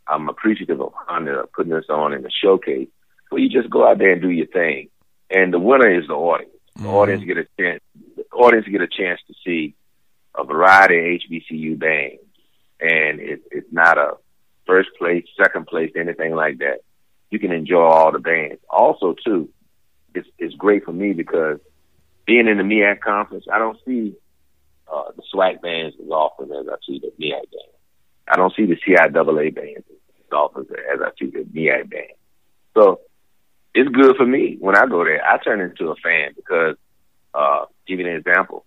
I'm 0.07 0.29
appreciative 0.29 0.81
of 0.81 0.93
Honda 0.93 1.45
putting 1.55 1.73
us 1.73 1.85
on 1.89 2.13
in 2.13 2.21
the 2.21 2.31
showcase 2.31 2.89
where 3.29 3.41
you 3.41 3.49
just 3.49 3.69
go 3.69 3.87
out 3.87 3.97
there 3.97 4.11
and 4.11 4.21
do 4.21 4.29
your 4.29 4.47
thing. 4.47 4.89
And 5.29 5.53
the 5.53 5.59
winner 5.59 5.89
is 5.89 6.07
the 6.07 6.13
audience. 6.13 6.51
The 6.75 6.81
mm-hmm. 6.81 6.89
audience 6.89 7.23
get 7.23 7.37
a 7.37 7.47
chance. 7.59 7.81
The 8.15 8.23
audience 8.33 8.67
get 8.67 8.81
a 8.81 8.87
chance 8.87 9.19
to 9.27 9.33
see 9.45 9.75
a 10.37 10.43
variety 10.43 10.97
of 10.97 11.21
HBCU 11.21 11.79
bands, 11.79 12.21
and 12.79 13.19
it, 13.19 13.41
it's 13.51 13.71
not 13.71 13.97
a 13.97 14.17
first 14.67 14.89
place, 14.97 15.25
second 15.41 15.67
place, 15.67 15.91
anything 15.95 16.35
like 16.35 16.59
that. 16.59 16.79
You 17.31 17.39
can 17.39 17.51
enjoy 17.51 17.81
all 17.81 18.11
the 18.11 18.19
bands. 18.19 18.61
Also, 18.69 19.15
too, 19.25 19.49
it's 20.13 20.27
it's 20.37 20.53
great 20.55 20.85
for 20.85 20.93
me 20.93 21.13
because 21.13 21.59
being 22.25 22.47
in 22.47 22.57
the 22.57 22.63
MEAC 22.63 22.99
conference, 23.01 23.45
I 23.51 23.57
don't 23.57 23.79
see 23.85 24.15
uh, 24.91 25.11
the 25.15 25.23
SWAC 25.33 25.61
bands 25.61 25.95
as 26.01 26.09
often 26.09 26.51
as 26.51 26.67
I 26.67 26.75
see 26.85 26.99
the 26.99 27.11
MEAC 27.19 27.41
bands. 27.51 27.75
I 28.27 28.35
don't 28.35 28.53
see 28.55 28.65
the 28.65 28.75
CIAA 28.75 29.53
bands 29.53 29.85
as 29.89 30.31
often 30.31 30.65
as 30.93 30.99
I 31.01 31.09
see 31.19 31.29
the 31.29 31.43
MEAC 31.43 31.89
band. 31.89 32.13
So 32.73 33.01
it's 33.73 33.89
good 33.89 34.15
for 34.15 34.25
me 34.25 34.57
when 34.59 34.75
I 34.75 34.85
go 34.85 35.03
there. 35.03 35.23
I 35.25 35.37
turn 35.37 35.61
into 35.61 35.91
a 35.91 35.95
fan 35.95 36.33
because, 36.35 36.75
uh, 37.33 37.65
give 37.87 37.99
you 37.99 38.07
an 38.07 38.15
example. 38.15 38.65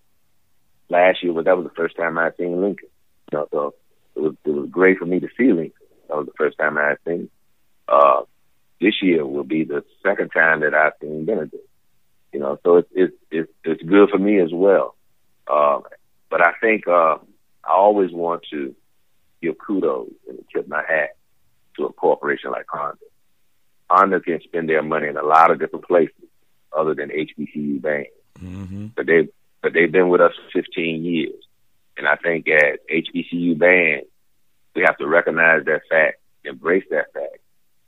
Last 0.89 1.23
year, 1.23 1.33
that 1.33 1.57
was 1.57 1.65
the 1.65 1.75
first 1.75 1.95
time 1.95 2.17
I 2.17 2.31
seen 2.37 2.61
Lincoln. 2.61 2.89
You 3.31 3.39
know, 3.39 3.47
so 3.51 3.73
it 4.15 4.19
was 4.21 4.35
it 4.43 4.49
was 4.49 4.69
great 4.69 4.97
for 4.97 5.05
me 5.05 5.19
to 5.19 5.27
see 5.37 5.51
Lincoln. 5.51 5.73
That 6.07 6.17
was 6.17 6.25
the 6.25 6.33
first 6.37 6.57
time 6.57 6.77
I 6.77 6.89
had 6.89 6.97
seen. 7.05 7.29
Uh, 7.87 8.21
this 8.81 8.95
year 9.01 9.25
will 9.25 9.43
be 9.43 9.63
the 9.63 9.83
second 10.03 10.29
time 10.29 10.61
that 10.61 10.73
I've 10.73 10.93
seen 11.01 11.25
Benedict. 11.25 11.67
You 12.33 12.39
know, 12.39 12.59
so 12.63 12.77
it's 12.77 12.89
it's 12.93 13.13
it's, 13.31 13.51
it's 13.63 13.83
good 13.83 14.09
for 14.09 14.17
me 14.17 14.39
as 14.39 14.49
well. 14.51 14.95
Uh, 15.47 15.81
but 16.29 16.41
I 16.41 16.53
think 16.61 16.87
uh, 16.87 17.17
I 17.63 17.73
always 17.73 18.11
want 18.11 18.43
to 18.51 18.75
give 19.41 19.57
kudos 19.57 20.11
and 20.27 20.39
tip 20.53 20.67
my 20.67 20.83
hat 20.87 21.15
to 21.77 21.85
a 21.85 21.93
corporation 21.93 22.51
like 22.51 22.65
Honda. 22.69 22.97
Honda 23.89 24.19
can 24.19 24.41
spend 24.41 24.69
their 24.69 24.83
money 24.83 25.07
in 25.07 25.17
a 25.17 25.23
lot 25.23 25.51
of 25.51 25.59
different 25.59 25.85
places 25.85 26.13
other 26.77 26.93
than 26.93 27.09
HBCU 27.09 27.81
banks. 27.81 28.11
Mm-hmm. 28.39 28.87
But 28.95 29.07
they 29.07 29.29
but 29.61 29.73
they've 29.73 29.91
been 29.91 30.09
with 30.09 30.21
us 30.21 30.31
for 30.35 30.61
15 30.61 31.03
years, 31.03 31.43
and 31.97 32.07
I 32.07 32.15
think 32.15 32.47
at 32.47 32.87
HBCU 32.87 33.57
bands 33.57 34.07
we 34.75 34.83
have 34.83 34.97
to 34.97 35.07
recognize 35.07 35.65
that 35.65 35.81
fact, 35.89 36.21
embrace 36.45 36.85
that 36.91 37.11
fact, 37.13 37.39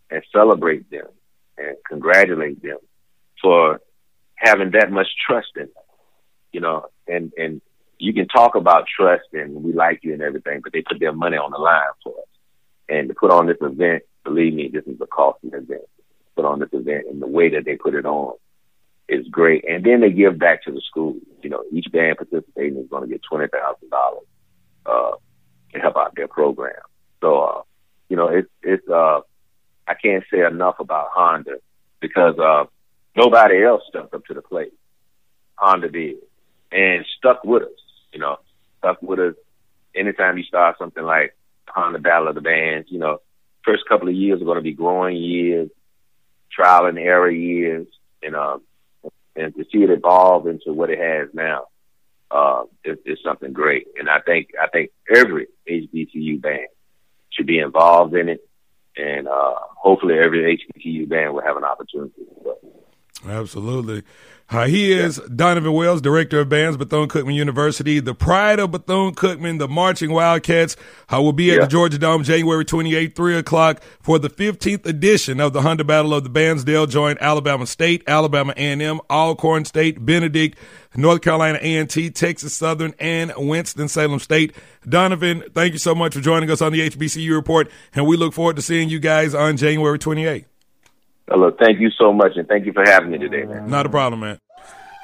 and 0.09 0.23
celebrate 0.33 0.89
them 0.89 1.07
and 1.57 1.77
congratulate 1.87 2.61
them 2.61 2.77
for 3.41 3.79
having 4.35 4.71
that 4.71 4.91
much 4.91 5.07
trust 5.25 5.51
in 5.55 5.63
them. 5.63 5.83
You 6.51 6.59
know, 6.59 6.85
and 7.07 7.31
and 7.37 7.61
you 8.01 8.13
can 8.13 8.27
talk 8.27 8.55
about 8.55 8.87
trust 8.87 9.27
and 9.33 9.63
we 9.63 9.73
like 9.73 9.99
you 10.01 10.13
and 10.13 10.21
everything, 10.23 10.61
but 10.63 10.73
they 10.73 10.81
put 10.81 10.99
their 10.99 11.13
money 11.13 11.37
on 11.37 11.51
the 11.51 11.57
line 11.57 11.81
for 12.03 12.13
us. 12.17 12.27
And 12.89 13.07
to 13.09 13.13
put 13.13 13.31
on 13.31 13.45
this 13.45 13.57
event, 13.61 14.03
believe 14.23 14.53
me, 14.53 14.69
this 14.73 14.85
is 14.85 14.99
a 14.99 15.05
costly 15.05 15.49
event. 15.49 15.83
Put 16.35 16.45
on 16.45 16.59
this 16.59 16.69
event 16.73 17.05
and 17.09 17.21
the 17.21 17.27
way 17.27 17.49
that 17.49 17.63
they 17.65 17.75
put 17.75 17.93
it 17.93 18.05
on 18.05 18.33
is 19.07 19.27
great. 19.27 19.65
And 19.69 19.83
then 19.83 20.01
they 20.01 20.09
give 20.09 20.39
back 20.39 20.63
to 20.63 20.71
the 20.71 20.81
school. 20.81 21.15
You 21.43 21.51
know, 21.51 21.63
each 21.71 21.91
band 21.91 22.17
participating 22.17 22.79
is 22.79 22.89
going 22.89 23.03
to 23.03 23.09
get 23.09 23.21
twenty 23.21 23.47
thousand 23.47 23.89
dollars 23.89 24.25
uh, 24.85 25.11
to 25.73 25.79
help 25.79 25.97
out 25.97 26.15
their 26.15 26.27
program. 26.27 26.81
So, 27.21 27.39
uh, 27.41 27.61
you 28.09 28.15
know, 28.15 28.29
it's 28.29 28.49
it's 28.63 28.87
uh, 28.89 29.21
I 29.87 29.93
can't 29.93 30.23
say 30.31 30.43
enough 30.43 30.79
about 30.79 31.09
Honda 31.13 31.57
because 31.99 32.39
uh, 32.39 32.65
nobody 33.15 33.63
else 33.63 33.83
stepped 33.89 34.13
up 34.13 34.25
to 34.25 34.33
the 34.33 34.41
plate. 34.41 34.73
Honda 35.55 35.89
did 35.89 36.17
and 36.71 37.05
stuck 37.17 37.43
with 37.43 37.63
us. 37.63 37.80
You 38.13 38.19
know, 38.19 38.37
stuck 38.79 39.01
with 39.01 39.19
us. 39.19 39.35
Anytime 39.95 40.37
you 40.37 40.43
start 40.43 40.77
something 40.77 41.03
like 41.03 41.35
Honda 41.67 41.99
Battle 41.99 42.29
of 42.29 42.35
the 42.35 42.41
Bands, 42.41 42.87
you 42.89 42.99
know, 42.99 43.19
first 43.63 43.83
couple 43.87 44.07
of 44.07 44.15
years 44.15 44.41
are 44.41 44.45
going 44.45 44.55
to 44.55 44.61
be 44.61 44.73
growing 44.73 45.17
years, 45.17 45.69
trial 46.51 46.85
and 46.85 46.97
error 46.97 47.29
years, 47.29 47.87
and 48.21 48.35
um, 48.35 48.61
and 49.35 49.55
to 49.55 49.63
see 49.71 49.83
it 49.83 49.89
evolve 49.89 50.47
into 50.47 50.73
what 50.73 50.89
it 50.89 50.99
has 50.99 51.29
now 51.33 51.67
uh, 52.29 52.63
is, 52.83 52.97
is 53.05 53.19
something 53.23 53.53
great. 53.53 53.87
And 53.97 54.09
I 54.09 54.19
think 54.19 54.49
I 54.61 54.67
think 54.67 54.91
every 55.13 55.47
HBCU 55.69 56.41
band 56.41 56.67
should 57.31 57.47
be 57.47 57.59
involved 57.59 58.15
in 58.15 58.29
it, 58.29 58.47
and 58.97 59.27
uh, 59.27 59.55
hopefully 59.75 60.15
every 60.17 60.57
HBCU 60.57 61.07
band 61.07 61.33
will 61.33 61.41
have 61.41 61.57
an 61.57 61.63
opportunity. 61.63 62.23
Absolutely. 63.27 64.03
Uh, 64.51 64.67
he 64.67 64.91
is 64.91 65.15
Donovan 65.33 65.71
Wells, 65.71 66.01
director 66.01 66.41
of 66.41 66.49
bands, 66.49 66.75
Bethune 66.75 67.07
Cookman 67.07 67.35
University. 67.35 68.01
The 68.01 68.13
pride 68.13 68.59
of 68.59 68.71
Bethune 68.71 69.15
Cookman, 69.15 69.59
the 69.59 69.67
Marching 69.69 70.11
Wildcats, 70.11 70.75
uh, 71.07 71.21
will 71.21 71.31
be 71.31 71.51
at 71.51 71.55
yeah. 71.55 71.61
the 71.61 71.67
Georgia 71.67 71.97
Dome 71.97 72.23
January 72.23 72.65
28th, 72.65 73.15
3 73.15 73.37
o'clock 73.37 73.81
for 74.01 74.19
the 74.19 74.29
15th 74.29 74.85
edition 74.85 75.39
of 75.39 75.53
the 75.53 75.61
Honda 75.61 75.85
Battle 75.85 76.13
of 76.13 76.25
the 76.25 76.29
Bands. 76.29 76.65
They'll 76.65 76.85
join 76.85 77.17
Alabama 77.21 77.65
State, 77.65 78.03
Alabama 78.07 78.53
A&M, 78.57 78.99
Alcorn 79.09 79.63
State, 79.63 80.05
Benedict, 80.05 80.57
North 80.97 81.21
Carolina 81.21 81.57
A&T, 81.61 82.09
Texas 82.09 82.53
Southern, 82.53 82.93
and 82.99 83.31
Winston-Salem 83.37 84.19
State. 84.19 84.53
Donovan, 84.87 85.45
thank 85.55 85.71
you 85.71 85.79
so 85.79 85.95
much 85.95 86.13
for 86.13 86.19
joining 86.19 86.51
us 86.51 86.61
on 86.61 86.73
the 86.73 86.89
HBCU 86.89 87.33
Report, 87.33 87.71
and 87.95 88.05
we 88.05 88.17
look 88.17 88.33
forward 88.33 88.57
to 88.57 88.61
seeing 88.61 88.89
you 88.89 88.99
guys 88.99 89.33
on 89.33 89.55
January 89.55 89.97
28th. 89.97 90.50
Uh, 91.27 91.35
Hello, 91.35 91.51
thank 91.59 91.79
you 91.79 91.89
so 91.97 92.11
much, 92.13 92.33
and 92.35 92.47
thank 92.47 92.65
you 92.65 92.73
for 92.73 92.83
having 92.85 93.11
me 93.11 93.17
today, 93.17 93.43
man. 93.43 93.69
Not 93.69 93.85
a 93.85 93.89
problem, 93.89 94.21
man. 94.21 94.39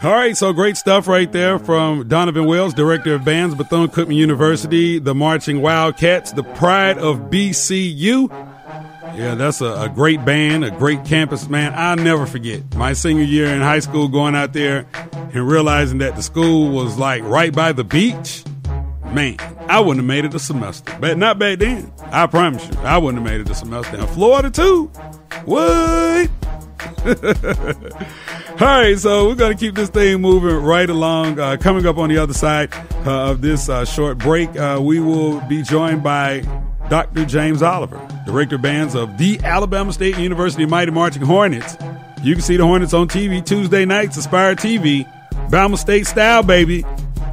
All 0.04 0.14
right, 0.14 0.38
so 0.38 0.54
great 0.54 0.78
stuff 0.78 1.08
right 1.08 1.32
there 1.32 1.58
from 1.58 2.08
Donovan 2.08 2.46
Wells, 2.46 2.76
Director 2.76 3.16
of 3.16 3.26
Bands, 3.26 3.56
Bethune 3.56 3.88
Cookman 3.88 4.16
University, 4.16 5.00
the 5.00 5.16
Marching 5.16 5.60
Wildcats, 5.60 6.34
the 6.34 6.44
pride 6.44 7.00
of 7.00 7.32
BCU. 7.32 8.30
Yeah, 9.18 9.34
that's 9.34 9.62
a, 9.62 9.74
a, 9.74 9.90
great 9.90 10.24
band, 10.24 10.64
a 10.64 10.70
great 10.70 11.04
campus, 11.04 11.50
man. 11.50 11.74
I'll 11.74 11.96
never 11.96 12.28
forget 12.28 12.76
my 12.76 12.94
senior 12.94 13.24
year 13.24 13.48
in 13.48 13.62
high 13.62 13.80
school 13.80 14.08
going 14.08 14.36
out 14.36 14.54
there 14.54 14.86
and 15.34 15.48
realizing 15.48 15.98
that 16.00 16.16
the 16.16 16.22
school 16.22 16.70
was 16.70 17.00
like 17.00 17.24
right 17.24 17.52
by 17.52 17.72
the 17.72 17.84
beach. 17.84 18.44
Man, 19.13 19.38
I 19.70 19.80
wouldn't 19.80 19.98
have 19.98 20.06
made 20.06 20.26
it 20.26 20.34
a 20.34 20.39
semester. 20.39 20.96
But 21.00 21.17
not 21.17 21.39
back 21.39 21.60
then. 21.60 21.91
I 22.12 22.28
promise 22.28 22.67
you, 22.70 22.78
I 22.80 22.98
wouldn't 22.98 23.24
have 23.24 23.32
made 23.32 23.41
it 23.41 23.50
a 23.50 23.56
semester. 23.56 23.98
In 23.98 24.08
Florida, 24.08 24.52
too. 24.52 24.88
What? 25.46 26.30
All 28.60 28.67
right, 28.67 28.98
so 28.98 29.28
we're 29.28 29.36
going 29.36 29.56
to 29.56 29.60
keep 29.60 29.76
this 29.76 29.89
thing 29.89 30.20
moving 30.22 30.56
right 30.63 30.89
along. 30.89 31.39
Uh, 31.39 31.58
coming 31.58 31.86
up 31.86 31.98
on 31.98 32.10
the 32.10 32.17
other 32.17 32.34
side 32.34 32.74
uh, 33.06 33.32
of 33.32 33.41
this 33.41 33.70
uh, 33.70 33.86
short 33.86 34.17
break, 34.17 34.56
uh, 34.58 34.80
we 34.82 35.00
will 35.00 35.39
be 35.41 35.62
joined 35.62 36.04
by 36.04 36.41
Dr. 36.89 37.26
James 37.26 37.62
Oliver, 37.62 38.00
Director 38.26 38.58
Bands 38.58 38.96
of 38.96 39.17
the 39.17 39.39
Alabama 39.43 39.93
State 39.93 40.17
University 40.17 40.65
Mighty 40.65 40.91
Marching 40.91 41.22
Hornets. 41.22 41.78
You 42.24 42.34
can 42.34 42.41
see 42.41 42.58
the 42.58 42.65
Hornets 42.65 42.93
on 42.93 43.08
TV 43.08 43.46
Tuesday 43.46 43.86
nights, 43.86 44.17
Aspire 44.17 44.56
TV, 44.56 45.06
Bama 45.50 45.78
State 45.78 46.08
style, 46.08 46.43
baby. 46.43 46.84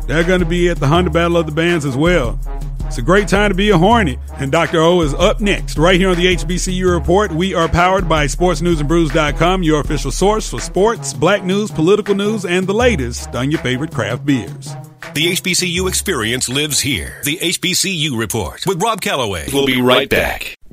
They're 0.07 0.25
going 0.25 0.41
to 0.41 0.47
be 0.47 0.69
at 0.69 0.79
the 0.79 0.87
Honda 0.87 1.11
Battle 1.11 1.37
of 1.37 1.47
the 1.47 1.53
Bands 1.53 1.85
as 1.85 1.97
well. 1.97 2.39
It's 2.87 2.99
a 2.99 3.03
great 3.03 3.27
time 3.29 3.51
to 3.51 3.55
be 3.55 3.71
a 3.71 3.79
Hornet. 3.79 4.19
And 4.35 4.53
Dr. 4.53 4.81
O 4.81 5.01
is 5.01 5.15
up 5.15 5.41
next, 5.41 5.79
right 5.79 5.99
here 5.99 6.11
on 6.11 6.17
the 6.17 6.27
HBCU 6.37 6.93
Report. 6.93 7.33
We 7.33 7.55
are 7.55 7.69
powered 7.69 8.09
by 8.09 8.27
SportsNewsAndBrews.com, 8.27 9.63
your 9.63 9.81
official 9.81 10.11
source 10.11 10.49
for 10.51 10.61
sports, 10.61 11.13
black 11.13 11.43
news, 11.45 11.71
political 11.71 12.15
news, 12.15 12.45
and 12.45 12.67
the 12.67 12.75
latest 12.75 13.35
on 13.35 13.51
your 13.51 13.61
favorite 13.61 13.93
craft 13.93 14.25
beers. 14.27 14.75
The 15.15 15.33
HBCU 15.33 15.89
experience 15.89 16.49
lives 16.49 16.81
here. 16.81 17.21
The 17.25 17.39
HBCU 17.39 18.19
Report 18.19 18.67
with 18.67 18.83
Rob 18.83 19.01
Calloway. 19.01 19.47
We'll 19.53 19.67
be 19.67 19.81
right 19.81 20.09
back. 20.09 20.57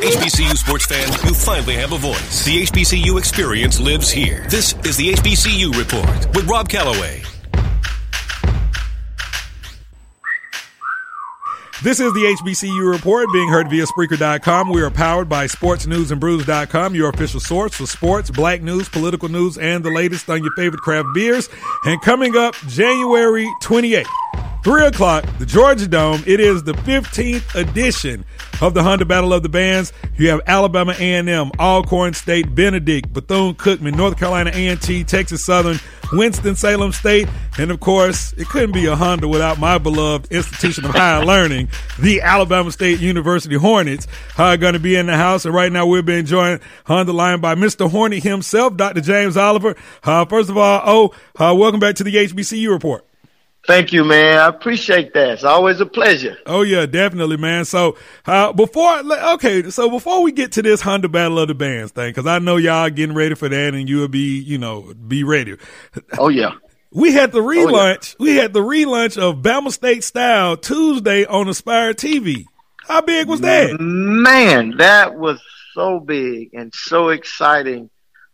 HBCU 0.00 0.56
sports 0.56 0.86
fans, 0.86 1.22
you 1.24 1.34
finally 1.34 1.74
have 1.74 1.92
a 1.92 1.98
voice. 1.98 2.44
The 2.46 2.62
HBCU 2.62 3.18
experience 3.18 3.78
lives 3.78 4.10
here. 4.10 4.46
This 4.48 4.72
is 4.86 4.96
the 4.96 5.12
HBCU 5.12 5.76
Report 5.76 6.34
with 6.34 6.48
Rob 6.48 6.70
Calloway. 6.70 7.20
This 11.82 12.00
is 12.00 12.12
the 12.14 12.36
HBCU 12.42 12.90
Report 12.90 13.26
being 13.32 13.48
heard 13.48 13.68
via 13.68 13.84
Spreaker.com. 13.84 14.70
We 14.70 14.82
are 14.82 14.90
powered 14.90 15.28
by 15.28 15.46
SportsNewsAndBrews.com, 15.46 16.94
your 16.94 17.10
official 17.10 17.40
source 17.40 17.74
for 17.74 17.86
sports, 17.86 18.30
black 18.30 18.62
news, 18.62 18.88
political 18.88 19.28
news, 19.30 19.58
and 19.58 19.84
the 19.84 19.90
latest 19.90 20.30
on 20.30 20.42
your 20.42 20.52
favorite 20.56 20.80
craft 20.80 21.08
beers. 21.14 21.48
And 21.84 22.00
coming 22.02 22.36
up 22.36 22.54
January 22.66 23.46
28th, 23.62 24.04
3 24.62 24.86
o'clock, 24.86 25.24
the 25.38 25.46
Georgia 25.46 25.88
Dome. 25.88 26.22
It 26.26 26.38
is 26.38 26.64
the 26.64 26.72
15th 26.72 27.54
edition 27.54 28.26
of 28.60 28.74
the 28.74 28.82
Honda 28.82 29.06
Battle 29.06 29.32
of 29.32 29.42
the 29.42 29.48
Bands. 29.48 29.90
You 30.18 30.28
have 30.28 30.42
Alabama 30.46 30.94
A&M, 30.98 31.50
Alcorn 31.58 32.12
State, 32.12 32.54
Benedict, 32.54 33.10
Bethune-Cookman, 33.10 33.96
North 33.96 34.18
Carolina 34.18 34.50
A&T, 34.52 35.04
Texas 35.04 35.42
Southern, 35.42 35.78
Winston-Salem 36.12 36.92
State, 36.92 37.26
and 37.56 37.70
of 37.70 37.80
course, 37.80 38.34
it 38.34 38.48
couldn't 38.48 38.72
be 38.72 38.84
a 38.84 38.94
Honda 38.94 39.28
without 39.28 39.58
my 39.58 39.78
beloved 39.78 40.30
institution 40.30 40.84
of 40.84 40.90
higher 40.90 41.24
learning, 41.24 41.70
the 41.98 42.20
Alabama 42.20 42.70
State 42.70 43.00
University 43.00 43.56
Hornets, 43.56 44.06
are 44.36 44.58
going 44.58 44.74
to 44.74 44.78
be 44.78 44.94
in 44.94 45.06
the 45.06 45.16
house. 45.16 45.46
And 45.46 45.54
right 45.54 45.72
now, 45.72 45.86
we're 45.86 46.02
being 46.02 46.26
joined 46.26 46.60
on 46.86 47.06
the 47.06 47.14
line 47.14 47.40
by 47.40 47.54
Mr. 47.54 47.90
Hornet 47.90 48.22
himself, 48.22 48.76
Dr. 48.76 49.00
James 49.00 49.38
Oliver. 49.38 49.74
Uh, 50.04 50.26
first 50.26 50.50
of 50.50 50.58
all, 50.58 50.82
oh, 50.84 51.14
uh, 51.42 51.54
welcome 51.54 51.80
back 51.80 51.94
to 51.94 52.04
the 52.04 52.14
HBCU 52.14 52.68
report. 52.68 53.06
Thank 53.66 53.92
you, 53.92 54.04
man. 54.04 54.38
I 54.38 54.46
appreciate 54.46 55.12
that. 55.14 55.30
It's 55.30 55.44
always 55.44 55.80
a 55.80 55.86
pleasure. 55.86 56.36
Oh 56.46 56.62
yeah, 56.62 56.86
definitely, 56.86 57.36
man. 57.36 57.64
So 57.64 57.96
uh, 58.26 58.52
before, 58.52 59.00
okay, 59.34 59.70
so 59.70 59.90
before 59.90 60.22
we 60.22 60.32
get 60.32 60.52
to 60.52 60.62
this 60.62 60.80
Honda 60.80 61.08
Battle 61.08 61.38
of 61.38 61.48
the 61.48 61.54
Bands 61.54 61.92
thing, 61.92 62.10
because 62.10 62.26
I 62.26 62.38
know 62.38 62.56
y'all 62.56 62.88
getting 62.88 63.14
ready 63.14 63.34
for 63.34 63.48
that, 63.48 63.74
and 63.74 63.88
you'll 63.88 64.08
be, 64.08 64.40
you 64.40 64.58
know, 64.58 64.94
be 64.94 65.24
ready. 65.24 65.56
Oh 66.18 66.28
yeah. 66.28 66.52
We 66.92 67.12
had 67.12 67.30
the 67.30 67.40
relaunch. 67.40 68.16
Oh, 68.18 68.24
yeah. 68.24 68.32
We 68.32 68.36
had 68.36 68.52
the 68.52 68.60
relaunch 68.60 69.16
of 69.16 69.42
Bama 69.42 69.70
State 69.70 70.02
Style 70.02 70.56
Tuesday 70.56 71.24
on 71.24 71.48
Aspire 71.48 71.94
TV. 71.94 72.46
How 72.88 73.00
big 73.00 73.28
was 73.28 73.40
that? 73.42 73.78
Man, 73.78 74.78
that 74.78 75.16
was 75.16 75.40
so 75.74 76.00
big 76.00 76.50
and 76.54 76.74
so 76.74 77.10
exciting. 77.10 77.90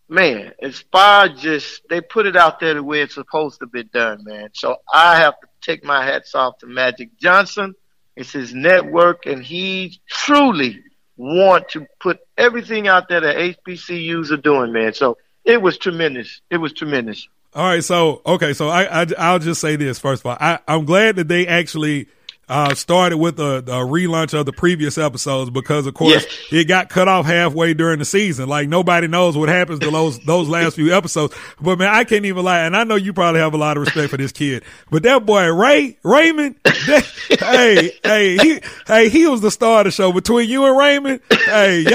Man, 0.08 0.52
Aspire 0.62 1.30
just, 1.30 1.82
they 1.88 2.00
put 2.00 2.26
it 2.26 2.36
out 2.36 2.60
there 2.60 2.74
the 2.74 2.82
way 2.82 3.00
it's 3.00 3.14
supposed 3.14 3.58
to 3.60 3.66
be 3.66 3.82
done, 3.82 4.22
man. 4.24 4.50
So 4.52 4.76
I 4.92 5.16
have 5.16 5.38
to 5.40 5.48
take 5.60 5.84
my 5.84 6.04
hats 6.04 6.34
off 6.34 6.58
to 6.58 6.66
Magic 6.66 7.18
Johnson. 7.18 7.74
It's 8.14 8.32
his 8.32 8.54
network 8.54 9.26
and 9.26 9.42
he 9.42 10.00
truly 10.08 10.82
want 11.16 11.70
to 11.70 11.86
put 12.00 12.20
everything 12.38 12.86
out 12.86 13.08
there 13.08 13.20
that 13.20 13.36
HBCUs 13.36 14.30
are 14.30 14.36
doing, 14.36 14.72
man. 14.72 14.92
So 14.94 15.18
it 15.44 15.60
was 15.60 15.76
tremendous. 15.76 16.40
It 16.50 16.58
was 16.58 16.72
tremendous. 16.72 17.28
All 17.54 17.64
right, 17.64 17.82
so 17.82 18.20
okay, 18.26 18.52
so 18.52 18.68
I, 18.68 19.06
I 19.18 19.32
will 19.32 19.38
just 19.38 19.62
say 19.62 19.76
this 19.76 19.98
first 19.98 20.22
of 20.22 20.26
all. 20.26 20.36
I, 20.38 20.58
I'm 20.68 20.84
glad 20.84 21.16
that 21.16 21.28
they 21.28 21.46
actually 21.46 22.08
uh, 22.48 22.74
started 22.74 23.18
with 23.18 23.40
a, 23.40 23.58
a, 23.58 23.84
relaunch 23.84 24.32
of 24.38 24.46
the 24.46 24.52
previous 24.52 24.98
episodes 24.98 25.50
because, 25.50 25.86
of 25.86 25.94
course, 25.94 26.24
yes. 26.24 26.52
it 26.52 26.68
got 26.68 26.88
cut 26.88 27.08
off 27.08 27.26
halfway 27.26 27.74
during 27.74 27.98
the 27.98 28.04
season. 28.04 28.48
Like 28.48 28.68
nobody 28.68 29.08
knows 29.08 29.36
what 29.36 29.48
happens 29.48 29.80
to 29.80 29.90
those 29.90 30.20
those 30.20 30.48
last 30.48 30.76
few 30.76 30.94
episodes. 30.94 31.34
But 31.60 31.78
man, 31.78 31.92
I 31.92 32.04
can't 32.04 32.24
even 32.24 32.44
lie, 32.44 32.60
and 32.60 32.76
I 32.76 32.84
know 32.84 32.94
you 32.94 33.12
probably 33.12 33.40
have 33.40 33.54
a 33.54 33.56
lot 33.56 33.76
of 33.76 33.82
respect 33.82 34.10
for 34.10 34.16
this 34.16 34.30
kid. 34.30 34.62
But 34.90 35.02
that 35.02 35.26
boy 35.26 35.52
Ray 35.52 35.98
Raymond, 36.04 36.54
that, 36.64 37.04
hey, 37.40 37.92
hey, 38.04 38.36
he, 38.36 38.60
hey, 38.86 39.08
he 39.08 39.26
was 39.26 39.40
the 39.40 39.50
star 39.50 39.80
of 39.80 39.86
the 39.86 39.90
show. 39.90 40.12
Between 40.12 40.48
you 40.48 40.66
and 40.66 40.78
Raymond, 40.78 41.20
hey, 41.30 41.84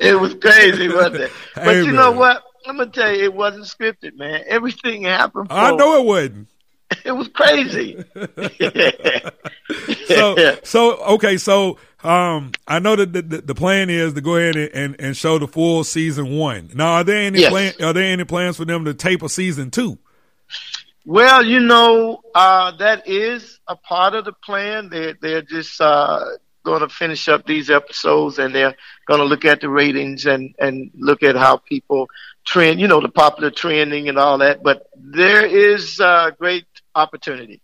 it 0.00 0.20
was 0.20 0.34
crazy, 0.34 0.88
wasn't 0.88 1.16
it? 1.16 1.32
But 1.56 1.64
hey, 1.64 1.78
you 1.80 1.86
man. 1.86 1.94
know 1.96 2.12
what? 2.12 2.42
I'm 2.66 2.76
gonna 2.76 2.90
tell 2.90 3.12
you, 3.12 3.24
it 3.24 3.34
wasn't 3.34 3.64
scripted, 3.64 4.16
man. 4.16 4.44
Everything 4.46 5.02
happened. 5.02 5.48
I 5.50 5.74
know 5.74 5.96
it 5.96 6.04
wasn't. 6.04 6.48
It 7.04 7.12
was 7.12 7.28
crazy. 7.28 8.04
so, 10.06 10.56
so 10.62 10.96
okay, 11.14 11.36
so 11.36 11.78
um, 12.04 12.52
I 12.68 12.78
know 12.78 12.94
that 12.94 13.12
the, 13.12 13.22
the, 13.22 13.40
the, 13.40 13.54
plan 13.54 13.90
is 13.90 14.12
to 14.14 14.20
go 14.20 14.36
ahead 14.36 14.54
and, 14.54 14.70
and, 14.72 14.96
and, 15.00 15.16
show 15.16 15.38
the 15.38 15.48
full 15.48 15.82
season 15.82 16.36
one. 16.36 16.70
Now, 16.74 16.94
are 16.94 17.04
there 17.04 17.22
any 17.22 17.40
yes. 17.40 17.50
plan? 17.50 17.72
Are 17.82 17.92
there 17.92 18.04
any 18.04 18.24
plans 18.24 18.56
for 18.56 18.64
them 18.64 18.84
to 18.84 18.94
tape 18.94 19.22
a 19.22 19.28
season 19.28 19.72
two? 19.72 19.98
Well, 21.04 21.44
you 21.44 21.60
know, 21.60 22.20
uh, 22.34 22.76
that 22.76 23.08
is 23.08 23.58
a 23.66 23.76
part 23.76 24.14
of 24.14 24.24
the 24.24 24.32
plan. 24.32 24.88
They're 24.88 25.14
they're 25.20 25.42
just 25.42 25.80
uh, 25.80 26.24
going 26.64 26.80
to 26.80 26.88
finish 26.88 27.28
up 27.28 27.46
these 27.46 27.70
episodes, 27.70 28.38
and 28.38 28.54
they're 28.54 28.76
going 29.06 29.20
to 29.20 29.26
look 29.26 29.44
at 29.44 29.60
the 29.60 29.68
ratings 29.68 30.26
and 30.26 30.54
and 30.58 30.90
look 30.94 31.22
at 31.22 31.36
how 31.36 31.56
people 31.56 32.08
trend. 32.44 32.80
You 32.80 32.88
know, 32.88 33.00
the 33.00 33.08
popular 33.08 33.50
trending 33.50 34.08
and 34.08 34.18
all 34.18 34.38
that. 34.38 34.62
But 34.62 34.88
there 34.96 35.46
is 35.46 36.00
uh, 36.00 36.30
great 36.38 36.66
opportunity. 36.96 37.60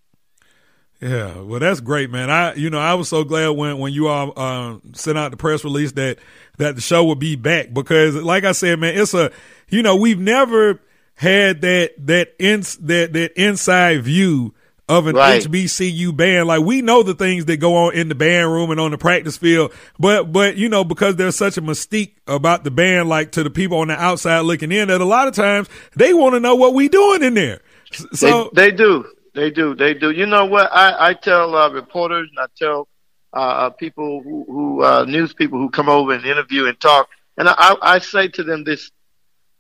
Yeah, 1.01 1.41
well, 1.41 1.59
that's 1.59 1.81
great, 1.81 2.11
man. 2.11 2.31
I, 2.31 2.55
you 2.55 2.71
know, 2.71 2.79
I 2.79 2.95
was 2.95 3.09
so 3.09 3.25
glad 3.25 3.49
when 3.49 3.79
when 3.79 3.93
you 3.93 4.07
all 4.07 4.33
uh, 4.37 4.79
sent 4.93 5.19
out 5.19 5.33
the 5.33 5.37
press 5.37 5.65
release 5.65 5.91
that 5.93 6.19
that 6.59 6.77
the 6.77 6.81
show 6.81 7.05
would 7.07 7.19
be 7.19 7.35
back 7.35 7.75
because, 7.75 8.15
like 8.15 8.45
I 8.45 8.53
said, 8.53 8.79
man, 8.79 8.97
it's 8.97 9.13
a, 9.13 9.33
you 9.69 9.83
know, 9.83 9.97
we've 9.97 10.21
never 10.21 10.81
had 11.15 11.63
that 11.63 11.95
that 12.07 12.35
ins 12.39 12.77
that 12.77 13.15
that 13.15 13.33
inside 13.33 14.05
view 14.05 14.55
of 14.89 15.07
an 15.09 15.17
right. 15.17 15.43
HBCU 15.43 16.17
band. 16.17 16.47
Like 16.47 16.63
we 16.63 16.83
know 16.83 17.03
the 17.03 17.15
things 17.15 17.47
that 17.47 17.57
go 17.57 17.87
on 17.87 17.95
in 17.95 18.09
the 18.09 18.15
band 18.15 18.53
room 18.53 18.71
and 18.71 18.79
on 18.79 18.93
the 18.93 18.99
practice 18.99 19.37
field, 19.37 19.73
but 19.99 20.31
but 20.33 20.57
you 20.57 20.69
know 20.69 20.85
because 20.85 21.17
there's 21.17 21.37
such 21.37 21.57
a 21.57 21.63
mystique 21.63 22.15
about 22.29 22.63
the 22.63 22.71
band, 22.71 23.09
like 23.09 23.33
to 23.33 23.43
the 23.43 23.51
people 23.51 23.79
on 23.79 23.89
the 23.89 23.95
outside 23.95 24.41
looking 24.41 24.71
in, 24.71 24.87
that 24.87 25.01
a 25.01 25.05
lot 25.05 25.27
of 25.27 25.35
times 25.35 25.69
they 25.97 26.15
want 26.15 26.35
to 26.35 26.41
know 26.41 26.55
what 26.55 26.75
we 26.75 26.89
doing 26.89 27.25
in 27.25 27.35
there. 27.35 27.61
So 28.13 28.51
they, 28.53 28.71
they 28.71 28.77
do. 28.77 29.05
They 29.35 29.51
do. 29.51 29.75
They 29.75 29.95
do. 29.95 30.11
You 30.11 30.27
know 30.27 30.45
what? 30.47 30.71
I, 30.73 31.11
I 31.11 31.15
tell 31.15 31.55
uh, 31.55 31.71
reporters 31.71 32.29
and 32.31 32.39
I 32.39 32.47
tell 32.57 32.89
uh, 33.35 33.37
uh, 33.37 33.71
people 33.71 34.23
who, 34.23 34.45
who 34.47 34.83
uh, 34.83 35.05
news 35.07 35.33
people 35.33 35.59
who 35.59 35.71
come 35.71 35.89
over 35.89 36.13
and 36.13 36.25
interview 36.25 36.67
and 36.67 36.79
talk, 36.81 37.09
and 37.39 37.49
I, 37.49 37.77
I 37.81 37.99
say 37.99 38.29
to 38.29 38.43
them 38.43 38.65
this: 38.65 38.91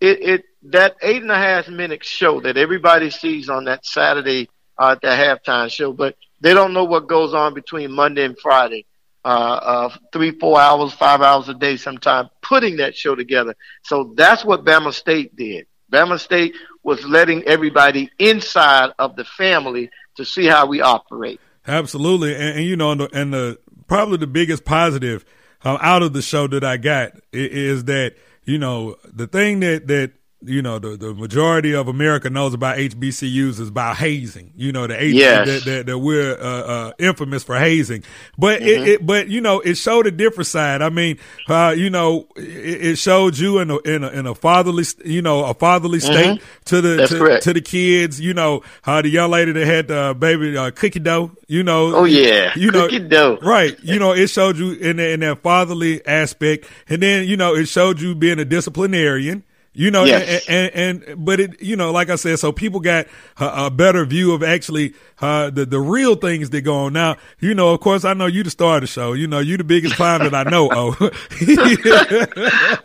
it, 0.00 0.20
it 0.22 0.44
that 0.64 0.96
eight 1.00 1.22
and 1.22 1.30
a 1.30 1.36
half 1.36 1.68
minute 1.68 2.04
show 2.04 2.40
that 2.40 2.58
everybody 2.58 3.08
sees 3.08 3.48
on 3.48 3.64
that 3.64 3.86
Saturday 3.86 4.50
uh, 4.78 4.92
at 4.92 5.00
the 5.00 5.08
halftime 5.08 5.70
show, 5.70 5.92
but 5.92 6.16
they 6.40 6.52
don't 6.52 6.74
know 6.74 6.84
what 6.84 7.08
goes 7.08 7.32
on 7.32 7.54
between 7.54 7.92
Monday 7.92 8.24
and 8.24 8.38
Friday. 8.38 8.84
Uh, 9.24 9.28
uh, 9.28 9.96
three, 10.12 10.32
four 10.32 10.60
hours, 10.60 10.92
five 10.92 11.22
hours 11.22 11.48
a 11.48 11.54
day, 11.54 11.76
sometimes 11.76 12.28
putting 12.42 12.78
that 12.78 12.96
show 12.96 13.14
together. 13.14 13.54
So 13.84 14.12
that's 14.16 14.44
what 14.44 14.64
Bama 14.64 14.92
State 14.92 15.36
did. 15.36 15.66
Bama 15.92 16.18
State 16.18 16.54
was 16.82 17.04
letting 17.04 17.42
everybody 17.44 18.10
inside 18.18 18.90
of 18.98 19.14
the 19.16 19.24
family 19.24 19.90
to 20.16 20.24
see 20.24 20.46
how 20.46 20.66
we 20.66 20.80
operate. 20.80 21.40
Absolutely, 21.66 22.34
and, 22.34 22.58
and 22.58 22.64
you 22.64 22.76
know, 22.76 22.90
and 22.90 23.00
the, 23.02 23.08
and 23.12 23.32
the, 23.32 23.58
probably 23.86 24.16
the 24.16 24.26
biggest 24.26 24.64
positive 24.64 25.24
um, 25.64 25.78
out 25.80 26.02
of 26.02 26.12
the 26.12 26.22
show 26.22 26.46
that 26.48 26.64
I 26.64 26.76
got 26.76 27.12
is, 27.32 27.76
is 27.76 27.84
that 27.84 28.14
you 28.44 28.58
know 28.58 28.96
the 29.04 29.26
thing 29.26 29.60
that 29.60 29.86
that 29.86 30.12
you 30.44 30.62
know, 30.62 30.78
the, 30.78 30.96
the 30.96 31.14
majority 31.14 31.74
of 31.74 31.88
America 31.88 32.28
knows 32.30 32.54
about 32.54 32.76
HBCUs 32.76 33.60
is 33.60 33.68
about 33.68 33.96
hazing. 33.96 34.52
You 34.56 34.72
know, 34.72 34.86
the 34.86 35.00
H- 35.00 35.14
yes. 35.14 35.46
that, 35.46 35.64
that, 35.64 35.86
that 35.86 35.98
we're 35.98 36.32
uh, 36.34 36.62
uh, 36.62 36.92
infamous 36.98 37.44
for 37.44 37.58
hazing. 37.58 38.04
But 38.36 38.60
mm-hmm. 38.60 38.68
it, 38.68 38.88
it, 38.88 39.06
but 39.06 39.28
you 39.28 39.40
know, 39.40 39.60
it 39.60 39.74
showed 39.76 40.06
a 40.06 40.10
different 40.10 40.46
side. 40.46 40.82
I 40.82 40.88
mean, 40.88 41.18
uh, 41.48 41.74
you 41.76 41.90
know, 41.90 42.26
it, 42.36 42.86
it, 42.86 42.98
showed 42.98 43.38
you 43.38 43.58
in 43.58 43.70
a, 43.70 43.78
in 43.78 44.04
a, 44.04 44.08
in 44.08 44.26
a 44.26 44.34
fatherly, 44.34 44.84
you 45.04 45.22
know, 45.22 45.44
a 45.44 45.54
fatherly 45.54 45.98
mm-hmm. 45.98 46.12
state 46.12 46.42
to 46.66 46.80
the 46.80 47.06
to, 47.06 47.40
to, 47.40 47.52
the 47.52 47.60
kids. 47.60 48.20
You 48.20 48.34
know, 48.34 48.62
uh, 48.84 49.02
the 49.02 49.08
young 49.08 49.30
lady 49.30 49.52
that 49.52 49.66
had 49.66 49.88
the 49.88 50.16
baby 50.18 50.56
uh, 50.56 50.70
cookie 50.70 51.00
dough. 51.00 51.32
You 51.46 51.62
know, 51.62 51.94
oh 51.94 52.04
yeah, 52.04 52.52
you 52.56 52.70
cookie 52.70 52.98
know, 53.00 53.36
dough. 53.36 53.38
right? 53.42 53.78
You 53.82 53.98
know, 53.98 54.12
it 54.12 54.28
showed 54.28 54.58
you 54.58 54.72
in 54.72 54.96
the, 54.96 55.10
in 55.10 55.20
that 55.20 55.42
fatherly 55.42 56.04
aspect, 56.06 56.66
and 56.88 57.02
then 57.02 57.28
you 57.28 57.36
know, 57.36 57.54
it 57.54 57.66
showed 57.66 58.00
you 58.00 58.14
being 58.14 58.38
a 58.38 58.44
disciplinarian. 58.44 59.44
You 59.74 59.90
know, 59.90 60.04
yes. 60.04 60.46
and, 60.48 60.70
and, 60.74 61.02
and, 61.04 61.24
but 61.24 61.40
it, 61.40 61.62
you 61.62 61.76
know, 61.76 61.92
like 61.92 62.10
I 62.10 62.16
said, 62.16 62.38
so 62.38 62.52
people 62.52 62.80
got 62.80 63.06
a, 63.38 63.66
a 63.66 63.70
better 63.70 64.04
view 64.04 64.32
of 64.32 64.42
actually 64.42 64.92
uh, 65.22 65.48
the 65.48 65.64
the 65.64 65.80
real 65.80 66.14
things 66.14 66.50
that 66.50 66.60
go 66.60 66.74
on. 66.74 66.92
Now, 66.92 67.16
you 67.40 67.54
know, 67.54 67.72
of 67.72 67.80
course, 67.80 68.04
I 68.04 68.12
know 68.12 68.26
you 68.26 68.42
the 68.42 68.50
star 68.50 68.76
of 68.76 68.80
the 68.82 68.86
show. 68.86 69.12
You 69.14 69.28
know, 69.28 69.38
you 69.38 69.56
the 69.56 69.64
biggest 69.64 69.94
fan 69.94 70.20
that 70.20 70.34
I 70.34 70.42
know. 70.42 70.68
Oh, 70.70 70.94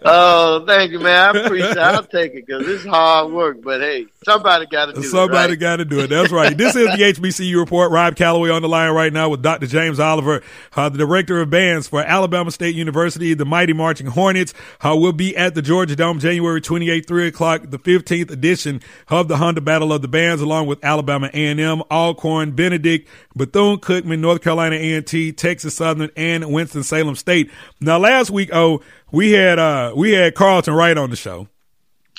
oh, 0.06 0.66
thank 0.66 0.92
you, 0.92 1.00
man. 1.00 1.36
I 1.36 1.40
appreciate. 1.46 1.72
it. 1.72 1.78
I'll 1.78 2.04
take 2.04 2.36
it 2.36 2.46
because 2.46 2.68
it's 2.68 2.86
hard 2.86 3.34
work. 3.34 3.62
But 3.62 3.82
hey, 3.82 4.06
somebody 4.24 4.68
got 4.68 4.86
to 4.86 4.94
do 4.94 5.04
somebody 5.04 5.04
it. 5.04 5.12
Somebody 5.12 5.52
right? 5.54 5.60
got 5.60 5.76
to 5.78 5.86
do 5.86 6.00
it. 6.00 6.08
That's 6.08 6.32
right. 6.32 6.58
this 6.58 6.76
is 6.76 6.86
the 6.86 7.04
HBCU 7.04 7.58
report. 7.58 7.92
Rob 7.92 8.16
Calloway 8.16 8.52
on 8.52 8.62
the 8.62 8.70
line 8.70 8.92
right 8.92 9.12
now 9.12 9.30
with 9.30 9.42
Dr. 9.42 9.66
James 9.66 10.00
Oliver, 10.00 10.42
uh, 10.76 10.90
the 10.90 11.00
director 11.00 11.42
of 11.42 11.50
bands 11.50 11.88
for 11.88 12.02
Alabama 12.02 12.52
State 12.52 12.76
University. 12.76 13.34
The 13.34 13.46
Mighty 13.46 13.74
Marching 13.74 14.08
Hornets 14.08 14.54
uh, 14.82 14.96
will 14.96 15.12
be 15.12 15.36
at 15.36 15.56
the 15.56 15.62
Georgia 15.62 15.96
Dome 15.96 16.20
January 16.20 16.62
28th, 16.80 17.08
three 17.08 17.28
o'clock, 17.28 17.64
the 17.70 17.80
15th 17.80 18.32
edition 18.32 18.82
of 19.10 19.28
the 19.28 19.38
Honda 19.38 19.62
Battle 19.62 19.92
of 19.92 20.02
the 20.02 20.08
Bands, 20.08 20.42
along 20.42 20.68
with 20.68 20.84
Alabama 20.84 21.30
A&M, 21.34 21.82
Alcorn, 21.92 22.52
Benedict, 22.52 23.10
Bethune-Cookman, 23.36 24.20
North 24.20 24.42
Carolina 24.42 24.76
A&T, 24.76 25.32
Texas 25.34 25.76
Southern, 25.76 26.10
and 26.16 26.52
Winston-Salem 26.52 27.16
State. 27.16 27.52
Now, 27.80 27.98
last 27.98 28.30
week, 28.30 28.50
oh, 28.54 28.82
we 29.12 29.32
had 29.32 29.58
uh 29.58 29.94
we 29.96 30.12
had 30.12 30.36
Carlton 30.36 30.74
Wright 30.74 30.98
on 30.98 31.10
the 31.10 31.16
show. 31.16 31.48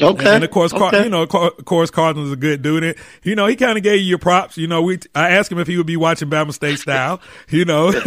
Okay. 0.01 0.35
And 0.35 0.45
of 0.45 0.51
course, 0.51 0.73
Car- 0.73 0.95
you 1.03 1.09
know, 1.09 1.23
of 1.23 1.65
course, 1.65 1.91
Carlton's 1.91 2.33
a 2.33 2.37
good 2.37 2.63
dude. 2.63 2.85
And, 2.85 2.95
you 3.23 3.35
know, 3.35 3.47
he 3.47 3.57
kind 3.57 3.77
of 3.77 3.83
gave 3.85 4.01
you 4.01 4.07
your 4.07 4.19
props. 4.19 4.57
You 4.57 4.67
know, 4.67 4.83
we, 4.83 4.99
I 5.15 5.31
asked 5.31 5.51
him 5.51 5.59
if 5.59 5.67
he 5.67 5.77
would 5.77 5.87
be 5.87 5.97
watching 5.97 6.31
Bama 6.31 6.53
State 6.53 6.79
style, 6.79 7.21
you 7.49 7.65
know. 7.65 7.91
That's 7.93 8.07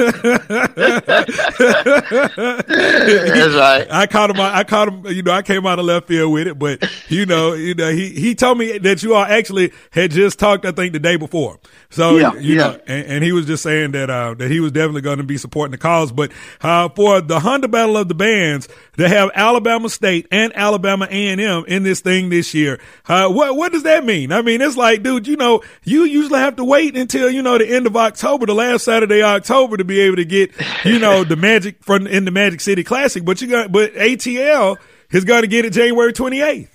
right. 3.55 3.87
I 3.89 4.07
caught 4.07 4.29
him, 4.29 4.39
I 4.39 4.63
caught 4.63 4.87
him, 4.87 5.05
you 5.07 5.23
know, 5.23 5.31
I 5.31 5.41
came 5.41 5.65
out 5.65 5.79
of 5.79 5.85
left 5.85 6.07
field 6.07 6.31
with 6.31 6.47
it, 6.47 6.57
but 6.57 6.83
you 7.09 7.25
know, 7.25 7.53
you 7.53 7.75
know, 7.75 7.91
he, 7.91 8.09
he 8.09 8.35
told 8.35 8.57
me 8.57 8.77
that 8.77 9.03
you 9.03 9.15
all 9.15 9.25
actually 9.25 9.71
had 9.91 10.11
just 10.11 10.39
talked, 10.39 10.65
I 10.65 10.71
think, 10.71 10.93
the 10.93 10.99
day 10.99 11.17
before. 11.17 11.59
So, 11.89 12.17
yeah, 12.17 12.33
you 12.35 12.55
yeah. 12.55 12.61
know, 12.61 12.79
and, 12.87 13.05
and, 13.07 13.23
he 13.23 13.33
was 13.33 13.45
just 13.45 13.63
saying 13.63 13.91
that, 13.91 14.09
uh, 14.09 14.33
that 14.35 14.49
he 14.49 14.61
was 14.61 14.71
definitely 14.71 15.01
going 15.01 15.17
to 15.17 15.23
be 15.23 15.37
supporting 15.37 15.71
the 15.71 15.77
cause. 15.77 16.11
But, 16.11 16.31
uh, 16.61 16.89
for 16.89 17.19
the 17.19 17.39
Honda 17.39 17.67
Battle 17.67 17.97
of 17.97 18.07
the 18.07 18.15
Bands, 18.15 18.69
they 18.95 19.09
have 19.09 19.29
Alabama 19.35 19.89
State 19.89 20.27
and 20.31 20.55
Alabama 20.55 21.07
A&M 21.09 21.65
in 21.67 21.80
this 21.83 22.01
thing 22.01 22.29
this 22.29 22.53
year. 22.53 22.79
Uh, 23.07 23.29
what, 23.29 23.55
what 23.55 23.71
does 23.71 23.83
that 23.83 24.05
mean? 24.05 24.31
I 24.31 24.41
mean, 24.41 24.61
it's 24.61 24.77
like, 24.77 25.03
dude, 25.03 25.27
you 25.27 25.35
know, 25.35 25.61
you 25.83 26.03
usually 26.03 26.39
have 26.39 26.55
to 26.57 26.63
wait 26.63 26.95
until, 26.97 27.29
you 27.29 27.41
know, 27.41 27.57
the 27.57 27.67
end 27.67 27.87
of 27.87 27.95
October, 27.95 28.45
the 28.45 28.55
last 28.55 28.85
Saturday 28.85 29.21
of 29.21 29.27
October 29.27 29.77
to 29.77 29.83
be 29.83 29.99
able 30.01 30.17
to 30.17 30.25
get, 30.25 30.51
you 30.85 30.99
know, 30.99 31.23
the 31.23 31.35
magic 31.35 31.83
from 31.83 32.07
in 32.07 32.25
the 32.25 32.31
Magic 32.31 32.61
City 32.61 32.83
Classic. 32.83 33.23
But 33.23 33.41
you 33.41 33.47
got, 33.47 33.71
but 33.71 33.93
ATL 33.93 34.77
is 35.11 35.25
going 35.25 35.41
to 35.41 35.47
get 35.47 35.65
it 35.65 35.73
January 35.73 36.13
28th. 36.13 36.69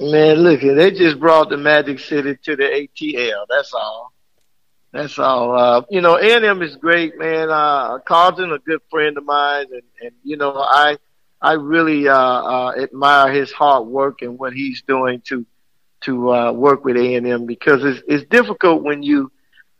Man, 0.00 0.36
look, 0.38 0.60
they 0.60 0.90
just 0.90 1.20
brought 1.20 1.50
the 1.50 1.56
Magic 1.56 2.00
City 2.00 2.36
to 2.44 2.56
the 2.56 2.64
ATL. 2.64 3.46
That's 3.48 3.72
all. 3.72 4.12
That's 4.92 5.18
all. 5.18 5.56
Uh, 5.56 5.82
you 5.90 6.00
know, 6.00 6.16
A&M 6.16 6.62
is 6.62 6.76
great, 6.76 7.18
man. 7.18 7.50
Uh, 7.50 7.98
Carlton, 8.00 8.52
a 8.52 8.58
good 8.58 8.80
friend 8.90 9.16
of 9.16 9.24
mine, 9.24 9.66
and, 9.72 9.82
and 10.02 10.12
you 10.22 10.36
know, 10.36 10.54
I 10.54 10.98
I 11.42 11.54
really 11.54 12.08
uh, 12.08 12.14
uh, 12.16 12.72
admire 12.80 13.32
his 13.32 13.50
hard 13.50 13.86
work 13.86 14.22
and 14.22 14.38
what 14.38 14.52
he's 14.52 14.82
doing 14.82 15.20
to 15.26 15.44
to 16.04 16.32
uh, 16.32 16.52
work 16.52 16.84
with 16.84 16.96
A&M 16.96 17.46
because 17.46 17.84
it's, 17.84 18.02
it's 18.08 18.28
difficult 18.28 18.82
when 18.82 19.04
you 19.04 19.30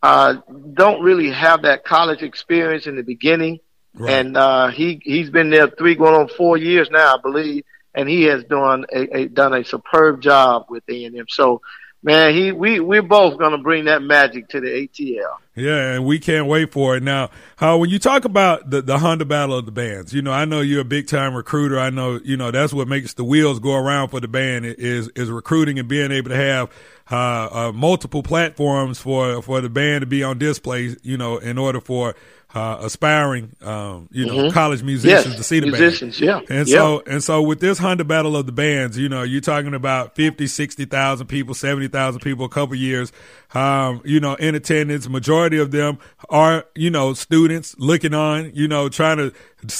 uh, 0.01 0.35
don't 0.73 1.01
really 1.01 1.29
have 1.29 1.63
that 1.63 1.83
college 1.83 2.21
experience 2.21 2.87
in 2.87 2.95
the 2.95 3.03
beginning 3.03 3.59
right. 3.95 4.11
and 4.11 4.37
uh, 4.37 4.67
he 4.69 5.01
he's 5.03 5.29
been 5.29 5.49
there 5.49 5.67
three 5.67 5.95
going 5.95 6.15
on 6.15 6.27
four 6.29 6.57
years 6.57 6.89
now, 6.89 7.15
I 7.15 7.21
believe, 7.21 7.63
and 7.93 8.07
he 8.07 8.23
has 8.23 8.43
done 8.43 8.85
a, 8.93 9.17
a 9.17 9.27
done 9.27 9.53
a 9.53 9.63
superb 9.63 10.21
job 10.21 10.65
with 10.69 10.83
A 10.89 11.05
and 11.05 11.17
M. 11.17 11.25
So 11.29 11.61
man, 12.03 12.33
he 12.33 12.51
we 12.51 12.79
we're 12.79 13.01
both 13.01 13.39
gonna 13.39 13.57
bring 13.57 13.85
that 13.85 14.01
magic 14.01 14.49
to 14.49 14.59
the 14.59 14.67
ATL. 14.67 15.37
Yeah, 15.55 15.93
and 15.93 16.05
we 16.05 16.17
can't 16.17 16.47
wait 16.47 16.71
for 16.71 16.97
it. 16.97 17.03
Now, 17.03 17.29
how 17.57 17.77
when 17.77 17.89
you 17.89 17.99
talk 17.99 18.25
about 18.25 18.69
the 18.69 18.81
the 18.81 18.97
Honda 18.97 19.25
Battle 19.25 19.57
of 19.57 19.65
the 19.65 19.71
Bands, 19.71 20.13
you 20.13 20.21
know, 20.21 20.31
I 20.31 20.45
know 20.45 20.61
you're 20.61 20.81
a 20.81 20.85
big 20.85 21.07
time 21.07 21.35
recruiter. 21.35 21.79
I 21.79 21.89
know, 21.89 22.19
you 22.23 22.37
know, 22.37 22.51
that's 22.51 22.73
what 22.73 22.87
makes 22.87 23.13
the 23.13 23.23
wheels 23.23 23.59
go 23.59 23.75
around 23.75 24.09
for 24.09 24.19
the 24.19 24.27
band 24.27 24.65
is 24.65 25.09
is 25.09 25.29
recruiting 25.29 25.79
and 25.79 25.87
being 25.87 26.11
able 26.11 26.29
to 26.29 26.35
have 26.35 26.71
uh, 27.11 27.49
uh, 27.51 27.71
multiple 27.71 28.23
platforms 28.23 28.99
for 28.99 29.41
for 29.41 29.61
the 29.61 29.69
band 29.69 30.01
to 30.01 30.07
be 30.07 30.23
on 30.23 30.39
display. 30.39 30.95
You 31.03 31.17
know, 31.17 31.37
in 31.37 31.57
order 31.57 31.79
for 31.79 32.15
uh, 32.53 32.77
aspiring, 32.81 33.55
um, 33.63 34.07
you 34.11 34.27
know, 34.27 34.35
mm-hmm. 34.35 34.53
college 34.53 34.83
musicians 34.83 35.25
yes. 35.25 35.35
to 35.37 35.43
see 35.43 35.59
the 35.59 35.67
musicians, 35.67 36.19
band. 36.19 36.47
Yeah. 36.49 36.55
And 36.55 36.67
yeah. 36.67 36.77
so, 36.77 37.03
and 37.07 37.23
so 37.23 37.41
with 37.41 37.59
this 37.59 37.79
Honda 37.79 38.03
Battle 38.03 38.37
of 38.37 38.45
the 38.45 38.51
Bands, 38.51 38.95
you 38.95 39.09
know, 39.09 39.23
you're 39.23 39.41
talking 39.41 39.73
about 39.73 40.15
50, 40.15 40.45
60,000 40.45 41.25
people, 41.25 41.55
70,000 41.55 42.21
people, 42.21 42.45
a 42.45 42.49
couple 42.49 42.75
years, 42.75 43.11
um, 43.55 44.01
you 44.05 44.19
know, 44.19 44.35
in 44.35 44.53
attendance. 44.53 45.09
Majority 45.09 45.57
of 45.57 45.71
them 45.71 45.97
are, 46.29 46.65
you 46.75 46.91
know, 46.91 47.15
students 47.15 47.75
looking 47.79 48.13
on, 48.13 48.51
you 48.53 48.67
know, 48.67 48.87
trying 48.87 49.17
to 49.17 49.33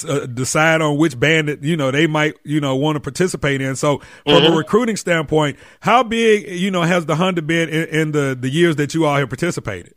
uh, 0.07 0.25
decide 0.25 0.81
on 0.81 0.97
which 0.97 1.19
band 1.19 1.49
that, 1.49 1.63
you 1.63 1.77
know, 1.77 1.91
they 1.91 2.07
might, 2.07 2.33
you 2.43 2.59
know, 2.59 2.75
want 2.75 2.95
to 2.95 2.99
participate 2.99 3.61
in. 3.61 3.75
So 3.75 3.99
from 4.23 4.33
mm-hmm. 4.33 4.51
a 4.51 4.57
recruiting 4.57 4.95
standpoint, 4.95 5.59
how 5.79 6.01
big, 6.01 6.49
you 6.49 6.71
know, 6.71 6.81
has 6.81 7.05
the 7.05 7.15
Honda 7.15 7.43
been 7.43 7.69
in, 7.69 7.87
in 7.89 8.11
the, 8.13 8.35
the 8.39 8.49
years 8.49 8.77
that 8.77 8.95
you 8.95 9.05
all 9.05 9.15
have 9.15 9.29
participated? 9.29 9.93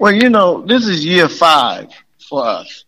Well, 0.00 0.12
you 0.12 0.30
know, 0.30 0.62
this 0.64 0.86
is 0.86 1.04
year 1.04 1.28
five 1.28 1.90
for 2.28 2.46
us. 2.46 2.84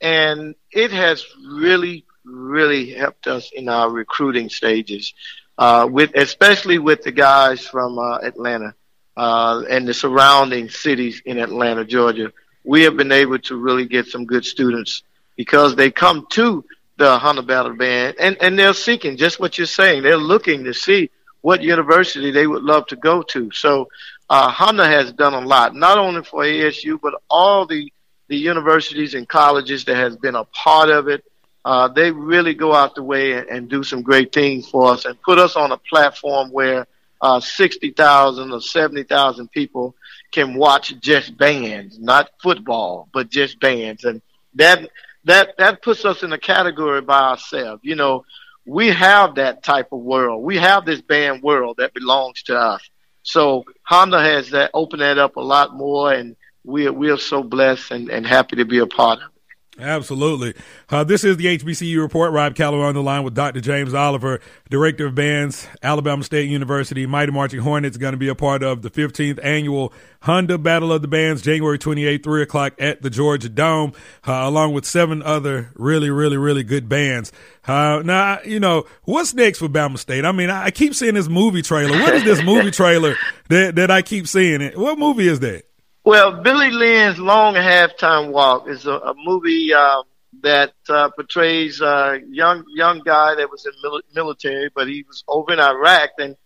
And 0.00 0.54
it 0.70 0.92
has 0.92 1.24
really, 1.44 2.04
really 2.24 2.90
helped 2.92 3.26
us 3.26 3.50
in 3.52 3.68
our 3.68 3.90
recruiting 3.90 4.48
stages, 4.48 5.14
uh, 5.58 5.88
with, 5.90 6.14
especially 6.14 6.78
with 6.78 7.02
the 7.02 7.12
guys 7.12 7.66
from, 7.66 7.98
uh, 7.98 8.18
Atlanta, 8.18 8.74
uh, 9.16 9.62
and 9.68 9.86
the 9.86 9.94
surrounding 9.94 10.68
cities 10.68 11.22
in 11.24 11.38
Atlanta, 11.38 11.84
Georgia. 11.84 12.32
We 12.64 12.82
have 12.82 12.96
been 12.96 13.12
able 13.12 13.38
to 13.40 13.56
really 13.56 13.86
get 13.86 14.06
some 14.06 14.24
good 14.24 14.44
students 14.44 15.02
because 15.36 15.74
they 15.74 15.90
come 15.90 16.26
to 16.30 16.64
the 16.96 17.18
Honda 17.18 17.42
Battle 17.42 17.74
Band 17.74 18.16
and, 18.20 18.36
and 18.40 18.58
they're 18.58 18.74
seeking 18.74 19.16
just 19.16 19.40
what 19.40 19.58
you're 19.58 19.66
saying. 19.66 20.02
They're 20.02 20.16
looking 20.16 20.64
to 20.64 20.74
see 20.74 21.10
what 21.40 21.62
university 21.62 22.30
they 22.30 22.46
would 22.46 22.62
love 22.62 22.86
to 22.86 22.96
go 22.96 23.22
to. 23.22 23.50
So 23.50 23.88
uh, 24.32 24.50
Honda 24.50 24.86
has 24.86 25.12
done 25.12 25.34
a 25.34 25.40
lot, 25.40 25.74
not 25.74 25.98
only 25.98 26.24
for 26.24 26.42
ASU, 26.42 26.98
but 26.98 27.12
all 27.28 27.66
the, 27.66 27.92
the 28.28 28.36
universities 28.38 29.12
and 29.12 29.28
colleges 29.28 29.84
that 29.84 29.96
has 29.96 30.16
been 30.16 30.36
a 30.36 30.44
part 30.44 30.88
of 30.88 31.06
it. 31.06 31.22
Uh, 31.66 31.88
they 31.88 32.10
really 32.10 32.54
go 32.54 32.72
out 32.72 32.94
the 32.94 33.02
way 33.02 33.32
and, 33.32 33.46
and 33.48 33.68
do 33.68 33.84
some 33.84 34.00
great 34.00 34.32
things 34.32 34.66
for 34.66 34.90
us 34.90 35.04
and 35.04 35.20
put 35.20 35.38
us 35.38 35.54
on 35.54 35.70
a 35.70 35.76
platform 35.76 36.50
where 36.50 36.86
uh, 37.20 37.40
60,000 37.40 38.52
or 38.52 38.60
70,000 38.62 39.52
people 39.52 39.94
can 40.30 40.54
watch 40.54 40.98
just 40.98 41.36
bands, 41.36 41.98
not 41.98 42.30
football, 42.42 43.10
but 43.12 43.28
just 43.28 43.60
bands. 43.60 44.04
And 44.04 44.22
that, 44.54 44.88
that, 45.24 45.58
that 45.58 45.82
puts 45.82 46.06
us 46.06 46.22
in 46.22 46.32
a 46.32 46.38
category 46.38 47.02
by 47.02 47.20
ourselves. 47.20 47.82
You 47.84 47.96
know, 47.96 48.24
we 48.64 48.88
have 48.88 49.34
that 49.34 49.62
type 49.62 49.92
of 49.92 50.00
world. 50.00 50.42
We 50.42 50.56
have 50.56 50.86
this 50.86 51.02
band 51.02 51.42
world 51.42 51.76
that 51.76 51.92
belongs 51.92 52.44
to 52.44 52.56
us. 52.56 52.80
So 53.22 53.64
Honda 53.84 54.20
has 54.20 54.50
that 54.50 54.70
opened 54.74 55.02
that 55.02 55.18
up 55.18 55.36
a 55.36 55.40
lot 55.40 55.74
more, 55.74 56.12
and 56.12 56.36
we 56.64 56.86
are, 56.86 56.92
we 56.92 57.10
are 57.10 57.18
so 57.18 57.42
blessed 57.42 57.90
and, 57.90 58.10
and 58.10 58.26
happy 58.26 58.56
to 58.56 58.64
be 58.64 58.78
a 58.78 58.86
part 58.86 59.20
of. 59.20 59.31
Absolutely. 59.78 60.52
Uh, 60.90 61.02
this 61.02 61.24
is 61.24 61.38
the 61.38 61.46
HBCU 61.46 61.98
report. 61.98 62.32
Rob 62.32 62.54
Calloway 62.54 62.84
on 62.84 62.94
the 62.94 63.02
line 63.02 63.22
with 63.22 63.34
Dr. 63.34 63.60
James 63.60 63.94
Oliver, 63.94 64.38
Director 64.68 65.06
of 65.06 65.14
Bands, 65.14 65.66
Alabama 65.82 66.22
State 66.24 66.50
University. 66.50 67.06
Mighty 67.06 67.32
Marching 67.32 67.60
Hornets 67.60 67.96
going 67.96 68.12
to 68.12 68.18
be 68.18 68.28
a 68.28 68.34
part 68.34 68.62
of 68.62 68.82
the 68.82 68.90
15th 68.90 69.42
annual 69.42 69.90
Honda 70.22 70.58
Battle 70.58 70.92
of 70.92 71.00
the 71.00 71.08
Bands, 71.08 71.40
January 71.40 71.78
28th, 71.78 72.22
3 72.22 72.42
o'clock 72.42 72.74
at 72.78 73.00
the 73.00 73.08
Georgia 73.08 73.48
Dome, 73.48 73.94
uh, 74.28 74.42
along 74.44 74.74
with 74.74 74.84
seven 74.84 75.22
other 75.22 75.70
really, 75.74 76.10
really, 76.10 76.36
really 76.36 76.64
good 76.64 76.86
bands. 76.86 77.32
Uh, 77.66 78.02
now, 78.04 78.40
you 78.44 78.60
know, 78.60 78.84
what's 79.04 79.32
next 79.32 79.58
for 79.58 79.68
Bama 79.68 79.98
State? 79.98 80.26
I 80.26 80.32
mean, 80.32 80.50
I 80.50 80.70
keep 80.70 80.94
seeing 80.94 81.14
this 81.14 81.28
movie 81.28 81.62
trailer. 81.62 81.98
What 81.98 82.14
is 82.14 82.24
this 82.24 82.42
movie 82.42 82.72
trailer 82.72 83.16
that, 83.48 83.76
that 83.76 83.90
I 83.90 84.02
keep 84.02 84.28
seeing? 84.28 84.60
It? 84.60 84.76
What 84.76 84.98
movie 84.98 85.28
is 85.28 85.40
that? 85.40 85.64
Well, 86.04 86.42
Billy 86.42 86.70
Lynn's 86.70 87.20
Long 87.20 87.54
Halftime 87.54 88.32
Walk 88.32 88.68
is 88.68 88.86
a, 88.86 88.92
a 88.92 89.14
movie 89.16 89.72
uh, 89.72 90.02
that 90.42 90.74
uh, 90.88 91.10
portrays 91.10 91.80
a 91.80 92.20
young 92.28 92.64
young 92.74 93.00
guy 93.04 93.36
that 93.36 93.48
was 93.48 93.66
in 93.66 93.72
mil- 93.82 94.02
military, 94.12 94.68
but 94.74 94.88
he 94.88 95.04
was 95.06 95.22
over 95.28 95.52
in 95.52 95.60
Iraq, 95.60 96.10
and 96.18 96.36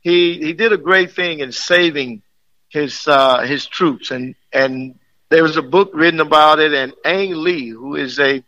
he 0.00 0.38
he 0.38 0.52
did 0.54 0.72
a 0.72 0.78
great 0.78 1.12
thing 1.12 1.40
in 1.40 1.52
saving 1.52 2.22
his 2.70 3.06
uh, 3.06 3.42
his 3.42 3.66
troops, 3.66 4.10
and 4.10 4.34
and 4.54 4.98
there 5.28 5.42
was 5.42 5.58
a 5.58 5.62
book 5.62 5.90
written 5.92 6.20
about 6.20 6.58
it, 6.58 6.72
and 6.72 6.94
Ang 7.04 7.34
Lee, 7.34 7.68
who 7.68 7.96
is 7.96 8.18
a 8.18 8.42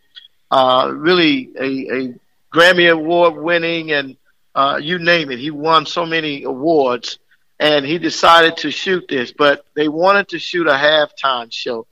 uh, 0.51 0.90
really 0.90 1.51
a, 1.61 1.66
a 1.66 2.14
Grammy 2.55 2.90
Award 2.90 3.37
winning 3.37 3.92
and 3.92 4.16
uh, 4.55 4.81
you 4.83 4.99
name 4.99 5.31
it, 5.31 5.38
he 5.38 5.51
won 5.51 5.85
so 5.85 6.07
many 6.07 6.45
awards 6.45 7.19
and 7.59 7.87
he 7.87 7.99
decided 7.99 8.59
to 8.59 8.71
shoot 8.71 9.07
this, 9.09 9.33
but 9.33 9.64
they 9.75 9.88
wanted 9.88 10.29
to 10.29 10.38
shoot 10.38 10.66
a 10.66 10.73
halftime 10.73 11.51
show. 11.51 11.87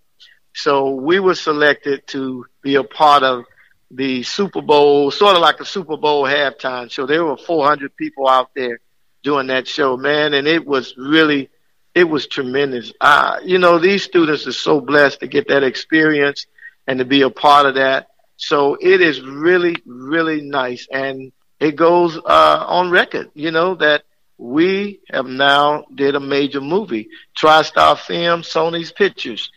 So 0.55 0.91
we 0.91 1.21
were 1.21 1.35
selected 1.35 2.07
to 2.09 2.47
be 2.63 2.77
a 2.77 2.85
part 2.85 3.23
of 3.23 3.45
the 3.91 4.23
Super 4.23 4.63
Bowl, 4.63 5.11
sort 5.11 5.37
of 5.37 5.43
like 5.43 5.61
a 5.61 5.65
Super 5.65 5.97
Bowl 5.97 6.25
halftime 6.25 6.91
show. 6.91 7.07
There 7.07 7.25
were 7.25 7.37
400 7.37 7.97
people 7.97 8.29
out 8.29 8.51
there 8.55 8.81
doing 9.23 9.47
that 9.49 9.67
show, 9.67 9.97
man, 9.97 10.35
and 10.35 10.47
it 10.47 10.67
was 10.67 10.95
really, 10.97 11.51
it 11.95 12.05
was 12.05 12.27
tremendous. 12.27 12.93
Uh, 13.01 13.39
you 13.43 13.59
know, 13.59 13.79
these 13.79 14.03
students 14.05 14.47
are 14.47 14.53
so 14.53 14.81
blessed 14.81 15.21
to 15.21 15.27
get 15.27 15.49
that 15.49 15.63
experience 15.63 16.47
and 16.87 16.99
to 16.99 17.05
be 17.05 17.23
a 17.23 17.31
part 17.31 17.67
of 17.67 17.77
that. 17.77 18.09
So 18.37 18.77
it 18.81 19.01
is 19.01 19.21
really, 19.23 19.77
really 19.87 20.43
nice. 20.43 20.87
And 20.93 21.33
it 21.59 21.77
goes, 21.77 22.17
uh, 22.19 22.65
on 22.67 22.91
record, 22.91 23.31
you 23.35 23.51
know, 23.51 23.77
that 23.77 24.05
we 24.39 25.01
have 25.11 25.27
now 25.27 25.85
did 25.95 26.15
a 26.15 26.21
major 26.21 26.61
movie. 26.61 27.09
TriStar 27.41 27.99
Film, 27.99 28.43
Sony's 28.43 28.93
Pictures. 28.93 29.51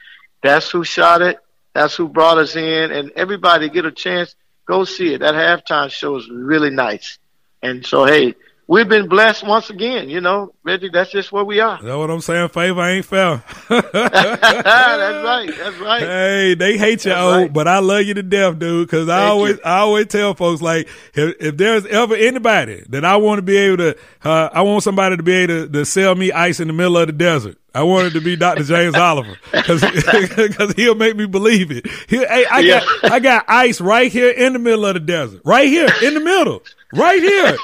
That's 0.44 0.70
who 0.70 0.84
shot 0.84 1.22
it. 1.22 1.40
That's 1.74 1.96
who 1.96 2.08
brought 2.08 2.38
us 2.38 2.56
in. 2.56 2.92
And 2.92 3.12
everybody 3.16 3.70
get 3.70 3.86
a 3.86 3.92
chance, 3.92 4.36
go 4.68 4.84
see 4.84 5.13
it. 5.13 5.20
That 5.20 5.36
halftime 5.36 5.90
show 5.90 6.16
is 6.18 6.30
really 6.30 6.70
nice. 6.70 7.18
And 7.62 7.86
so, 7.86 8.06
hey, 8.06 8.36
we've 8.68 8.88
been 8.88 9.08
blessed 9.08 9.46
once 9.46 9.70
again. 9.70 10.10
You 10.10 10.22
know, 10.22 10.54
Reggie, 10.64 10.90
that's 10.90 11.12
just 11.12 11.32
where 11.32 11.44
we 11.44 11.60
are. 11.60 11.82
That's 11.82 11.96
what 11.96 12.10
I'm 12.10 12.22
saying. 12.22 12.50
Favor 12.50 12.82
ain't 12.84 13.06
fair. 13.06 13.44
that's 13.70 13.94
right. 13.94 15.52
That's 15.58 15.78
right. 15.78 16.02
Hey, 16.02 16.56
they 16.56 16.78
hate 16.78 17.06
you, 17.06 17.14
old, 17.14 17.36
right. 17.36 17.54
but 17.54 17.68
I 17.68 17.80
love 17.80 18.04
you 18.04 18.14
to 18.16 18.24
death, 18.24 18.60
dude. 18.60 18.88
Because 18.88 19.10
I 19.10 19.26
always, 19.28 19.56
you. 19.56 19.62
I 19.64 19.80
always 19.80 20.08
tell 20.08 20.34
folks 20.34 20.62
like, 20.62 20.88
if, 21.14 21.36
if, 21.40 21.58
there's 21.58 21.86
ever 21.88 22.16
anybody 22.16 22.84
that 22.90 23.06
I 23.06 23.16
want 23.18 23.40
to 23.40 23.44
be 23.44 23.58
able 23.58 23.78
to, 23.78 23.98
uh, 24.24 24.50
I 24.52 24.62
want 24.62 24.84
somebody 24.84 25.18
to 25.18 25.24
be 25.24 25.34
able 25.34 25.66
to, 25.66 25.70
to 25.70 25.86
sell 25.86 26.16
me 26.16 26.32
ice 26.32 26.60
in 26.60 26.68
the 26.68 26.74
middle 26.74 26.98
of 26.98 27.08
the 27.08 27.14
desert. 27.14 27.58
I 27.78 27.84
wanted 27.84 28.13
to 28.13 28.22
be 28.22 28.36
Dr. 28.36 28.63
James 28.63 28.96
Oliver 28.96 29.38
because 29.52 29.84
he'll 30.76 30.96
make 30.96 31.16
me 31.16 31.28
believe 31.28 31.70
it. 31.70 31.86
He, 32.10 32.18
hey, 32.18 32.44
I 32.50 32.60
yeah. 32.62 32.80
got 32.80 33.12
I 33.12 33.20
got 33.20 33.46
ice 33.48 33.80
right 33.80 34.12
here 34.12 34.32
in 34.32 34.54
the 34.54 34.60
middle 34.60 34.84
of 34.88 34.96
the 34.96 35.00
desert, 35.00 35.44
right 35.46 35.68
here 35.68 35.88
in 36.02 36.16
the 36.16 36.20
middle, 36.20 36.63
right 36.92 37.22
here. 37.22 37.56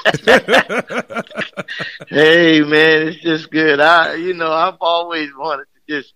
hey 2.06 2.60
man, 2.60 3.08
it's 3.08 3.22
just 3.22 3.50
good. 3.50 3.80
I 3.80 4.14
you 4.14 4.34
know 4.34 4.52
I've 4.52 4.76
always 4.80 5.30
wanted 5.36 5.64
to 5.64 5.96
just 5.96 6.14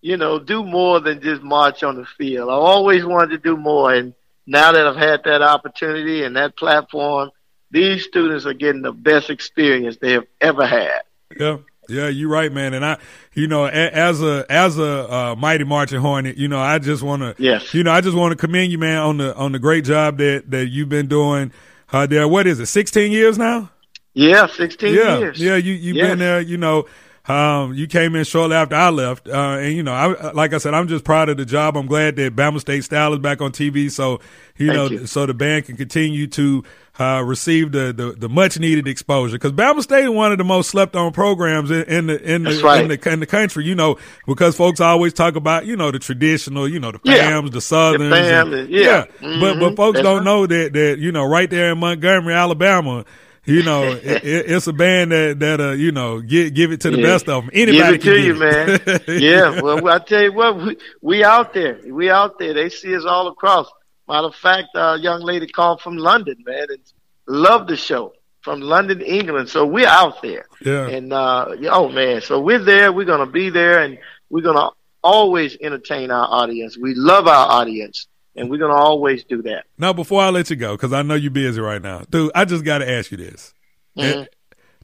you 0.00 0.16
know 0.16 0.40
do 0.40 0.64
more 0.64 0.98
than 0.98 1.20
just 1.20 1.40
march 1.40 1.84
on 1.84 1.94
the 1.94 2.04
field. 2.04 2.50
I 2.50 2.54
always 2.54 3.04
wanted 3.04 3.30
to 3.30 3.38
do 3.38 3.56
more, 3.56 3.94
and 3.94 4.12
now 4.44 4.72
that 4.72 4.88
I've 4.88 4.96
had 4.96 5.22
that 5.22 5.42
opportunity 5.42 6.24
and 6.24 6.34
that 6.34 6.56
platform, 6.56 7.30
these 7.70 8.02
students 8.02 8.44
are 8.44 8.54
getting 8.54 8.82
the 8.82 8.90
best 8.90 9.30
experience 9.30 9.98
they 9.98 10.14
have 10.14 10.26
ever 10.40 10.66
had. 10.66 11.02
Yeah. 11.38 11.58
Yeah, 11.88 12.08
you're 12.08 12.28
right, 12.28 12.52
man. 12.52 12.74
And 12.74 12.84
I, 12.84 12.98
you 13.34 13.46
know, 13.46 13.66
as 13.66 14.22
a 14.22 14.44
as 14.48 14.78
a 14.78 15.12
uh, 15.12 15.36
mighty 15.36 15.64
marching 15.64 16.00
hornet, 16.00 16.36
you 16.36 16.48
know, 16.48 16.58
I 16.58 16.78
just 16.78 17.02
want 17.02 17.22
to, 17.22 17.34
yes. 17.42 17.74
you 17.74 17.84
know, 17.84 17.92
I 17.92 18.00
just 18.00 18.16
want 18.16 18.32
to 18.32 18.36
commend 18.36 18.72
you, 18.72 18.78
man, 18.78 18.98
on 18.98 19.16
the 19.18 19.34
on 19.36 19.52
the 19.52 19.58
great 19.58 19.84
job 19.84 20.18
that 20.18 20.50
that 20.50 20.66
you've 20.66 20.88
been 20.88 21.06
doing 21.06 21.52
uh, 21.92 22.06
there. 22.06 22.26
What 22.26 22.46
is 22.46 22.60
it, 22.60 22.66
16 22.66 23.12
years 23.12 23.38
now? 23.38 23.70
Yeah, 24.14 24.46
16 24.46 24.94
yeah, 24.94 25.18
years. 25.18 25.40
Yeah, 25.40 25.56
you 25.56 25.74
you've 25.74 25.96
yes. 25.96 26.08
been 26.08 26.18
there. 26.18 26.40
You 26.40 26.56
know, 26.56 26.86
um, 27.28 27.74
you 27.74 27.86
came 27.86 28.14
in 28.14 28.24
shortly 28.24 28.56
after 28.56 28.76
I 28.76 28.90
left, 28.90 29.28
uh, 29.28 29.58
and 29.60 29.74
you 29.74 29.82
know, 29.82 29.92
I 29.92 30.30
like 30.30 30.54
I 30.54 30.58
said, 30.58 30.74
I'm 30.74 30.88
just 30.88 31.04
proud 31.04 31.28
of 31.28 31.36
the 31.36 31.44
job. 31.44 31.76
I'm 31.76 31.86
glad 31.86 32.16
that 32.16 32.36
Bama 32.36 32.60
State 32.60 32.84
Style 32.84 33.12
is 33.14 33.18
back 33.18 33.40
on 33.42 33.52
TV, 33.52 33.90
so 33.90 34.20
you 34.56 34.68
Thank 34.68 34.76
know, 34.76 34.86
you. 34.86 35.06
so 35.06 35.26
the 35.26 35.34
band 35.34 35.66
can 35.66 35.76
continue 35.76 36.28
to 36.28 36.62
uh, 36.98 37.22
received 37.24 37.72
the, 37.72 37.92
the, 37.92 38.12
the 38.12 38.28
much 38.28 38.58
needed 38.58 38.88
exposure 38.88 39.36
because 39.36 39.52
Bama 39.52 39.82
State 39.82 40.04
is 40.04 40.10
one 40.10 40.32
of 40.32 40.38
the 40.38 40.44
most 40.44 40.70
slept 40.70 40.96
on 40.96 41.12
programs 41.12 41.70
in, 41.70 41.82
in 41.84 42.06
the 42.06 42.34
in 42.34 42.42
the, 42.44 42.60
right. 42.62 42.82
in 42.82 42.88
the 42.88 43.12
in 43.12 43.20
the 43.20 43.26
country. 43.26 43.64
You 43.64 43.74
know, 43.74 43.98
because 44.26 44.56
folks 44.56 44.80
always 44.80 45.12
talk 45.12 45.36
about 45.36 45.66
you 45.66 45.76
know 45.76 45.90
the 45.90 45.98
traditional, 45.98 46.68
you 46.68 46.80
know 46.80 46.92
the 46.92 46.98
fams, 46.98 47.44
yeah. 47.44 47.48
the 47.50 47.60
Southerns, 47.60 48.10
the 48.10 48.40
and, 48.40 48.70
yeah. 48.70 48.80
yeah. 48.80 49.04
Mm-hmm. 49.04 49.40
But 49.40 49.60
but 49.60 49.76
folks 49.76 49.96
That's 49.96 50.04
don't 50.04 50.18
right. 50.18 50.24
know 50.24 50.46
that 50.46 50.72
that 50.72 50.98
you 50.98 51.12
know 51.12 51.24
right 51.24 51.50
there 51.50 51.72
in 51.72 51.78
Montgomery, 51.78 52.34
Alabama. 52.34 53.04
You 53.48 53.62
know, 53.62 53.84
it, 53.92 54.04
it, 54.04 54.50
it's 54.50 54.66
a 54.66 54.72
band 54.72 55.12
that 55.12 55.38
that 55.40 55.60
uh, 55.60 55.70
you 55.72 55.92
know 55.92 56.20
give 56.20 56.54
give 56.54 56.72
it 56.72 56.80
to 56.80 56.90
the 56.90 56.98
Yeah. 56.98 57.06
best 57.06 57.28
of 57.28 57.44
them. 57.44 57.50
Anybody 57.54 57.98
Give 57.98 58.12
it 58.12 58.16
to 58.16 58.20
you, 58.20 58.32
get 58.32 59.08
man. 59.08 59.20
yeah. 59.20 59.60
Well, 59.60 59.86
I 59.88 59.98
tell 60.00 60.22
you 60.22 60.32
what, 60.32 60.56
we, 60.56 60.76
we 61.00 61.24
out 61.24 61.54
there. 61.54 61.78
We 61.86 62.10
out 62.10 62.38
there. 62.38 62.54
They 62.54 62.68
see 62.70 62.94
us 62.96 63.04
all 63.04 63.28
across. 63.28 63.70
Matter 64.08 64.28
of 64.28 64.34
fact, 64.34 64.68
a 64.74 64.98
young 64.98 65.22
lady 65.22 65.46
called 65.46 65.80
from 65.80 65.96
London, 65.96 66.36
man, 66.46 66.66
and 66.70 66.80
loved 67.26 67.68
the 67.68 67.76
show 67.76 68.12
from 68.42 68.60
London, 68.60 69.00
England. 69.00 69.48
So 69.48 69.66
we're 69.66 69.88
out 69.88 70.22
there. 70.22 70.46
Yeah. 70.60 70.86
And 70.86 71.12
uh, 71.12 71.56
oh 71.70 71.88
man, 71.88 72.20
so 72.20 72.40
we're 72.40 72.62
there. 72.62 72.92
We're 72.92 73.04
gonna 73.04 73.26
be 73.26 73.50
there, 73.50 73.80
and 73.80 73.98
we're 74.30 74.42
gonna 74.42 74.70
always 75.02 75.56
entertain 75.60 76.10
our 76.10 76.28
audience. 76.28 76.78
We 76.78 76.94
love 76.94 77.26
our 77.26 77.50
audience, 77.50 78.06
and 78.36 78.48
we're 78.48 78.58
gonna 78.58 78.74
always 78.74 79.24
do 79.24 79.42
that. 79.42 79.64
Now, 79.78 79.92
before 79.92 80.22
I 80.22 80.30
let 80.30 80.50
you 80.50 80.56
go, 80.56 80.76
because 80.76 80.92
I 80.92 81.02
know 81.02 81.14
you're 81.14 81.30
busy 81.32 81.60
right 81.60 81.82
now, 81.82 82.02
dude, 82.08 82.30
I 82.34 82.44
just 82.44 82.64
got 82.64 82.78
to 82.78 82.90
ask 82.90 83.10
you 83.10 83.16
this. 83.16 83.52
Mm-hmm. 83.98 84.22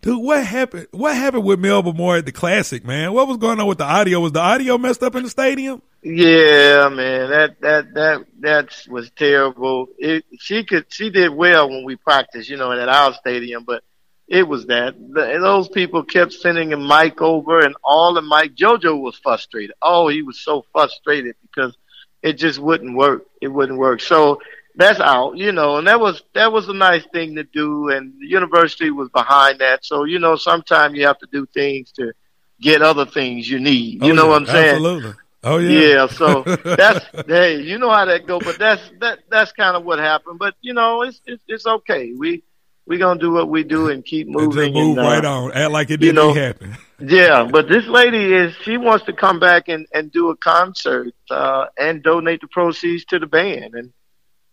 Dude, 0.03 0.21
what 0.21 0.45
happened? 0.45 0.89
What 0.91 1.15
happened 1.15 1.45
with 1.45 1.61
Melba 1.61 1.93
Moore 1.93 2.17
at 2.17 2.27
the 2.27 2.33
Classic, 2.33 2.85
man? 2.85 3.13
What 3.13 3.29
was 3.29 3.37
going 3.37 3.61
on 3.61 3.69
with 3.69 3.79
the 3.79 3.85
audio? 3.85 4.19
Was 4.19 4.33
the 4.33 4.41
audio 4.41 4.77
messed 4.77 5.01
up 5.05 5.15
in 5.15 5.23
the 5.23 5.31
stadium? 5.31 5.81
Yeah, 6.03 6.89
man, 6.89 7.31
that 7.31 7.61
that 7.61 7.95
that 7.95 8.27
that 8.41 8.87
was 8.89 9.13
terrible. 9.15 9.87
It, 9.97 10.25
she 10.41 10.65
could 10.65 10.87
she 10.89 11.11
did 11.11 11.29
well 11.29 11.71
when 11.71 11.85
we 11.85 11.95
practiced, 11.95 12.51
you 12.51 12.57
know, 12.57 12.73
at 12.73 12.89
our 12.89 13.15
stadium, 13.15 13.63
but 13.63 13.85
it 14.27 14.43
was 14.43 14.67
that 14.67 14.97
the, 14.99 15.39
those 15.41 15.69
people 15.69 16.03
kept 16.03 16.33
sending 16.33 16.73
a 16.73 16.77
mic 16.77 17.23
over, 17.23 17.61
and 17.61 17.77
all 17.85 18.13
the 18.15 18.23
mic. 18.23 18.57
JoJo 18.57 19.01
was 19.01 19.17
frustrated. 19.23 19.77
Oh, 19.81 20.09
he 20.09 20.23
was 20.23 20.41
so 20.41 20.65
frustrated 20.73 21.37
because 21.43 21.77
it 22.23 22.33
just 22.33 22.59
wouldn't 22.59 22.97
work. 22.97 23.25
It 23.41 23.49
wouldn't 23.49 23.79
work. 23.79 24.01
So 24.01 24.41
that's 24.75 25.01
out, 25.01 25.37
you 25.37 25.53
know, 25.53 25.77
and 25.79 25.87
that 25.87 26.01
was 26.01 26.23
that 26.35 26.53
was 26.53 26.69
a 26.69 26.73
nice 26.75 27.05
thing 27.13 27.35
to 27.37 27.45
do, 27.45 27.89
and 27.91 28.15
the 28.21 28.27
university 28.27 28.91
was 28.91 29.09
behind 29.11 29.59
that. 29.61 29.85
So 29.85 30.05
you 30.05 30.19
know, 30.19 30.37
sometimes 30.37 30.97
you 30.97 31.07
have 31.07 31.19
to 31.19 31.29
do 31.31 31.47
things 31.47 31.93
to 31.93 32.13
get 32.61 32.83
other 32.83 33.07
things 33.07 33.49
you 33.51 33.59
need. 33.61 34.03
You 34.05 34.13
Oh, 34.13 34.15
know 34.15 34.25
yeah, 34.25 34.29
what 34.31 34.41
I'm 34.43 34.47
saying? 34.47 34.69
Absolutely. 34.77 35.13
Oh 35.45 35.59
yeah. 35.59 35.81
Yeah, 35.81 36.07
so 36.07 36.43
that's 36.65 37.05
hey, 37.27 37.61
you 37.61 37.79
know 37.79 37.91
how 37.91 38.05
that 38.07 38.27
go, 38.27 38.39
but 38.41 38.59
that's 38.59 38.83
that 39.01 39.21
that's 39.29 39.53
kind 39.53 39.77
of 39.77 39.85
what 39.85 39.99
happened. 39.99 40.39
But 40.39 40.55
you 40.61 40.73
know, 40.73 41.03
it's 41.03 41.21
it's, 41.27 41.43
it's 41.49 41.67
okay. 41.67 42.13
We 42.17 42.43
we 42.87 42.99
gonna 42.99 43.21
do 43.21 43.33
what 43.33 43.49
we 43.49 43.65
do 43.65 43.89
and 43.89 44.05
keep 44.05 44.27
And 44.27 44.35
moving. 44.37 44.73
just 44.73 44.75
move 44.75 44.99
and, 44.99 45.07
uh, 45.07 45.11
right 45.11 45.25
on. 45.25 45.53
Act 45.53 45.71
like 45.71 45.91
it 45.91 45.99
didn't 45.99 46.15
know, 46.17 46.33
happen. 46.33 46.77
Yeah, 47.05 47.49
but 47.51 47.69
this 47.69 47.85
lady 47.87 48.33
is 48.33 48.55
she 48.63 48.77
wants 48.77 49.07
to 49.07 49.13
come 49.13 49.41
back 49.41 49.69
and 49.69 49.87
and 49.93 50.13
do 50.13 50.31
a 50.31 50.37
concert 50.37 51.13
uh, 51.31 51.67
and 51.77 52.01
donate 52.01 52.41
the 52.43 52.47
proceeds 52.47 53.05
to 53.07 53.19
the 53.19 53.27
band, 53.27 53.75
and 53.75 53.93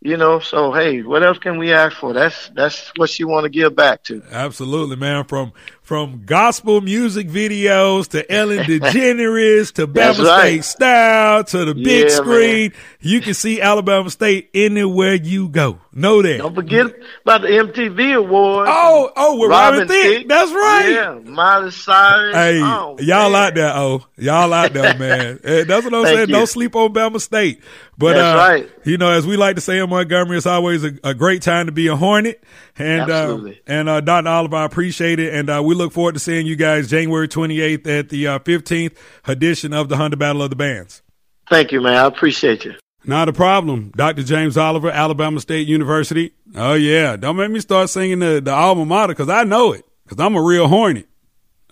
you 0.02 0.16
know, 0.16 0.40
so 0.40 0.72
hey, 0.72 1.02
what 1.02 1.24
else 1.24 1.38
can 1.40 1.58
we 1.58 1.74
ask 1.74 1.98
for? 1.98 2.14
That's 2.14 2.50
that's 2.56 2.92
what 2.96 3.10
she 3.10 3.24
want 3.26 3.44
to 3.44 3.50
give 3.50 3.76
back 3.76 4.04
to. 4.06 4.22
Absolutely, 4.32 4.96
man. 4.96 5.26
From 5.26 5.52
from 5.82 6.24
gospel 6.26 6.82
music 6.82 7.28
videos 7.28 8.08
to 8.10 8.32
Ellen 8.32 8.60
DeGeneres 8.66 9.74
to 9.74 9.88
Bama 9.88 10.24
right. 10.24 10.64
State 10.64 10.64
style 10.64 11.44
to 11.46 11.66
the 11.66 11.74
big 11.74 12.04
Yeah, 12.10 12.16
screen, 12.16 12.74
you 13.02 13.22
can 13.22 13.34
see 13.34 13.60
Alabama 13.60 14.10
State 14.10 14.50
anywhere 14.54 15.16
you 15.16 15.50
go. 15.50 15.80
Know 15.92 16.22
that. 16.22 16.38
Don't 16.38 16.54
forget 16.56 16.86
about 17.24 17.42
the 17.42 17.48
MTV 17.48 18.16
Awards. 18.18 18.70
Oh, 18.72 19.12
oh, 19.18 19.40
with 19.40 19.50
Robin, 19.50 19.88
Thicke. 19.88 20.28
That's 20.28 20.52
right. 20.52 20.90
Yeah, 20.92 21.20
Miley 21.26 21.72
Cyrus. 21.72 22.36
Hey, 22.36 22.62
Oh, 22.62 22.96
y'all 23.00 23.32
man. 23.32 23.48
out 23.48 23.56
there, 23.56 23.72
oh, 23.76 24.06
y'all 24.16 24.54
out 24.54 24.72
there, 24.72 24.98
man. 24.98 25.40
That's 25.44 25.84
what 25.84 25.94
I'm 25.94 26.04
Thank 26.04 26.16
saying. 26.18 26.30
you. 26.30 26.36
Don't 26.36 26.48
sleep 26.48 26.76
on 26.76 26.94
Bama 26.94 27.20
State. 27.20 27.62
But 28.00 28.18
uh, 28.18 28.36
right. 28.38 28.72
you 28.86 28.98
know, 28.98 29.12
as 29.12 29.28
we 29.28 29.36
like 29.36 29.56
to 29.56 29.62
say 29.62 29.78
in 29.78 29.90
Montgomery, 29.90 30.38
it's 30.38 30.46
always 30.46 30.86
a, 30.86 30.94
a 31.04 31.14
great 31.14 31.42
time 31.42 31.66
to 31.66 31.74
be 31.74 31.88
a 31.88 31.98
Hornet. 31.98 32.42
And 32.78 33.12
uh, 33.12 33.52
and 33.68 33.90
uh, 33.90 34.00
Dr. 34.00 34.30
Oliver, 34.30 34.56
I 34.56 34.64
appreciate 34.64 35.20
it, 35.20 35.34
and 35.34 35.50
uh, 35.50 35.62
we 35.62 35.76
look 35.76 35.92
forward 35.92 36.14
to 36.14 36.20
seeing 36.20 36.48
you 36.48 36.56
guys 36.56 36.90
January 36.90 37.28
28th 37.28 37.86
at 37.88 38.08
the 38.08 38.26
uh, 38.26 38.40
15th 38.40 38.96
edition 39.26 39.74
of 39.74 39.90
the 39.90 39.98
Honda 39.98 40.16
Battle 40.16 40.42
of 40.42 40.50
the 40.50 40.56
Bands. 40.56 41.02
Thank 41.50 41.74
you, 41.74 41.82
man. 41.82 41.98
I 41.98 42.06
appreciate 42.06 42.64
you. 42.64 42.76
Not 43.04 43.28
a 43.28 43.34
problem. 43.34 43.92
Dr. 43.94 44.24
James 44.24 44.56
Oliver, 44.56 44.90
Alabama 44.90 45.42
State 45.42 45.68
University. 45.68 46.32
Oh, 46.56 46.76
yeah. 46.76 47.18
Don't 47.18 47.36
make 47.36 47.52
me 47.52 47.60
start 47.60 47.90
singing 47.90 48.20
the, 48.20 48.40
the 48.40 48.54
alma 48.54 48.86
mater 48.86 49.14
because 49.14 49.30
I 49.30 49.44
know 49.44 49.74
it 49.74 49.84
because 50.06 50.24
I'm 50.24 50.36
a 50.36 50.42
real 50.42 50.70
hornet. 50.70 51.08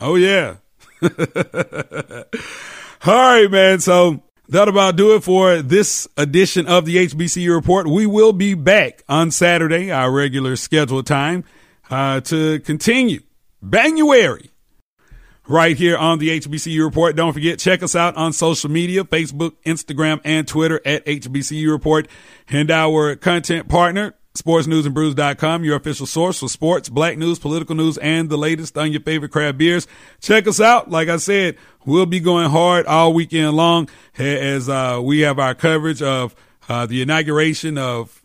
Oh, 0.02 0.16
yeah. 0.16 0.56
All 3.06 3.14
right, 3.14 3.50
man. 3.50 3.80
So 3.80 4.24
that'll 4.50 4.74
about 4.74 4.96
do 4.96 5.16
it 5.16 5.24
for 5.24 5.62
this 5.62 6.08
edition 6.18 6.68
of 6.68 6.86
the 6.86 7.08
HBCU 7.08 7.54
Report. 7.54 7.88
We 7.88 8.06
will 8.06 8.34
be 8.34 8.54
back 8.54 9.04
on 9.08 9.32
Saturday, 9.32 9.92
our 9.92 10.12
regular 10.12 10.56
scheduled 10.56 11.06
time, 11.06 11.44
uh, 11.90 12.22
to 12.22 12.60
continue 12.60 13.22
Banduary 13.62 14.52
right 15.48 15.78
here 15.78 15.98
on 15.98 16.20
the 16.20 16.40
HBCU 16.40 16.84
Report. 16.84 17.16
Don't 17.16 17.34
forget, 17.34 17.60
check 17.60 17.82
us 17.82 17.96
out 17.96 18.16
on 18.16 18.34
social 18.34 18.70
media, 18.70 19.04
Facebook, 19.04 19.54
Instagram, 19.66 20.20
and 20.24 20.48
Twitter 20.48 20.82
at 20.86 21.06
HBCU 21.06 21.72
Report. 21.72 22.08
And 22.50 22.70
our 22.70 23.16
content 23.16 23.68
partner, 23.68 24.14
sportsnewsandbrews.com, 24.38 25.64
your 25.64 25.76
official 25.76 26.06
source 26.06 26.40
for 26.40 26.48
sports, 26.48 26.90
black 26.90 27.18
news, 27.18 27.40
political 27.40 27.76
news, 27.76 27.98
and 27.98 28.30
the 28.30 28.38
latest 28.38 28.78
on 28.78 28.92
your 28.92 29.02
favorite 29.02 29.32
craft 29.32 29.58
beers. 29.58 29.88
Check 30.22 30.48
us 30.48 30.60
out. 30.60 30.90
Like 30.90 31.10
I 31.10 31.18
said, 31.18 31.58
we'll 31.86 32.06
be 32.06 32.20
going 32.20 32.50
hard 32.50 32.86
all 32.86 33.14
weekend 33.14 33.54
long 33.56 33.90
as 34.18 34.70
uh, 34.70 35.00
we 35.04 35.22
have 35.22 35.40
our 35.40 35.56
coverage 35.56 36.02
of 36.02 36.36
uh, 36.70 36.86
the 36.86 37.02
inauguration 37.02 37.78
of 37.78 38.24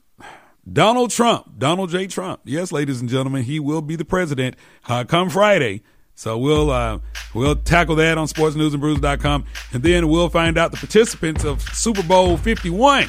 Donald 0.70 1.10
Trump, 1.10 1.58
Donald 1.58 1.90
J. 1.90 2.06
Trump. 2.06 2.40
Yes, 2.44 2.72
ladies 2.72 3.00
and 3.00 3.10
gentlemen, 3.10 3.42
he 3.42 3.58
will 3.58 3.82
be 3.82 3.96
the 3.96 4.04
president 4.04 4.56
uh, 4.88 5.04
come 5.04 5.30
Friday. 5.30 5.82
So 6.14 6.38
we'll 6.38 6.70
uh, 6.70 6.98
we'll 7.34 7.56
tackle 7.56 7.96
that 7.96 8.18
on 8.18 8.26
sportsnewsandbrews.com, 8.28 9.44
and 9.72 9.82
then 9.82 10.08
we'll 10.08 10.28
find 10.28 10.58
out 10.58 10.70
the 10.70 10.76
participants 10.76 11.42
of 11.44 11.62
Super 11.62 12.02
Bowl 12.02 12.36
51. 12.36 13.08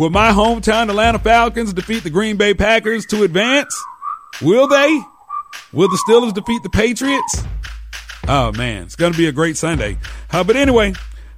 Will 0.00 0.08
my 0.08 0.32
hometown 0.32 0.88
Atlanta 0.88 1.18
Falcons 1.18 1.74
defeat 1.74 2.04
the 2.04 2.08
Green 2.08 2.38
Bay 2.38 2.54
Packers 2.54 3.04
to 3.10 3.22
advance? 3.22 3.78
Will 4.40 4.66
they? 4.66 4.98
Will 5.74 5.90
the 5.90 6.02
Steelers 6.08 6.32
defeat 6.32 6.62
the 6.62 6.70
Patriots? 6.70 7.44
Oh 8.26 8.50
man, 8.52 8.84
it's 8.84 8.96
going 8.96 9.12
to 9.12 9.18
be 9.18 9.26
a 9.26 9.32
great 9.32 9.58
Sunday. 9.58 9.98
Uh, 10.32 10.42
but 10.42 10.56
anyway, 10.56 10.94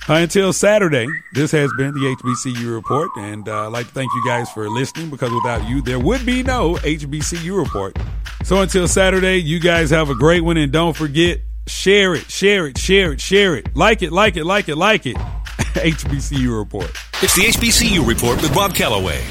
uh, 0.09 0.15
until 0.15 0.53
Saturday, 0.53 1.09
this 1.35 1.51
has 1.51 1.73
been 1.77 1.93
the 1.93 2.15
HBCU 2.23 2.73
report, 2.73 3.11
and 3.17 3.49
uh, 3.49 3.67
I'd 3.67 3.73
like 3.73 3.89
to 3.89 3.93
thank 3.95 4.15
you 4.15 4.25
guys 4.25 4.49
for 4.53 4.71
listening 4.71 5.11
because 5.11 5.33
without 5.33 5.69
you, 5.69 5.83
there 5.83 5.99
would 5.99 6.25
be 6.25 6.45
no 6.45 6.77
HBCU 6.77 7.61
report. 7.61 7.99
So 8.45 8.61
until 8.61 8.87
Saturday, 8.87 9.39
you 9.39 9.59
guys 9.59 9.91
have 9.91 10.09
a 10.09 10.15
great 10.15 10.43
one, 10.43 10.57
and 10.57 10.71
don't 10.71 10.97
forget 10.97 11.41
share 11.67 12.15
it, 12.15 12.31
share 12.31 12.67
it, 12.67 12.79
share 12.79 13.13
it, 13.13 13.21
share 13.21 13.57
it, 13.57 13.77
like 13.77 14.03
it, 14.03 14.13
like 14.13 14.37
it, 14.37 14.45
like 14.45 14.69
it, 14.69 14.77
like 14.77 15.07
it. 15.07 15.17
HBCU 15.73 16.59
report. 16.59 16.91
It's 17.23 17.35
the 17.37 17.43
HBCU 17.43 18.07
Report 18.07 18.43
with 18.43 18.55
Bob 18.55 18.75
Calloway 18.75 19.23